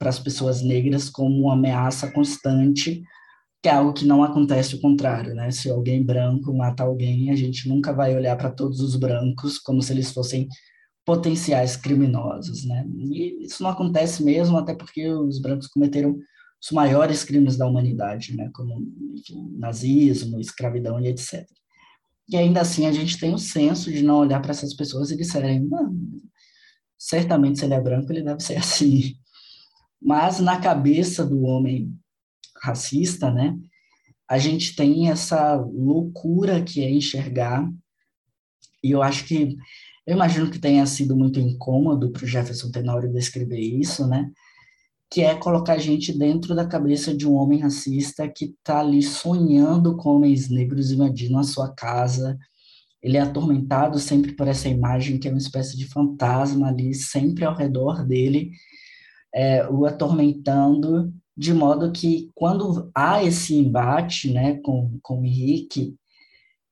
as 0.00 0.18
pessoas 0.18 0.62
negras 0.62 1.08
como 1.08 1.44
uma 1.44 1.54
ameaça 1.54 2.10
constante, 2.10 3.02
que 3.64 3.68
é 3.70 3.72
algo 3.72 3.94
que 3.94 4.04
não 4.04 4.22
acontece 4.22 4.74
o 4.74 4.80
contrário, 4.82 5.34
né? 5.34 5.50
Se 5.50 5.70
alguém 5.70 6.04
branco 6.04 6.52
mata 6.52 6.82
alguém, 6.82 7.30
a 7.30 7.34
gente 7.34 7.66
nunca 7.66 7.94
vai 7.94 8.14
olhar 8.14 8.36
para 8.36 8.50
todos 8.50 8.78
os 8.78 8.94
brancos 8.94 9.58
como 9.58 9.80
se 9.80 9.90
eles 9.90 10.12
fossem 10.12 10.46
potenciais 11.02 11.74
criminosos, 11.74 12.66
né? 12.66 12.86
E 13.10 13.42
isso 13.42 13.62
não 13.62 13.70
acontece 13.70 14.22
mesmo, 14.22 14.58
até 14.58 14.74
porque 14.74 15.08
os 15.08 15.40
brancos 15.40 15.66
cometeram 15.68 16.14
os 16.62 16.70
maiores 16.72 17.24
crimes 17.24 17.56
da 17.56 17.66
humanidade, 17.66 18.36
né? 18.36 18.50
Como 18.52 18.86
enfim, 19.14 19.56
nazismo, 19.56 20.38
escravidão 20.38 21.00
e 21.00 21.08
etc. 21.08 21.46
E 22.28 22.36
ainda 22.36 22.60
assim 22.60 22.86
a 22.86 22.92
gente 22.92 23.18
tem 23.18 23.32
o 23.32 23.38
senso 23.38 23.90
de 23.90 24.02
não 24.02 24.18
olhar 24.18 24.42
para 24.42 24.50
essas 24.50 24.74
pessoas 24.74 25.10
e 25.10 25.16
disserem, 25.16 25.66
certamente 26.98 27.60
se 27.60 27.64
ele 27.64 27.72
é 27.72 27.80
branco 27.80 28.12
ele 28.12 28.22
deve 28.22 28.42
ser 28.42 28.56
assim. 28.60 29.14
Mas 30.02 30.38
na 30.38 30.60
cabeça 30.60 31.24
do 31.24 31.44
homem 31.44 31.90
racista, 32.64 33.30
né? 33.30 33.56
A 34.28 34.38
gente 34.38 34.74
tem 34.74 35.10
essa 35.10 35.54
loucura 35.54 36.62
que 36.62 36.82
é 36.82 36.90
enxergar 36.90 37.68
e 38.82 38.90
eu 38.90 39.02
acho 39.02 39.24
que 39.26 39.56
eu 40.06 40.14
imagino 40.14 40.50
que 40.50 40.58
tenha 40.58 40.84
sido 40.84 41.16
muito 41.16 41.40
incômodo 41.40 42.10
para 42.10 42.24
o 42.24 42.26
Jefferson 42.26 42.70
Tenório 42.70 43.12
descrever 43.12 43.58
isso, 43.58 44.06
né? 44.06 44.30
Que 45.10 45.22
é 45.22 45.34
colocar 45.34 45.74
a 45.74 45.78
gente 45.78 46.16
dentro 46.16 46.54
da 46.54 46.66
cabeça 46.66 47.16
de 47.16 47.26
um 47.26 47.34
homem 47.34 47.60
racista 47.60 48.28
que 48.28 48.46
está 48.46 48.80
ali 48.80 49.02
sonhando 49.02 49.96
com 49.96 50.16
homens 50.16 50.50
negros 50.50 50.90
invadindo 50.90 51.38
a 51.38 51.42
sua 51.42 51.74
casa. 51.74 52.38
Ele 53.02 53.16
é 53.16 53.20
atormentado 53.20 53.98
sempre 53.98 54.32
por 54.32 54.46
essa 54.46 54.68
imagem 54.68 55.18
que 55.18 55.28
é 55.28 55.30
uma 55.30 55.38
espécie 55.38 55.76
de 55.76 55.86
fantasma 55.86 56.68
ali, 56.68 56.94
sempre 56.94 57.44
ao 57.44 57.54
redor 57.54 58.06
dele, 58.06 58.50
é, 59.34 59.66
o 59.68 59.86
atormentando 59.86 61.12
de 61.36 61.52
modo 61.52 61.90
que 61.90 62.30
quando 62.34 62.90
há 62.94 63.22
esse 63.22 63.54
embate 63.54 64.32
né, 64.32 64.58
com, 64.58 64.98
com 65.02 65.20
o 65.20 65.24
Henrique, 65.24 65.96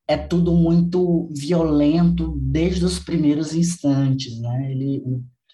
é 0.07 0.17
tudo 0.17 0.53
muito 0.53 1.29
violento 1.33 2.37
desde 2.41 2.85
os 2.85 2.99
primeiros 2.99 3.55
instantes, 3.55 4.39
né? 4.41 4.71
Ele, 4.71 5.03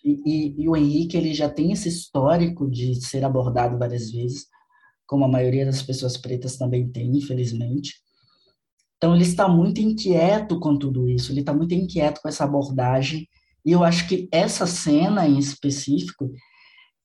e, 0.05 0.55
e, 0.63 0.69
o 0.69 0.77
Henrique 0.77 1.17
ele 1.17 1.35
já 1.35 1.49
tem 1.49 1.73
esse 1.73 1.89
histórico 1.89 2.69
de 2.69 2.95
ser 2.97 3.25
abordado 3.25 3.79
várias 3.79 4.11
vezes, 4.11 4.47
como 5.07 5.25
a 5.25 5.29
maioria 5.29 5.67
das 5.67 5.83
pessoas 5.83 6.17
pretas 6.17 6.57
também 6.57 6.89
tem, 6.89 7.17
infelizmente. 7.17 7.95
Então 8.97 9.15
ele 9.15 9.25
está 9.25 9.49
muito 9.49 9.81
inquieto 9.81 10.59
com 10.59 10.77
tudo 10.77 11.09
isso, 11.09 11.31
ele 11.31 11.41
está 11.41 11.53
muito 11.55 11.75
inquieto 11.75 12.21
com 12.21 12.29
essa 12.29 12.45
abordagem, 12.45 13.29
e 13.65 13.73
eu 13.73 13.85
acho 13.85 14.09
que 14.09 14.29
essa 14.33 14.67
cena 14.67 15.27
em 15.29 15.39
específico 15.39 16.33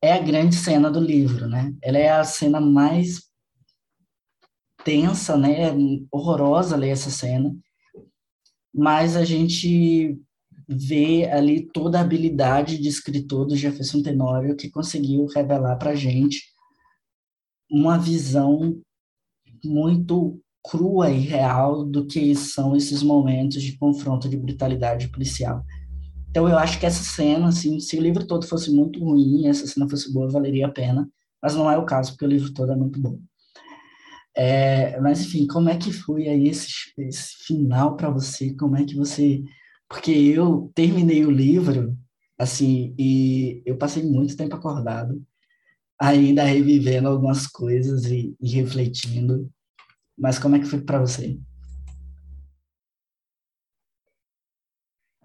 é 0.04 0.12
a 0.12 0.20
grande 0.20 0.58
cena 0.58 0.92
do 0.92 1.00
livro, 1.00 1.48
né? 1.48 1.74
Ela 1.82 1.98
é 1.98 2.10
a 2.10 2.26
cena 2.26 2.60
mais 2.60 3.22
tensa, 4.84 5.38
né? 5.38 5.70
É 5.70 5.74
horrorosa 6.12 6.76
ler 6.76 6.90
essa 6.90 7.10
cena, 7.10 7.56
mas 8.76 9.16
a 9.16 9.24
gente 9.24 10.20
vê 10.68 11.30
ali 11.32 11.70
toda 11.72 12.00
a 12.00 12.02
habilidade 12.02 12.80
de 12.80 12.90
escritor 12.90 13.46
do 13.48 13.56
Jefferson 13.56 14.02
Tenório 14.02 14.58
que 14.58 14.70
conseguiu 14.70 15.26
revelar 15.28 15.78
para 15.78 15.96
gente 15.96 16.52
uma 17.72 17.98
visão 17.98 18.78
muito 19.64 20.38
crua 20.62 21.12
e 21.12 21.20
real 21.20 21.86
do 21.86 22.06
que 22.06 22.36
são 22.36 22.76
esses 22.76 23.02
momentos 23.02 23.64
de 23.64 23.78
confronto 23.78 24.28
de 24.28 24.36
brutalidade 24.36 25.08
policial. 25.08 25.64
Então 26.34 26.50
eu 26.50 26.58
acho 26.58 26.80
que 26.80 26.86
essa 26.88 27.04
cena, 27.04 27.50
assim, 27.50 27.80
se 27.80 27.96
o 27.96 28.02
livro 28.02 28.26
todo 28.26 28.48
fosse 28.48 28.72
muito 28.72 29.00
ruim, 29.00 29.48
essa 29.48 29.68
cena 29.68 29.88
fosse 29.88 30.12
boa, 30.12 30.28
valeria 30.28 30.66
a 30.66 30.72
pena, 30.72 31.08
mas 31.40 31.54
não 31.54 31.70
é 31.70 31.78
o 31.78 31.86
caso, 31.86 32.14
porque 32.14 32.26
o 32.26 32.28
livro 32.28 32.52
todo 32.52 32.72
é 32.72 32.76
muito 32.76 33.00
bom. 33.00 33.20
É, 34.36 35.00
mas 35.00 35.22
enfim, 35.22 35.46
como 35.46 35.70
é 35.70 35.78
que 35.78 35.94
foi 35.94 36.28
aí 36.28 36.48
esse, 36.48 36.68
esse 36.98 37.36
final 37.46 37.96
para 37.96 38.10
você? 38.10 38.52
Como 38.56 38.76
é 38.76 38.84
que 38.84 38.96
você 38.96 39.44
porque 39.88 40.10
eu 40.10 40.72
terminei 40.74 41.24
o 41.24 41.30
livro, 41.30 41.96
assim, 42.36 42.96
e 42.98 43.62
eu 43.64 43.78
passei 43.78 44.02
muito 44.02 44.36
tempo 44.36 44.56
acordado, 44.56 45.24
ainda 46.02 46.44
revivendo 46.44 47.10
algumas 47.10 47.46
coisas 47.46 48.06
e, 48.06 48.36
e 48.42 48.50
refletindo. 48.50 49.48
Mas 50.18 50.40
como 50.40 50.56
é 50.56 50.60
que 50.60 50.66
foi 50.66 50.82
para 50.82 51.00
você? 51.00 51.38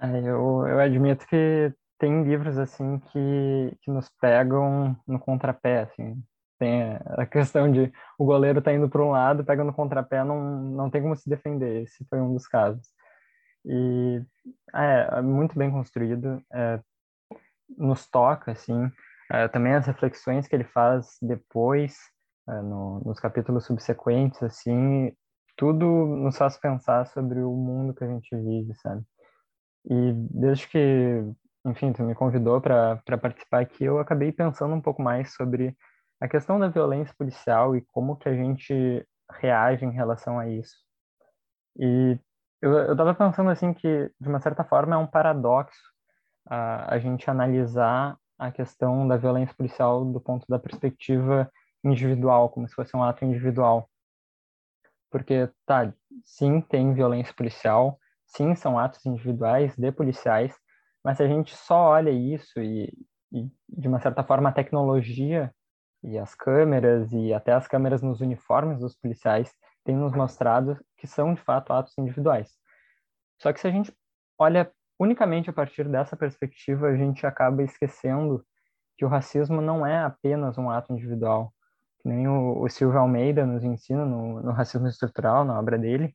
É, 0.00 0.18
eu, 0.20 0.66
eu 0.66 0.78
admito 0.80 1.26
que 1.26 1.72
tem 1.98 2.22
livros 2.22 2.56
assim 2.58 2.98
que, 3.00 3.76
que 3.82 3.90
nos 3.90 4.08
pegam 4.20 4.96
no 5.06 5.18
contrapé, 5.18 5.80
assim. 5.82 6.22
Tem 6.58 6.98
a 7.06 7.26
questão 7.26 7.70
de 7.70 7.92
o 8.18 8.24
goleiro 8.24 8.62
tá 8.62 8.72
indo 8.72 8.88
para 8.88 9.02
um 9.02 9.10
lado, 9.10 9.44
pega 9.44 9.64
no 9.64 9.72
contrapé, 9.72 10.24
não, 10.24 10.40
não 10.60 10.90
tem 10.90 11.02
como 11.02 11.16
se 11.16 11.28
defender. 11.28 11.82
Esse 11.82 12.04
foi 12.08 12.20
um 12.20 12.32
dos 12.34 12.46
casos. 12.46 12.86
E 13.64 14.22
é, 14.74 15.18
é 15.18 15.22
muito 15.22 15.58
bem 15.58 15.70
construído, 15.70 16.42
é, 16.52 16.80
nos 17.76 18.08
toca, 18.08 18.52
assim, 18.52 18.90
é, 19.30 19.48
também 19.48 19.74
as 19.74 19.86
reflexões 19.86 20.48
que 20.48 20.56
ele 20.56 20.64
faz 20.64 21.18
depois, 21.20 21.96
é, 22.48 22.62
no, 22.62 23.00
nos 23.04 23.20
capítulos 23.20 23.66
subsequentes, 23.66 24.42
assim, 24.42 25.12
tudo 25.56 25.84
nos 25.84 26.36
faz 26.38 26.56
pensar 26.56 27.06
sobre 27.08 27.40
o 27.40 27.52
mundo 27.52 27.94
que 27.94 28.04
a 28.04 28.08
gente 28.08 28.34
vive, 28.36 28.74
sabe? 28.76 29.04
E 29.84 30.12
desde 30.12 30.68
que, 30.68 31.24
enfim, 31.64 31.92
tu 31.92 32.02
me 32.02 32.14
convidou 32.14 32.60
para 32.60 33.18
participar 33.20 33.60
aqui, 33.60 33.84
eu 33.84 33.98
acabei 33.98 34.32
pensando 34.32 34.74
um 34.74 34.80
pouco 34.80 35.02
mais 35.02 35.34
sobre 35.34 35.76
a 36.20 36.28
questão 36.28 36.58
da 36.58 36.68
violência 36.68 37.14
policial 37.16 37.76
e 37.76 37.80
como 37.82 38.16
que 38.16 38.28
a 38.28 38.34
gente 38.34 39.06
reage 39.30 39.84
em 39.84 39.92
relação 39.92 40.38
a 40.38 40.48
isso. 40.48 40.76
E 41.78 42.18
eu, 42.60 42.72
eu 42.72 42.96
tava 42.96 43.14
pensando 43.14 43.50
assim 43.50 43.72
que, 43.72 44.10
de 44.20 44.28
uma 44.28 44.40
certa 44.40 44.64
forma, 44.64 44.94
é 44.94 44.98
um 44.98 45.06
paradoxo 45.06 45.78
a, 46.46 46.94
a 46.94 46.98
gente 46.98 47.30
analisar 47.30 48.18
a 48.38 48.50
questão 48.50 49.06
da 49.06 49.16
violência 49.16 49.54
policial 49.54 50.04
do 50.04 50.20
ponto 50.20 50.46
da 50.48 50.58
perspectiva 50.58 51.50
individual, 51.84 52.48
como 52.50 52.68
se 52.68 52.74
fosse 52.74 52.96
um 52.96 53.02
ato 53.02 53.24
individual. 53.24 53.88
Porque, 55.10 55.48
tá, 55.64 55.92
sim, 56.24 56.60
tem 56.60 56.94
violência 56.94 57.32
policial, 57.34 57.98
sim, 58.28 58.54
são 58.54 58.78
atos 58.78 59.04
individuais 59.06 59.74
de 59.76 59.90
policiais, 59.92 60.54
mas 61.04 61.16
se 61.16 61.22
a 61.22 61.28
gente 61.28 61.56
só 61.56 61.90
olha 61.90 62.10
isso 62.10 62.60
e, 62.60 62.92
e, 63.32 63.50
de 63.68 63.88
uma 63.88 64.00
certa 64.00 64.22
forma, 64.22 64.48
a 64.48 64.52
tecnologia 64.52 65.52
e 66.02 66.18
as 66.18 66.34
câmeras 66.34 67.12
e 67.12 67.32
até 67.32 67.52
as 67.52 67.66
câmeras 67.66 68.02
nos 68.02 68.20
uniformes 68.20 68.78
dos 68.78 68.94
policiais 68.96 69.52
tem 69.84 69.96
nos 69.96 70.12
mostrado 70.12 70.78
que 70.96 71.06
são 71.06 71.34
de 71.34 71.40
fato 71.40 71.72
atos 71.72 71.96
individuais. 71.98 72.50
Só 73.40 73.52
que 73.52 73.60
se 73.60 73.66
a 73.66 73.70
gente 73.70 73.92
olha 74.38 74.70
unicamente 74.98 75.48
a 75.48 75.52
partir 75.52 75.88
dessa 75.88 76.16
perspectiva, 76.16 76.88
a 76.88 76.96
gente 76.96 77.26
acaba 77.26 77.62
esquecendo 77.62 78.44
que 78.96 79.04
o 79.04 79.08
racismo 79.08 79.60
não 79.60 79.86
é 79.86 79.98
apenas 79.98 80.58
um 80.58 80.68
ato 80.70 80.92
individual. 80.92 81.54
Que 82.00 82.08
nem 82.08 82.28
o, 82.28 82.60
o 82.60 82.68
Silvio 82.68 82.98
Almeida 82.98 83.46
nos 83.46 83.64
ensina 83.64 84.04
no, 84.04 84.42
no 84.42 84.52
Racismo 84.52 84.88
Estrutural, 84.88 85.44
na 85.44 85.58
obra 85.58 85.78
dele. 85.78 86.14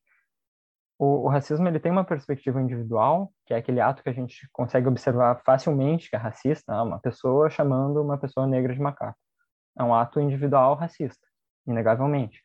O, 1.03 1.25
o, 1.25 1.27
racismo 1.27 1.67
ele 1.67 1.81
tem 1.81 1.91
uma 1.91 2.05
perspectiva 2.05 2.61
individual, 2.61 3.29
que 3.45 3.53
é 3.53 3.57
aquele 3.57 3.81
ato 3.81 4.01
que 4.01 4.09
a 4.09 4.13
gente 4.13 4.47
consegue 4.53 4.87
observar 4.87 5.41
facilmente 5.45 6.09
que 6.09 6.15
é 6.15 6.19
racista, 6.19 6.73
ah, 6.73 6.83
uma 6.83 6.97
pessoa 6.97 7.49
chamando 7.49 8.01
uma 8.01 8.17
pessoa 8.17 8.47
negra 8.47 8.73
de 8.73 8.79
macaco. 8.79 9.17
É 9.77 9.83
um 9.83 9.93
ato 9.93 10.21
individual 10.21 10.75
racista, 10.75 11.27
inegavelmente. 11.67 12.41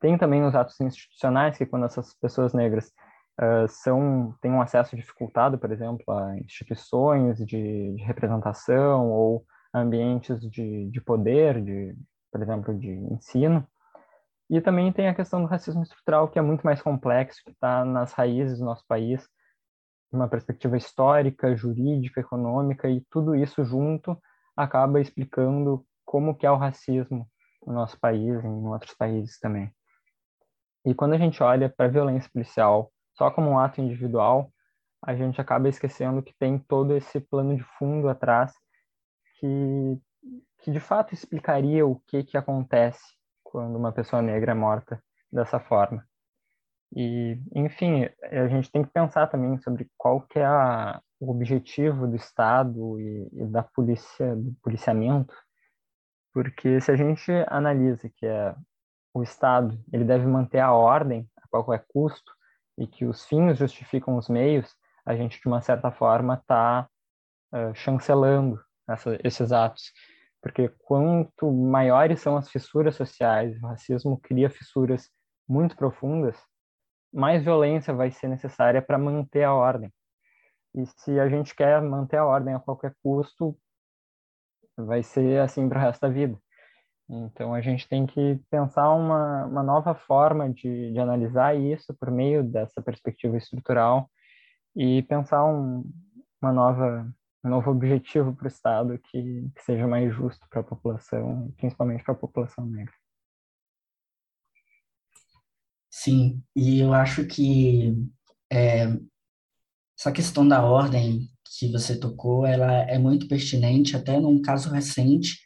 Tem 0.00 0.18
também 0.18 0.44
os 0.44 0.54
atos 0.54 0.78
institucionais, 0.82 1.56
que 1.56 1.64
quando 1.64 1.86
essas 1.86 2.12
pessoas 2.20 2.52
negras 2.52 2.92
uh, 3.40 3.66
são 3.68 4.34
têm 4.42 4.50
um 4.50 4.60
acesso 4.60 4.94
dificultado, 4.94 5.56
por 5.58 5.72
exemplo, 5.72 6.04
a 6.12 6.36
instituições 6.36 7.38
de, 7.38 7.94
de 7.96 8.02
representação 8.02 9.10
ou 9.10 9.46
ambientes 9.72 10.38
de, 10.50 10.90
de 10.90 11.00
poder, 11.00 11.64
de, 11.64 11.96
por 12.30 12.42
exemplo, 12.42 12.78
de 12.78 12.90
ensino. 12.90 13.66
E 14.50 14.60
também 14.60 14.92
tem 14.92 15.08
a 15.08 15.14
questão 15.14 15.40
do 15.40 15.48
racismo 15.48 15.82
estrutural, 15.82 16.28
que 16.28 16.38
é 16.38 16.42
muito 16.42 16.62
mais 16.62 16.82
complexo, 16.82 17.40
que 17.44 17.50
está 17.50 17.84
nas 17.84 18.12
raízes 18.12 18.58
do 18.58 18.64
nosso 18.64 18.84
país, 18.86 19.26
uma 20.12 20.28
perspectiva 20.28 20.76
histórica, 20.76 21.56
jurídica, 21.56 22.20
econômica, 22.20 22.88
e 22.88 23.00
tudo 23.10 23.34
isso 23.34 23.64
junto 23.64 24.16
acaba 24.56 25.00
explicando 25.00 25.84
como 26.04 26.34
que 26.34 26.46
é 26.46 26.50
o 26.50 26.56
racismo 26.56 27.28
no 27.66 27.72
nosso 27.72 27.98
país 27.98 28.44
e 28.44 28.46
em 28.46 28.66
outros 28.68 28.94
países 28.94 29.38
também. 29.40 29.72
E 30.84 30.94
quando 30.94 31.14
a 31.14 31.18
gente 31.18 31.42
olha 31.42 31.68
para 31.68 31.86
a 31.86 31.90
violência 31.90 32.30
policial 32.30 32.92
só 33.16 33.30
como 33.30 33.50
um 33.50 33.58
ato 33.58 33.80
individual, 33.80 34.52
a 35.02 35.14
gente 35.14 35.40
acaba 35.40 35.68
esquecendo 35.68 36.22
que 36.22 36.34
tem 36.38 36.58
todo 36.58 36.96
esse 36.96 37.20
plano 37.20 37.56
de 37.56 37.62
fundo 37.78 38.08
atrás 38.08 38.52
que, 39.38 40.00
que 40.58 40.70
de 40.70 40.80
fato 40.80 41.14
explicaria 41.14 41.86
o 41.86 42.00
que, 42.06 42.24
que 42.24 42.36
acontece 42.36 43.02
quando 43.54 43.76
uma 43.76 43.92
pessoa 43.92 44.20
negra 44.20 44.50
é 44.50 44.54
morta 44.54 45.00
dessa 45.30 45.60
forma. 45.60 46.04
E, 46.92 47.40
enfim, 47.54 48.08
a 48.20 48.48
gente 48.48 48.68
tem 48.68 48.82
que 48.82 48.90
pensar 48.90 49.28
também 49.28 49.56
sobre 49.58 49.88
qual 49.96 50.22
que 50.22 50.40
é 50.40 50.44
a, 50.44 51.00
o 51.20 51.30
objetivo 51.30 52.08
do 52.08 52.16
Estado 52.16 52.98
e, 52.98 53.28
e 53.32 53.46
da 53.46 53.62
polícia, 53.62 54.34
do 54.34 54.52
policiamento, 54.60 55.32
porque 56.32 56.80
se 56.80 56.90
a 56.90 56.96
gente 56.96 57.30
analisa 57.46 58.10
que 58.16 58.26
é 58.26 58.56
o 59.14 59.22
Estado 59.22 59.78
ele 59.92 60.04
deve 60.04 60.26
manter 60.26 60.58
a 60.58 60.72
ordem 60.72 61.30
a 61.36 61.46
qualquer 61.46 61.84
custo 61.86 62.32
e 62.76 62.88
que 62.88 63.04
os 63.04 63.24
fins 63.24 63.56
justificam 63.56 64.16
os 64.16 64.28
meios, 64.28 64.74
a 65.06 65.14
gente 65.14 65.40
de 65.40 65.46
uma 65.46 65.60
certa 65.60 65.92
forma 65.92 66.34
está 66.34 66.88
uh, 67.52 67.72
chancelando 67.72 68.60
essa, 68.88 69.16
esses 69.22 69.52
atos, 69.52 69.92
porque 70.44 70.68
quanto 70.84 71.50
maiores 71.50 72.20
são 72.20 72.36
as 72.36 72.50
fissuras 72.50 72.94
sociais, 72.94 73.56
o 73.62 73.66
racismo 73.66 74.20
cria 74.20 74.50
fissuras 74.50 75.08
muito 75.48 75.74
profundas, 75.74 76.36
mais 77.10 77.42
violência 77.42 77.94
vai 77.94 78.10
ser 78.10 78.28
necessária 78.28 78.82
para 78.82 78.98
manter 78.98 79.42
a 79.44 79.54
ordem. 79.54 79.90
E 80.74 80.84
se 80.84 81.18
a 81.18 81.30
gente 81.30 81.56
quer 81.56 81.80
manter 81.80 82.18
a 82.18 82.26
ordem 82.26 82.52
a 82.52 82.60
qualquer 82.60 82.94
custo, 83.02 83.56
vai 84.76 85.02
ser 85.02 85.40
assim 85.40 85.66
para 85.66 85.78
o 85.78 85.80
resto 85.80 86.02
da 86.02 86.10
vida. 86.10 86.38
Então, 87.08 87.54
a 87.54 87.62
gente 87.62 87.88
tem 87.88 88.04
que 88.04 88.38
pensar 88.50 88.92
uma, 88.92 89.46
uma 89.46 89.62
nova 89.62 89.94
forma 89.94 90.52
de, 90.52 90.92
de 90.92 90.98
analisar 91.00 91.56
isso 91.56 91.94
por 91.94 92.10
meio 92.10 92.44
dessa 92.44 92.82
perspectiva 92.82 93.38
estrutural 93.38 94.10
e 94.76 95.02
pensar 95.04 95.42
um, 95.46 95.90
uma 96.42 96.52
nova, 96.52 97.10
um 97.44 97.50
novo 97.50 97.70
objetivo 97.70 98.34
para 98.34 98.46
o 98.46 98.48
Estado 98.48 98.98
que, 98.98 99.50
que 99.54 99.62
seja 99.62 99.86
mais 99.86 100.14
justo 100.14 100.46
para 100.48 100.60
a 100.60 100.64
população, 100.64 101.52
principalmente 101.56 102.02
para 102.02 102.14
a 102.14 102.18
população 102.18 102.66
negra. 102.66 102.94
Sim, 105.90 106.42
e 106.56 106.80
eu 106.80 106.92
acho 106.92 107.24
que 107.26 107.94
é, 108.50 108.86
essa 109.96 110.10
questão 110.10 110.46
da 110.46 110.64
ordem 110.64 111.28
que 111.58 111.70
você 111.70 111.98
tocou, 111.98 112.44
ela 112.44 112.72
é 112.82 112.98
muito 112.98 113.28
pertinente, 113.28 113.96
até 113.96 114.18
num 114.18 114.42
caso 114.42 114.70
recente, 114.70 115.38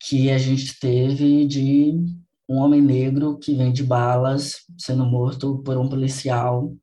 que 0.00 0.30
a 0.30 0.38
gente 0.38 0.78
teve 0.80 1.46
de 1.46 1.94
um 2.48 2.56
homem 2.56 2.80
negro 2.80 3.38
que 3.38 3.54
vende 3.54 3.82
balas 3.82 4.64
sendo 4.78 5.04
morto 5.04 5.62
por 5.62 5.76
um 5.76 5.88
policial 5.88 6.74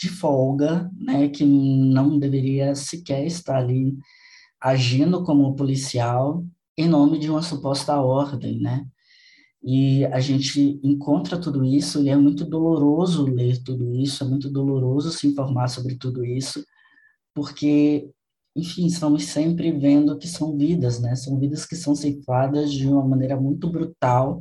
de 0.00 0.08
folga, 0.08 0.90
né, 0.98 1.28
que 1.28 1.44
não 1.44 2.18
deveria 2.18 2.74
sequer 2.74 3.26
estar 3.26 3.58
ali 3.58 3.98
agindo 4.58 5.22
como 5.22 5.54
policial 5.54 6.42
em 6.76 6.88
nome 6.88 7.18
de 7.18 7.30
uma 7.30 7.42
suposta 7.42 8.00
ordem, 8.00 8.58
né? 8.60 8.86
E 9.62 10.06
a 10.06 10.20
gente 10.20 10.80
encontra 10.82 11.38
tudo 11.38 11.62
isso 11.62 12.02
e 12.02 12.08
é 12.08 12.16
muito 12.16 12.46
doloroso 12.46 13.26
ler 13.26 13.62
tudo 13.62 13.94
isso, 13.94 14.24
é 14.24 14.26
muito 14.26 14.50
doloroso 14.50 15.12
se 15.12 15.26
informar 15.26 15.68
sobre 15.68 15.96
tudo 15.96 16.24
isso, 16.24 16.64
porque, 17.34 18.10
enfim, 18.56 18.86
estamos 18.86 19.24
sempre 19.24 19.70
vendo 19.70 20.16
que 20.16 20.26
são 20.26 20.56
vidas, 20.56 20.98
né? 20.98 21.14
São 21.14 21.38
vidas 21.38 21.66
que 21.66 21.76
são 21.76 21.94
ceifadas 21.94 22.72
de 22.72 22.88
uma 22.88 23.06
maneira 23.06 23.38
muito 23.38 23.68
brutal 23.68 24.40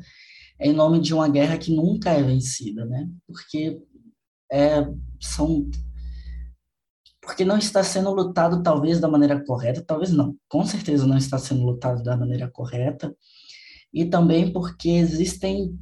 em 0.60 0.74
nome 0.74 1.00
de 1.00 1.14
uma 1.14 1.28
guerra 1.30 1.58
que 1.58 1.74
nunca 1.74 2.12
é 2.12 2.22
vencida, 2.22 2.86
né? 2.86 3.10
Porque 3.26 3.82
é, 4.52 4.86
são 5.20 5.70
porque 7.22 7.46
não 7.46 7.60
está 7.60 7.84
sendo 7.84 8.12
lutado 8.12 8.64
talvez 8.64 9.00
da 9.00 9.08
maneira 9.08 9.44
correta, 9.46 9.84
talvez 9.86 10.12
não, 10.12 10.36
com 10.48 10.66
certeza 10.66 11.06
não 11.06 11.18
está 11.18 11.38
sendo 11.38 11.64
lutado 11.64 12.02
da 12.02 12.18
maneira 12.18 12.50
correta, 12.50 13.16
e 13.94 14.04
também 14.04 14.52
porque 14.52 14.90
existem 14.90 15.78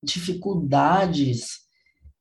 dificuldades 0.00 1.66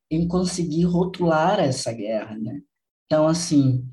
em 0.09 0.27
conseguir 0.27 0.85
rotular 0.85 1.59
essa 1.59 1.93
guerra, 1.93 2.35
né? 2.39 2.59
Então, 3.05 3.27
assim, 3.27 3.85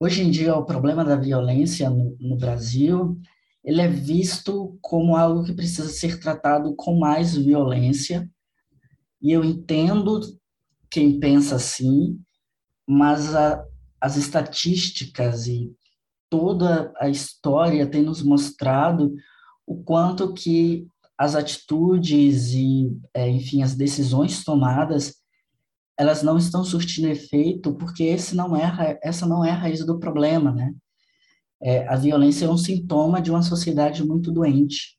hoje 0.00 0.22
em 0.22 0.30
dia 0.30 0.56
o 0.56 0.64
problema 0.64 1.04
da 1.04 1.16
violência 1.16 1.90
no, 1.90 2.16
no 2.18 2.38
Brasil 2.38 3.20
ele 3.62 3.82
é 3.82 3.88
visto 3.88 4.78
como 4.80 5.16
algo 5.16 5.44
que 5.44 5.52
precisa 5.52 5.88
ser 5.88 6.20
tratado 6.20 6.74
com 6.76 6.96
mais 6.98 7.36
violência, 7.36 8.30
e 9.20 9.32
eu 9.32 9.44
entendo 9.44 10.20
quem 10.96 11.20
pensa 11.20 11.56
assim, 11.56 12.18
mas 12.88 13.34
a, 13.34 13.62
as 14.00 14.16
estatísticas 14.16 15.46
e 15.46 15.70
toda 16.30 16.90
a 16.98 17.06
história 17.06 17.86
tem 17.86 18.02
nos 18.02 18.22
mostrado 18.22 19.14
o 19.66 19.76
quanto 19.84 20.32
que 20.32 20.88
as 21.18 21.34
atitudes 21.34 22.52
e, 22.54 22.98
é, 23.12 23.28
enfim, 23.28 23.62
as 23.62 23.74
decisões 23.74 24.42
tomadas, 24.42 25.16
elas 25.98 26.22
não 26.22 26.38
estão 26.38 26.64
surtindo 26.64 27.08
efeito 27.08 27.74
porque 27.74 28.04
esse 28.04 28.34
não 28.34 28.56
é, 28.56 28.98
essa 29.02 29.26
não 29.26 29.44
é 29.44 29.50
a 29.50 29.54
raiz 29.54 29.84
do 29.84 29.98
problema, 29.98 30.50
né? 30.50 30.74
É, 31.62 31.86
a 31.88 31.96
violência 31.96 32.46
é 32.46 32.50
um 32.50 32.56
sintoma 32.56 33.20
de 33.20 33.30
uma 33.30 33.42
sociedade 33.42 34.02
muito 34.02 34.32
doente. 34.32 34.96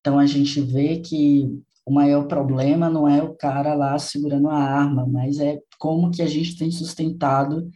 Então, 0.00 0.18
a 0.18 0.24
gente 0.24 0.58
vê 0.58 1.00
que 1.00 1.62
o 1.88 1.92
maior 1.92 2.26
problema 2.26 2.90
não 2.90 3.08
é 3.08 3.22
o 3.22 3.34
cara 3.34 3.72
lá 3.72 3.98
segurando 3.98 4.50
a 4.50 4.56
arma, 4.56 5.06
mas 5.06 5.40
é 5.40 5.58
como 5.78 6.10
que 6.10 6.20
a 6.20 6.26
gente 6.26 6.58
tem 6.58 6.70
sustentado 6.70 7.70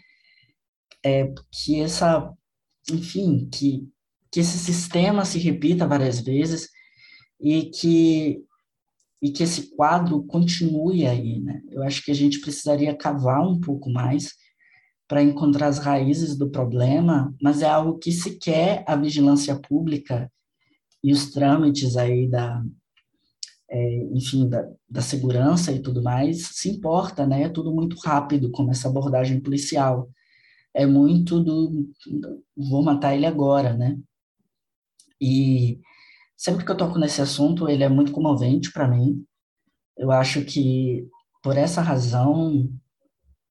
é, 1.03 1.33
que 1.51 1.81
essa, 1.81 2.31
enfim, 2.91 3.49
que, 3.51 3.89
que 4.31 4.41
esse 4.41 4.59
sistema 4.59 5.25
se 5.25 5.39
repita 5.39 5.87
várias 5.87 6.21
vezes 6.21 6.69
e 7.41 7.71
que 7.71 8.45
e 9.23 9.31
que 9.31 9.45
esse 9.45 9.77
quadro 9.77 10.25
continue 10.25 11.07
aí, 11.07 11.39
né? 11.39 11.63
Eu 11.71 11.85
acho 11.85 12.05
que 12.05 12.11
a 12.11 12.15
gente 12.15 12.41
precisaria 12.41 12.93
cavar 12.93 13.47
um 13.47 13.61
pouco 13.61 13.89
mais 13.89 14.33
para 15.07 15.23
encontrar 15.23 15.69
as 15.69 15.79
raízes 15.79 16.37
do 16.37 16.51
problema, 16.51 17.33
mas 17.41 17.63
é 17.63 17.67
algo 17.67 17.99
que 18.01 18.11
sequer 18.11 18.83
a 18.85 18.97
vigilância 18.97 19.55
pública 19.61 20.29
e 21.05 21.13
os 21.13 21.31
trâmites 21.31 21.97
aí 21.97 22.29
da, 22.29 22.65
é, 23.73 23.97
enfim, 24.13 24.49
da, 24.49 24.69
da, 24.89 25.01
segurança 25.01 25.73
e 25.73 25.81
tudo 25.81 26.03
mais, 26.03 26.49
se 26.49 26.69
importa, 26.71 27.27
né? 27.27 27.45
É 27.45 27.49
tudo 27.49 27.75
muito 27.75 27.97
rápido, 27.99 28.51
como 28.51 28.71
essa 28.71 28.89
abordagem 28.89 29.41
policial. 29.41 30.11
É 30.75 30.85
muito 30.87 31.41
do, 31.41 31.89
do 32.07 32.45
vou 32.55 32.83
matar 32.83 33.15
ele 33.15 33.25
agora, 33.27 33.75
né? 33.75 33.99
E 35.21 35.81
sempre 36.37 36.65
que 36.67 36.71
eu 36.71 36.77
toco 36.77 36.99
nesse 36.99 37.23
assunto, 37.23 37.69
ele 37.69 37.83
é 37.83 37.89
muito 37.89 38.13
comovente 38.13 38.71
para 38.73 38.89
mim. 38.89 39.25
Eu 39.97 40.11
acho 40.11 40.45
que 40.45 41.09
por 41.43 41.57
essa 41.57 41.81
razão 41.81 42.69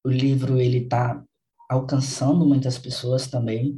o 0.04 0.08
livro 0.08 0.60
ele 0.60 0.78
está 0.84 1.22
alcançando 1.68 2.46
muitas 2.46 2.78
pessoas 2.78 3.26
também, 3.26 3.76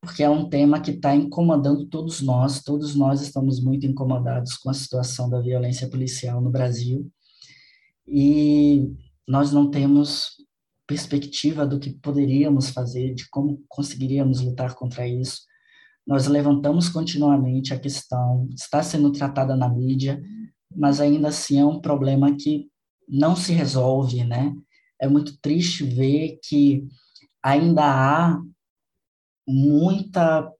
porque 0.00 0.22
é 0.22 0.30
um 0.30 0.48
tema 0.48 0.80
que 0.80 0.92
está 0.92 1.14
incomodando 1.14 1.86
todos 1.86 2.20
nós, 2.22 2.62
todos 2.62 2.94
nós 2.94 3.20
estamos 3.20 3.62
muito 3.62 3.86
incomodados 3.86 4.56
com 4.56 4.70
a 4.70 4.74
situação 4.74 5.28
da 5.28 5.40
violência 5.40 5.88
policial 5.88 6.40
no 6.40 6.50
Brasil, 6.50 7.10
e 8.06 8.92
nós 9.28 9.52
não 9.52 9.70
temos 9.70 10.40
perspectiva 10.86 11.64
do 11.64 11.78
que 11.78 11.90
poderíamos 11.90 12.70
fazer, 12.70 13.14
de 13.14 13.28
como 13.30 13.62
conseguiríamos 13.68 14.40
lutar 14.40 14.74
contra 14.74 15.06
isso. 15.06 15.42
Nós 16.04 16.26
levantamos 16.26 16.88
continuamente 16.88 17.72
a 17.72 17.78
questão, 17.78 18.48
está 18.56 18.82
sendo 18.82 19.12
tratada 19.12 19.54
na 19.54 19.68
mídia, 19.68 20.20
mas 20.74 21.00
ainda 21.00 21.28
assim 21.28 21.60
é 21.60 21.64
um 21.64 21.80
problema 21.80 22.34
que 22.34 22.68
não 23.08 23.36
se 23.36 23.52
resolve, 23.52 24.24
né? 24.24 24.52
É 25.00 25.06
muito 25.06 25.38
triste 25.40 25.84
ver 25.84 26.40
que 26.42 26.88
ainda 27.40 27.84
há 27.84 28.42
muita, 29.50 30.50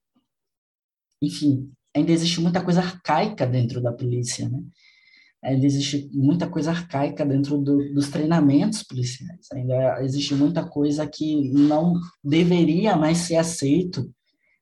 enfim, 1.23 1.73
ainda 1.95 2.13
existe 2.13 2.41
muita 2.41 2.63
coisa 2.63 2.81
arcaica 2.81 3.47
dentro 3.47 3.81
da 3.81 3.93
polícia, 3.93 4.49
né? 4.49 4.61
Ainda 5.43 5.65
existe 5.65 6.11
muita 6.13 6.47
coisa 6.49 6.71
arcaica 6.71 7.25
dentro 7.25 7.57
do, 7.57 7.95
dos 7.95 8.11
treinamentos 8.11 8.83
policiais. 8.83 9.47
Ainda 9.55 10.03
existe 10.03 10.35
muita 10.35 10.69
coisa 10.69 11.07
que 11.07 11.51
não 11.53 11.95
deveria 12.23 12.95
mais 12.95 13.19
ser 13.19 13.37
aceito 13.37 14.13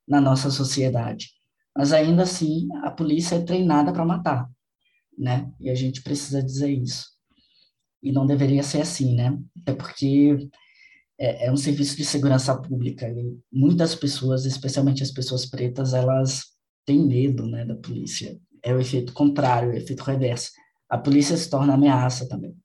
na 0.06 0.20
nossa 0.20 0.50
sociedade. 0.50 1.30
Mas 1.76 1.92
ainda 1.92 2.22
assim, 2.22 2.68
a 2.84 2.90
polícia 2.92 3.36
é 3.36 3.44
treinada 3.44 3.92
para 3.92 4.04
matar, 4.04 4.48
né? 5.16 5.50
E 5.60 5.68
a 5.68 5.74
gente 5.74 6.02
precisa 6.02 6.42
dizer 6.42 6.70
isso. 6.70 7.06
E 8.00 8.12
não 8.12 8.24
deveria 8.24 8.62
ser 8.62 8.80
assim, 8.80 9.16
né? 9.16 9.36
Até 9.60 9.74
porque 9.74 10.48
é, 11.18 11.46
é 11.46 11.52
um 11.52 11.56
serviço 11.56 11.96
de 11.96 12.04
segurança 12.04 12.56
pública 12.60 13.08
e 13.08 13.38
muitas 13.52 13.94
pessoas, 13.94 14.44
especialmente 14.44 15.02
as 15.02 15.10
pessoas 15.10 15.44
pretas, 15.44 15.92
elas 15.92 16.56
têm 16.86 17.06
medo, 17.06 17.46
né, 17.46 17.64
da 17.64 17.74
polícia. 17.74 18.38
É 18.62 18.72
o 18.72 18.80
efeito 18.80 19.12
contrário, 19.12 19.70
é 19.70 19.74
o 19.74 19.76
efeito 19.76 20.02
reverso. 20.04 20.52
A 20.88 20.96
polícia 20.96 21.36
se 21.36 21.50
torna 21.50 21.74
ameaça 21.74 22.28
também. 22.28 22.56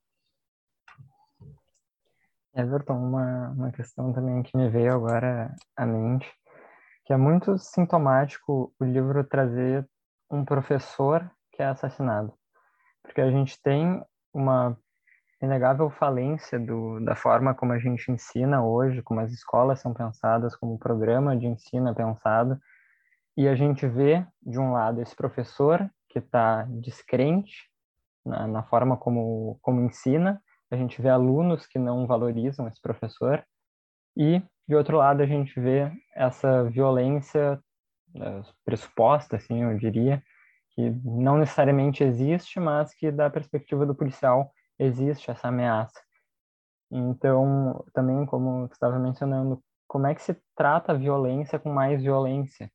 Everton, 2.56 2.94
uma, 2.94 3.50
uma 3.50 3.72
questão 3.72 4.14
também 4.14 4.44
que 4.44 4.56
me 4.56 4.70
veio 4.70 4.94
agora 4.94 5.54
à 5.76 5.86
mente, 5.86 6.32
que 7.06 7.12
é 7.12 7.18
muito 7.18 7.58
sintomático 7.58 8.74
o 8.80 8.86
livro 8.86 9.24
trazer 9.24 9.88
um 10.30 10.46
professor 10.46 11.30
que 11.52 11.64
é 11.64 11.66
assassinado. 11.66 12.34
Porque 13.02 13.20
a 13.20 13.30
gente 13.32 13.60
tem 13.62 14.02
uma 14.34 14.78
inegável 15.44 15.90
falência 15.90 16.58
do, 16.58 17.02
da 17.02 17.16
forma 17.16 17.54
como 17.54 17.74
a 17.74 17.80
gente 17.80 18.10
ensina 18.10 18.64
hoje, 18.64 19.02
como 19.02 19.20
as 19.20 19.32
escolas 19.32 19.82
são 19.82 19.94
pensadas, 19.94 20.56
como 20.56 20.76
o 20.76 20.80
programa 20.80 21.36
de 21.36 21.46
ensino 21.46 21.90
é 21.90 21.94
pensado, 21.94 22.58
e 23.36 23.48
a 23.48 23.56
gente 23.56 23.86
vê, 23.86 24.26
de 24.42 24.58
um 24.58 24.72
lado, 24.72 25.02
esse 25.02 25.16
professor 25.16 25.90
que 26.08 26.20
está 26.20 26.64
descrente 26.70 27.70
na, 28.26 28.48
na, 28.48 28.64
forma 28.64 28.96
como, 28.96 29.58
como 29.62 29.82
ensina, 29.82 30.42
a 30.72 30.78
gente 30.78 31.02
vê 31.02 31.10
alunos 31.10 31.68
que 31.68 31.78
não 31.78 32.08
valorizam 32.08 32.68
esse 32.68 32.82
professor, 32.82 33.44
e, 34.16 34.42
de 34.68 34.76
outro 34.76 34.98
lado, 34.98 35.22
a 35.22 35.26
gente 35.26 35.60
vê 35.60 35.92
essa 36.16 36.64
violência 36.66 37.60
uh, 38.16 38.54
pressuposta, 38.64 39.36
assim, 39.36 39.64
eu 39.64 39.78
diria, 39.78 40.24
que 40.70 40.90
não 41.04 41.38
necessariamente 41.38 42.04
existe, 42.04 42.60
mas 42.60 42.94
que, 42.94 43.12
da 43.12 43.30
perspectiva 43.30 43.86
do 43.86 43.96
policial, 43.96 44.52
existe 44.84 45.32
essa 45.32 45.48
ameaça. 45.48 46.00
Então, 46.92 47.84
também, 47.94 48.26
como 48.26 48.68
você 48.68 48.74
estava 48.74 49.00
mencionando, 49.00 49.64
como 49.88 50.08
é 50.08 50.16
que 50.16 50.22
se 50.22 50.36
trata 50.56 50.92
a 50.92 50.98
violência 50.98 51.60
com 51.60 51.72
mais 51.72 52.02
violência? 52.02 52.72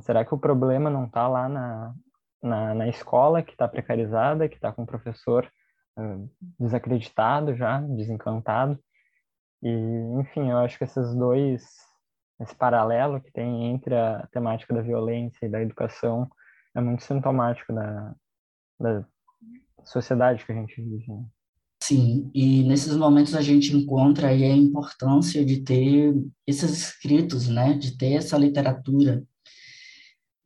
Será 0.00 0.24
que 0.24 0.34
o 0.34 0.38
problema 0.38 0.90
não 0.90 1.06
está 1.06 1.28
lá 1.28 1.48
na, 1.48 1.94
na, 2.42 2.74
na, 2.74 2.88
escola, 2.88 3.42
que 3.42 3.52
está 3.52 3.68
precarizada, 3.68 4.48
que 4.48 4.56
está 4.56 4.72
com 4.72 4.82
o 4.82 4.86
professor 4.86 5.50
uh, 5.98 6.30
desacreditado 6.58 7.54
já, 7.54 7.80
desencantado? 7.80 8.78
E, 9.62 9.70
enfim, 10.20 10.50
eu 10.50 10.58
acho 10.58 10.78
que 10.78 10.84
esses 10.84 11.14
dois, 11.14 11.62
esse 12.40 12.54
paralelo 12.56 13.20
que 13.20 13.30
tem 13.32 13.66
entre 13.66 13.94
a 13.94 14.26
temática 14.32 14.74
da 14.74 14.82
violência 14.82 15.46
e 15.46 15.50
da 15.50 15.62
educação 15.62 16.28
é 16.74 16.80
muito 16.80 17.02
sintomático 17.04 17.72
da, 17.72 18.14
da 18.80 19.06
sociedade 19.84 20.44
que 20.44 20.52
a 20.52 20.54
gente 20.54 20.74
vive. 20.80 21.06
Né? 21.12 21.24
Sim, 21.92 22.30
e 22.32 22.62
nesses 22.62 22.96
momentos 22.96 23.34
a 23.34 23.42
gente 23.42 23.76
encontra 23.76 24.28
aí 24.28 24.44
a 24.44 24.56
importância 24.56 25.44
de 25.44 25.60
ter 25.60 26.14
esses 26.46 26.70
escritos, 26.70 27.48
né, 27.48 27.74
de 27.74 27.98
ter 27.98 28.14
essa 28.14 28.38
literatura. 28.38 29.22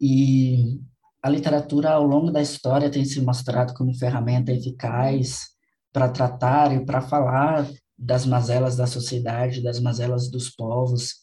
E 0.00 0.80
a 1.22 1.30
literatura, 1.30 1.92
ao 1.92 2.02
longo 2.04 2.32
da 2.32 2.42
história, 2.42 2.90
tem 2.90 3.04
se 3.04 3.20
mostrado 3.20 3.74
como 3.74 3.94
ferramenta 3.94 4.50
eficaz 4.50 5.50
para 5.92 6.08
tratar 6.08 6.74
e 6.74 6.84
para 6.84 7.00
falar 7.00 7.70
das 7.96 8.26
mazelas 8.26 8.74
da 8.74 8.88
sociedade, 8.88 9.62
das 9.62 9.78
mazelas 9.78 10.28
dos 10.28 10.50
povos. 10.50 11.14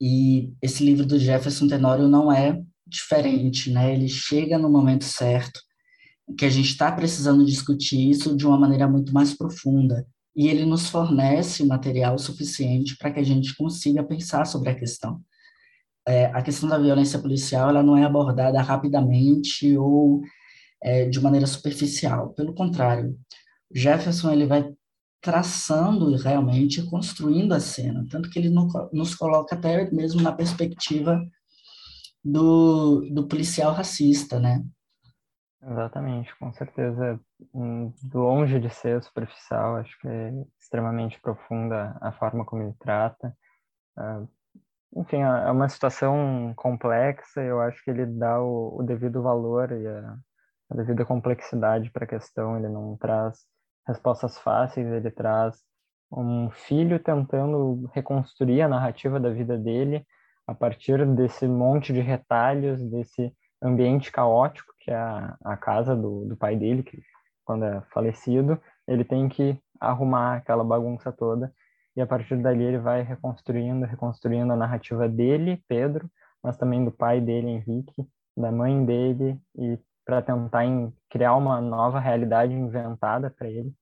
E 0.00 0.52
esse 0.62 0.84
livro 0.84 1.04
do 1.04 1.18
Jefferson 1.18 1.66
Tenório 1.66 2.06
não 2.06 2.30
é 2.30 2.62
diferente, 2.86 3.72
né? 3.72 3.92
Ele 3.92 4.08
chega 4.08 4.56
no 4.56 4.70
momento 4.70 5.04
certo, 5.04 5.60
que 6.36 6.44
a 6.44 6.50
gente 6.50 6.70
está 6.70 6.90
precisando 6.90 7.44
discutir 7.44 8.10
isso 8.10 8.36
de 8.36 8.46
uma 8.46 8.58
maneira 8.58 8.88
muito 8.88 9.12
mais 9.12 9.34
profunda. 9.34 10.06
E 10.34 10.48
ele 10.48 10.64
nos 10.64 10.88
fornece 10.88 11.64
material 11.64 12.18
suficiente 12.18 12.96
para 12.96 13.10
que 13.10 13.20
a 13.20 13.24
gente 13.24 13.56
consiga 13.56 14.02
pensar 14.02 14.44
sobre 14.46 14.70
a 14.70 14.74
questão 14.74 15.20
é, 16.06 16.26
a 16.26 16.40
questão 16.40 16.68
da 16.68 16.78
violência 16.78 17.18
policial 17.18 17.68
ela 17.68 17.82
não 17.82 17.96
é 17.96 18.04
abordada 18.04 18.62
rapidamente 18.62 19.76
ou 19.76 20.22
é, 20.82 21.08
de 21.08 21.20
maneira 21.20 21.46
superficial. 21.46 22.30
Pelo 22.30 22.54
contrário, 22.54 23.18
Jefferson 23.74 24.30
ele 24.30 24.46
vai 24.46 24.72
traçando 25.20 26.14
realmente, 26.14 26.82
construindo 26.84 27.52
a 27.52 27.58
cena, 27.58 28.06
tanto 28.08 28.30
que 28.30 28.38
ele 28.38 28.50
nos 28.92 29.14
coloca 29.14 29.56
até 29.56 29.90
mesmo 29.90 30.22
na 30.22 30.30
perspectiva 30.30 31.20
do, 32.24 33.00
do 33.10 33.26
policial 33.26 33.72
racista, 33.72 34.38
né? 34.38 34.64
Exatamente, 35.62 36.34
com 36.38 36.52
certeza. 36.52 37.18
Hum, 37.54 37.92
longe 38.14 38.60
de 38.60 38.70
ser 38.70 39.02
superficial, 39.02 39.76
acho 39.76 39.98
que 40.00 40.06
é 40.08 40.32
extremamente 40.60 41.20
profunda 41.20 41.96
a 42.00 42.12
forma 42.12 42.44
como 42.44 42.62
ele 42.62 42.74
trata. 42.78 43.36
Ah, 43.96 44.24
enfim, 44.96 45.18
é, 45.18 45.48
é 45.48 45.50
uma 45.52 45.68
situação 45.68 46.54
complexa. 46.56 47.42
Eu 47.42 47.60
acho 47.60 47.82
que 47.84 47.90
ele 47.90 48.06
dá 48.06 48.40
o, 48.42 48.78
o 48.80 48.82
devido 48.84 49.22
valor 49.22 49.72
e 49.72 49.86
a, 49.88 50.16
a 50.70 50.76
devida 50.76 51.04
complexidade 51.04 51.90
para 51.92 52.04
a 52.04 52.08
questão. 52.08 52.58
Ele 52.58 52.68
não 52.68 52.96
traz 52.98 53.40
respostas 53.86 54.38
fáceis. 54.38 54.86
Ele 54.88 55.10
traz 55.10 55.56
um 56.12 56.50
filho 56.50 57.00
tentando 57.00 57.86
reconstruir 57.94 58.62
a 58.62 58.68
narrativa 58.68 59.20
da 59.20 59.30
vida 59.30 59.58
dele 59.58 60.06
a 60.46 60.54
partir 60.54 61.04
desse 61.16 61.48
monte 61.48 61.92
de 61.92 62.00
retalhos, 62.00 62.82
desse 62.90 63.34
ambiente 63.62 64.12
caótico 64.12 64.72
que 64.86 64.92
é 64.92 64.96
a, 64.96 65.36
a 65.44 65.56
casa 65.56 65.96
do, 65.96 66.24
do 66.26 66.36
pai 66.36 66.56
dele, 66.56 66.84
que 66.84 67.02
quando 67.44 67.64
é 67.64 67.80
falecido, 67.92 68.56
ele 68.86 69.04
tem 69.04 69.28
que 69.28 69.60
arrumar 69.80 70.36
aquela 70.36 70.62
bagunça 70.62 71.12
toda 71.12 71.52
e 71.96 72.00
a 72.00 72.06
partir 72.06 72.36
dali 72.36 72.62
ele 72.62 72.78
vai 72.78 73.02
reconstruindo, 73.02 73.84
reconstruindo 73.84 74.52
a 74.52 74.56
narrativa 74.56 75.08
dele, 75.08 75.60
Pedro, 75.66 76.08
mas 76.40 76.56
também 76.56 76.84
do 76.84 76.92
pai 76.92 77.20
dele, 77.20 77.48
Henrique, 77.48 78.08
da 78.36 78.52
mãe 78.52 78.84
dele, 78.84 79.40
e 79.56 79.76
para 80.04 80.22
tentar 80.22 80.62
criar 81.10 81.34
uma 81.34 81.60
nova 81.60 81.98
realidade 81.98 82.52
inventada 82.52 83.28
para 83.28 83.48
ele. 83.48 83.74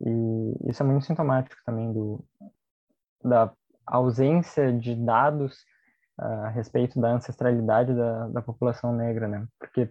E 0.00 0.70
isso 0.70 0.84
é 0.84 0.86
muito 0.86 1.04
sintomático 1.04 1.56
também 1.64 1.92
do, 1.92 2.24
da 3.24 3.52
ausência 3.84 4.72
de 4.72 4.94
dados 4.94 5.64
a 6.18 6.48
respeito 6.48 7.00
da 7.00 7.08
ancestralidade 7.08 7.94
da, 7.94 8.28
da 8.28 8.42
população 8.42 8.94
negra, 8.94 9.28
né? 9.28 9.46
Porque 9.58 9.90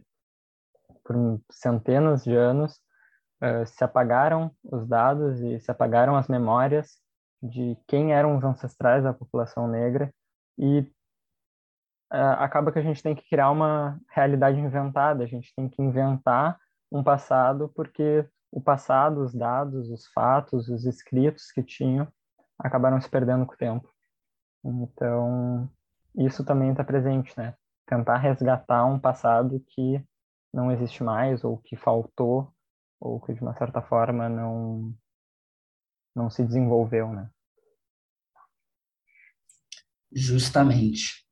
por 1.03 1.39
centenas 1.51 2.23
de 2.23 2.35
anos 2.35 2.79
uh, 3.41 3.65
se 3.65 3.83
apagaram 3.83 4.51
os 4.63 4.87
dados 4.87 5.39
e 5.39 5.59
se 5.59 5.69
apagaram 5.69 6.15
as 6.15 6.27
memórias 6.27 6.99
de 7.41 7.77
quem 7.87 8.13
eram 8.13 8.37
os 8.37 8.43
ancestrais 8.43 9.03
da 9.03 9.13
população 9.13 9.67
negra 9.67 10.11
e 10.57 10.79
uh, 12.11 12.39
acaba 12.39 12.71
que 12.71 12.79
a 12.79 12.83
gente 12.83 13.03
tem 13.03 13.15
que 13.15 13.27
criar 13.29 13.51
uma 13.51 13.99
realidade 14.09 14.59
inventada, 14.59 15.23
a 15.23 15.27
gente 15.27 15.53
tem 15.55 15.69
que 15.69 15.81
inventar 15.81 16.59
um 16.91 17.03
passado 17.03 17.71
porque 17.75 18.27
o 18.51 18.61
passado, 18.61 19.21
os 19.21 19.33
dados, 19.33 19.89
os 19.89 20.07
fatos, 20.07 20.69
os 20.69 20.85
escritos 20.85 21.51
que 21.51 21.61
tinham 21.61 22.07
acabaram 22.57 22.99
se 23.01 23.09
perdendo 23.09 23.45
com 23.45 23.53
o 23.53 23.57
tempo. 23.57 23.93
Então, 24.63 25.69
isso 26.17 26.43
também 26.43 26.71
está 26.71 26.83
presente, 26.83 27.33
né? 27.37 27.55
Tentar 27.85 28.17
resgatar 28.17 28.85
um 28.85 28.99
passado 28.99 29.63
que 29.67 30.03
não 30.53 30.71
existe 30.71 31.03
mais 31.03 31.43
ou 31.43 31.57
que 31.57 31.75
faltou 31.75 32.51
ou 32.99 33.19
que 33.19 33.33
de 33.33 33.41
uma 33.41 33.55
certa 33.55 33.81
forma 33.81 34.29
não 34.29 34.95
não 36.15 36.29
se 36.29 36.43
desenvolveu, 36.43 37.11
né? 37.11 37.29
Justamente. 40.13 41.25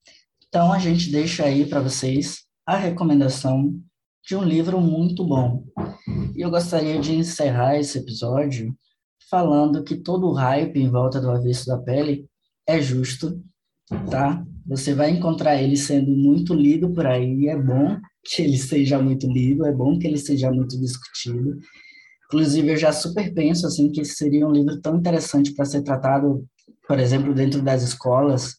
Então 0.47 0.73
a 0.73 0.77
gente 0.77 1.09
deixa 1.09 1.45
aí 1.45 1.65
para 1.65 1.79
vocês 1.79 2.45
a 2.65 2.75
recomendação 2.75 3.81
de 4.25 4.35
um 4.35 4.43
livro 4.43 4.79
muito 4.79 5.25
bom. 5.25 5.65
E 6.35 6.41
eu 6.41 6.49
gostaria 6.49 6.99
de 6.99 7.15
encerrar 7.15 7.77
esse 7.77 7.97
episódio 7.97 8.77
falando 9.29 9.83
que 9.83 9.95
todo 9.95 10.27
o 10.27 10.33
hype 10.33 10.77
em 10.77 10.89
volta 10.89 11.19
do 11.19 11.31
avesso 11.31 11.65
da 11.65 11.81
pele 11.81 12.29
é 12.67 12.79
justo, 12.81 13.41
tá? 14.11 14.45
Você 14.65 14.93
vai 14.93 15.11
encontrar 15.11 15.61
ele 15.61 15.75
sendo 15.75 16.11
muito 16.11 16.53
lido 16.53 16.91
por 16.91 17.05
aí, 17.05 17.47
é 17.47 17.57
bom 17.57 17.97
que 18.23 18.41
ele 18.41 18.57
seja 18.57 18.97
muito 18.99 19.27
lido, 19.27 19.65
é 19.65 19.71
bom 19.71 19.99
que 19.99 20.07
ele 20.07 20.17
seja 20.17 20.49
muito 20.51 20.79
discutido. 20.79 21.59
Inclusive, 22.25 22.71
eu 22.71 22.77
já 22.77 22.91
super 22.91 23.33
penso 23.33 23.67
assim 23.67 23.91
que 23.91 24.03
seria 24.05 24.47
um 24.47 24.51
livro 24.51 24.79
tão 24.81 24.97
interessante 24.97 25.53
para 25.53 25.65
ser 25.65 25.83
tratado, 25.83 26.45
por 26.87 26.97
exemplo, 26.97 27.33
dentro 27.33 27.61
das 27.61 27.83
escolas, 27.83 28.55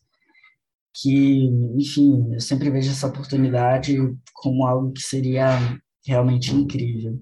que, 0.94 1.46
enfim, 1.74 2.32
eu 2.32 2.40
sempre 2.40 2.70
vejo 2.70 2.90
essa 2.90 3.08
oportunidade 3.08 3.96
como 4.34 4.66
algo 4.66 4.92
que 4.92 5.02
seria 5.02 5.58
realmente 6.06 6.54
incrível. 6.54 7.18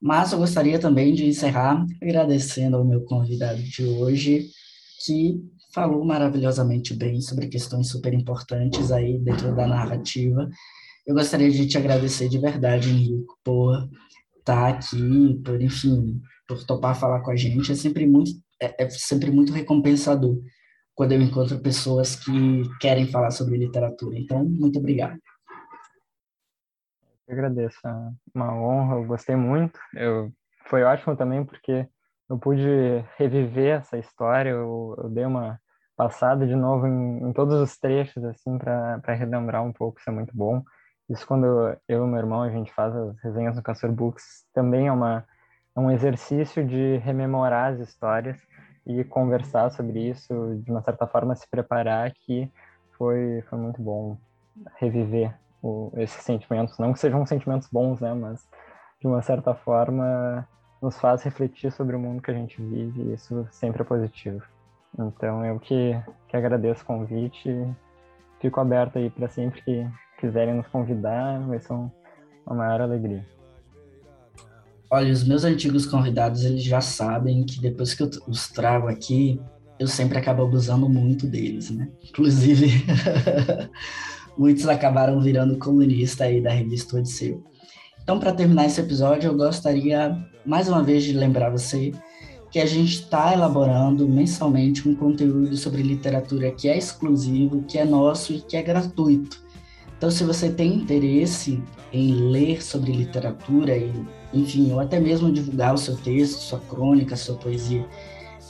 Mas 0.00 0.32
eu 0.32 0.38
gostaria 0.38 0.78
também 0.78 1.12
de 1.12 1.26
encerrar 1.26 1.84
agradecendo 2.02 2.76
ao 2.76 2.84
meu 2.84 3.02
convidado 3.02 3.62
de 3.62 3.84
hoje, 3.84 4.48
que 5.04 5.42
falou 5.74 6.04
maravilhosamente 6.04 6.94
bem 6.94 7.20
sobre 7.20 7.48
questões 7.48 7.88
super 7.88 8.14
importantes 8.14 8.92
aí 8.92 9.18
dentro 9.18 9.54
da 9.54 9.66
narrativa. 9.66 10.48
Eu 11.04 11.14
gostaria 11.14 11.50
de 11.50 11.66
te 11.66 11.76
agradecer 11.76 12.28
de 12.28 12.38
verdade, 12.38 12.88
Henrico, 12.88 13.36
por 13.42 13.90
estar 14.38 14.68
aqui, 14.68 15.42
por, 15.44 15.60
enfim, 15.60 16.22
por 16.46 16.64
topar 16.64 16.98
falar 16.98 17.20
com 17.22 17.32
a 17.32 17.36
gente. 17.36 17.72
É 17.72 17.74
sempre 17.74 18.06
muito, 18.06 18.30
é, 18.62 18.84
é 18.84 18.88
sempre 18.88 19.32
muito 19.32 19.52
recompensador 19.52 20.40
quando 20.94 21.12
eu 21.12 21.20
encontro 21.20 21.58
pessoas 21.58 22.14
que 22.14 22.62
querem 22.80 23.08
falar 23.08 23.32
sobre 23.32 23.58
literatura. 23.58 24.16
Então, 24.16 24.44
muito 24.44 24.78
obrigado. 24.78 25.18
Eu 27.26 27.34
agradeço, 27.34 27.78
é 27.84 28.12
uma 28.32 28.54
honra, 28.54 28.96
eu 28.96 29.06
gostei 29.06 29.34
muito. 29.34 29.78
Eu, 29.92 30.30
foi 30.68 30.84
ótimo 30.84 31.16
também 31.16 31.44
porque 31.44 31.88
eu 32.30 32.38
pude 32.38 32.62
reviver 33.18 33.80
essa 33.80 33.98
história, 33.98 34.50
eu, 34.50 34.94
eu 34.98 35.10
dei 35.10 35.24
uma 35.24 35.58
passada 35.96 36.46
de 36.46 36.54
novo 36.54 36.86
em, 36.86 37.28
em 37.28 37.32
todos 37.32 37.60
os 37.60 37.76
trechos, 37.78 38.24
assim, 38.24 38.58
para 38.58 39.14
relembrar 39.14 39.62
um 39.62 39.72
pouco, 39.72 40.00
isso 40.00 40.10
é 40.10 40.12
muito 40.12 40.36
bom. 40.36 40.62
Isso 41.08 41.26
quando 41.26 41.46
eu, 41.88 42.04
e 42.04 42.06
meu 42.06 42.18
irmão, 42.18 42.42
a 42.42 42.50
gente 42.50 42.72
faz 42.72 42.94
as 42.94 43.18
resenhas 43.22 43.56
no 43.56 43.62
Castor 43.62 43.92
Books, 43.92 44.46
também 44.54 44.88
é, 44.88 44.92
uma, 44.92 45.24
é 45.76 45.80
um 45.80 45.90
exercício 45.90 46.66
de 46.66 46.96
rememorar 46.98 47.72
as 47.72 47.80
histórias 47.80 48.40
e 48.86 49.04
conversar 49.04 49.70
sobre 49.70 50.00
isso, 50.00 50.60
de 50.62 50.70
uma 50.70 50.82
certa 50.82 51.06
forma 51.06 51.34
se 51.34 51.48
preparar, 51.48 52.10
que 52.12 52.50
foi, 52.96 53.42
foi 53.48 53.58
muito 53.58 53.80
bom 53.82 54.16
reviver 54.76 55.34
o, 55.62 55.92
esses 55.96 56.22
sentimentos. 56.22 56.78
Não 56.78 56.92
que 56.92 56.98
sejam 56.98 57.24
sentimentos 57.26 57.68
bons, 57.68 58.00
né? 58.00 58.12
Mas, 58.14 58.46
de 59.00 59.06
uma 59.06 59.22
certa 59.22 59.54
forma, 59.54 60.46
nos 60.80 60.98
faz 60.98 61.22
refletir 61.22 61.72
sobre 61.72 61.96
o 61.96 61.98
mundo 61.98 62.22
que 62.22 62.30
a 62.30 62.34
gente 62.34 62.60
vive 62.60 63.02
e 63.02 63.14
isso 63.14 63.46
sempre 63.50 63.82
é 63.82 63.84
positivo. 63.84 64.53
Então, 64.98 65.44
eu 65.44 65.58
que, 65.58 65.96
que 66.28 66.36
agradeço 66.36 66.82
o 66.82 66.86
convite 66.86 67.50
fico 68.44 68.60
aberto 68.60 68.98
aí 68.98 69.08
para 69.08 69.26
sempre 69.26 69.62
que 69.62 69.86
quiserem 70.20 70.54
nos 70.54 70.66
convidar, 70.66 71.40
vai 71.46 71.58
ser 71.58 71.72
uma 71.72 71.90
maior 72.46 72.82
alegria. 72.82 73.24
Olha, 74.90 75.10
os 75.10 75.26
meus 75.26 75.44
antigos 75.44 75.86
convidados, 75.86 76.44
eles 76.44 76.62
já 76.62 76.82
sabem 76.82 77.44
que 77.44 77.58
depois 77.58 77.94
que 77.94 78.02
eu 78.02 78.10
os 78.28 78.48
trago 78.48 78.86
aqui, 78.86 79.40
eu 79.78 79.88
sempre 79.88 80.18
acabo 80.18 80.42
abusando 80.42 80.88
muito 80.90 81.26
deles, 81.26 81.70
né? 81.70 81.88
Inclusive, 82.06 82.84
muitos 84.36 84.68
acabaram 84.68 85.20
virando 85.20 85.58
colunista 85.58 86.24
aí 86.24 86.42
da 86.42 86.50
revista 86.50 86.98
Odisseu. 86.98 87.42
Então, 88.02 88.20
para 88.20 88.34
terminar 88.34 88.66
esse 88.66 88.80
episódio, 88.80 89.28
eu 89.28 89.36
gostaria 89.36 90.22
mais 90.44 90.68
uma 90.68 90.82
vez 90.82 91.02
de 91.02 91.14
lembrar 91.14 91.48
você 91.48 91.92
que 92.54 92.60
a 92.60 92.66
gente 92.66 93.00
está 93.00 93.32
elaborando 93.32 94.08
mensalmente 94.08 94.88
um 94.88 94.94
conteúdo 94.94 95.56
sobre 95.56 95.82
literatura 95.82 96.52
que 96.52 96.68
é 96.68 96.78
exclusivo, 96.78 97.64
que 97.64 97.76
é 97.76 97.84
nosso 97.84 98.32
e 98.32 98.40
que 98.40 98.56
é 98.56 98.62
gratuito. 98.62 99.42
Então, 99.98 100.08
se 100.08 100.22
você 100.22 100.48
tem 100.48 100.72
interesse 100.72 101.60
em 101.92 102.12
ler 102.30 102.62
sobre 102.62 102.92
literatura 102.92 103.76
e, 103.76 103.92
enfim, 104.32 104.70
ou 104.70 104.78
até 104.78 105.00
mesmo 105.00 105.32
divulgar 105.32 105.74
o 105.74 105.78
seu 105.78 105.96
texto, 105.96 106.38
sua 106.38 106.60
crônica, 106.60 107.16
sua 107.16 107.34
poesia 107.34 107.84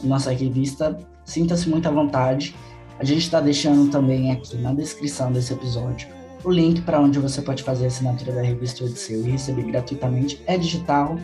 nossa 0.03 0.31
revista, 0.33 0.99
sinta-se 1.25 1.67
muito 1.71 1.89
à 1.89 1.91
vontade. 1.91 2.55
A 2.99 3.05
gente 3.05 3.23
está 3.23 3.41
deixando 3.41 3.91
também 3.91 4.33
aqui 4.33 4.59
na 4.59 4.75
descrição 4.75 5.33
desse 5.33 5.55
episódio 5.55 6.09
O 6.45 6.51
link 6.51 6.83
para 6.83 7.01
onde 7.01 7.19
você 7.19 7.41
pode 7.41 7.63
fazer 7.63 7.85
a 7.85 7.89
assinatura 7.89 8.33
da 8.33 8.43
revista 8.43 8.85
Odisseu 8.85 9.27
e 9.27 9.31
receber 9.31 9.63
gratuitamente 9.63 10.43
é 10.47 10.59
digital. 10.59 11.19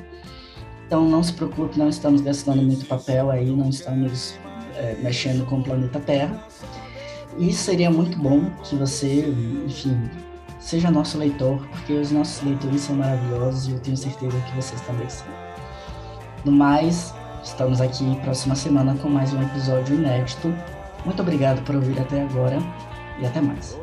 Então 0.91 1.09
não 1.09 1.23
se 1.23 1.33
preocupe, 1.33 1.79
não 1.79 1.89
estamos 1.89 2.21
gastando 2.21 2.63
muito 2.63 2.85
papel 2.85 3.31
aí, 3.31 3.49
não 3.49 3.69
estamos 3.69 4.37
é, 4.75 4.97
mexendo 5.01 5.47
com 5.47 5.61
o 5.61 5.63
planeta 5.63 6.01
Terra. 6.01 6.45
E 7.39 7.53
seria 7.53 7.89
muito 7.89 8.19
bom 8.19 8.51
que 8.65 8.75
você, 8.75 9.33
enfim, 9.65 9.97
seja 10.59 10.91
nosso 10.91 11.17
leitor, 11.17 11.65
porque 11.69 11.93
os 11.93 12.11
nossos 12.11 12.43
leitores 12.43 12.81
são 12.81 12.97
maravilhosos 12.97 13.69
e 13.69 13.71
eu 13.71 13.79
tenho 13.79 13.97
certeza 13.97 14.37
que 14.41 14.57
vocês 14.57 14.81
também 14.81 15.09
são. 15.09 15.29
No 16.45 16.51
mais, 16.51 17.15
estamos 17.45 17.81
aqui 17.81 18.19
próxima 18.25 18.57
semana 18.57 18.97
com 18.97 19.09
mais 19.09 19.33
um 19.33 19.41
episódio 19.41 19.95
inédito. 19.95 20.53
Muito 21.05 21.23
obrigado 21.23 21.63
por 21.65 21.77
ouvir 21.77 22.01
até 22.01 22.21
agora 22.23 22.59
e 23.21 23.27
até 23.27 23.41
mais. 23.41 23.79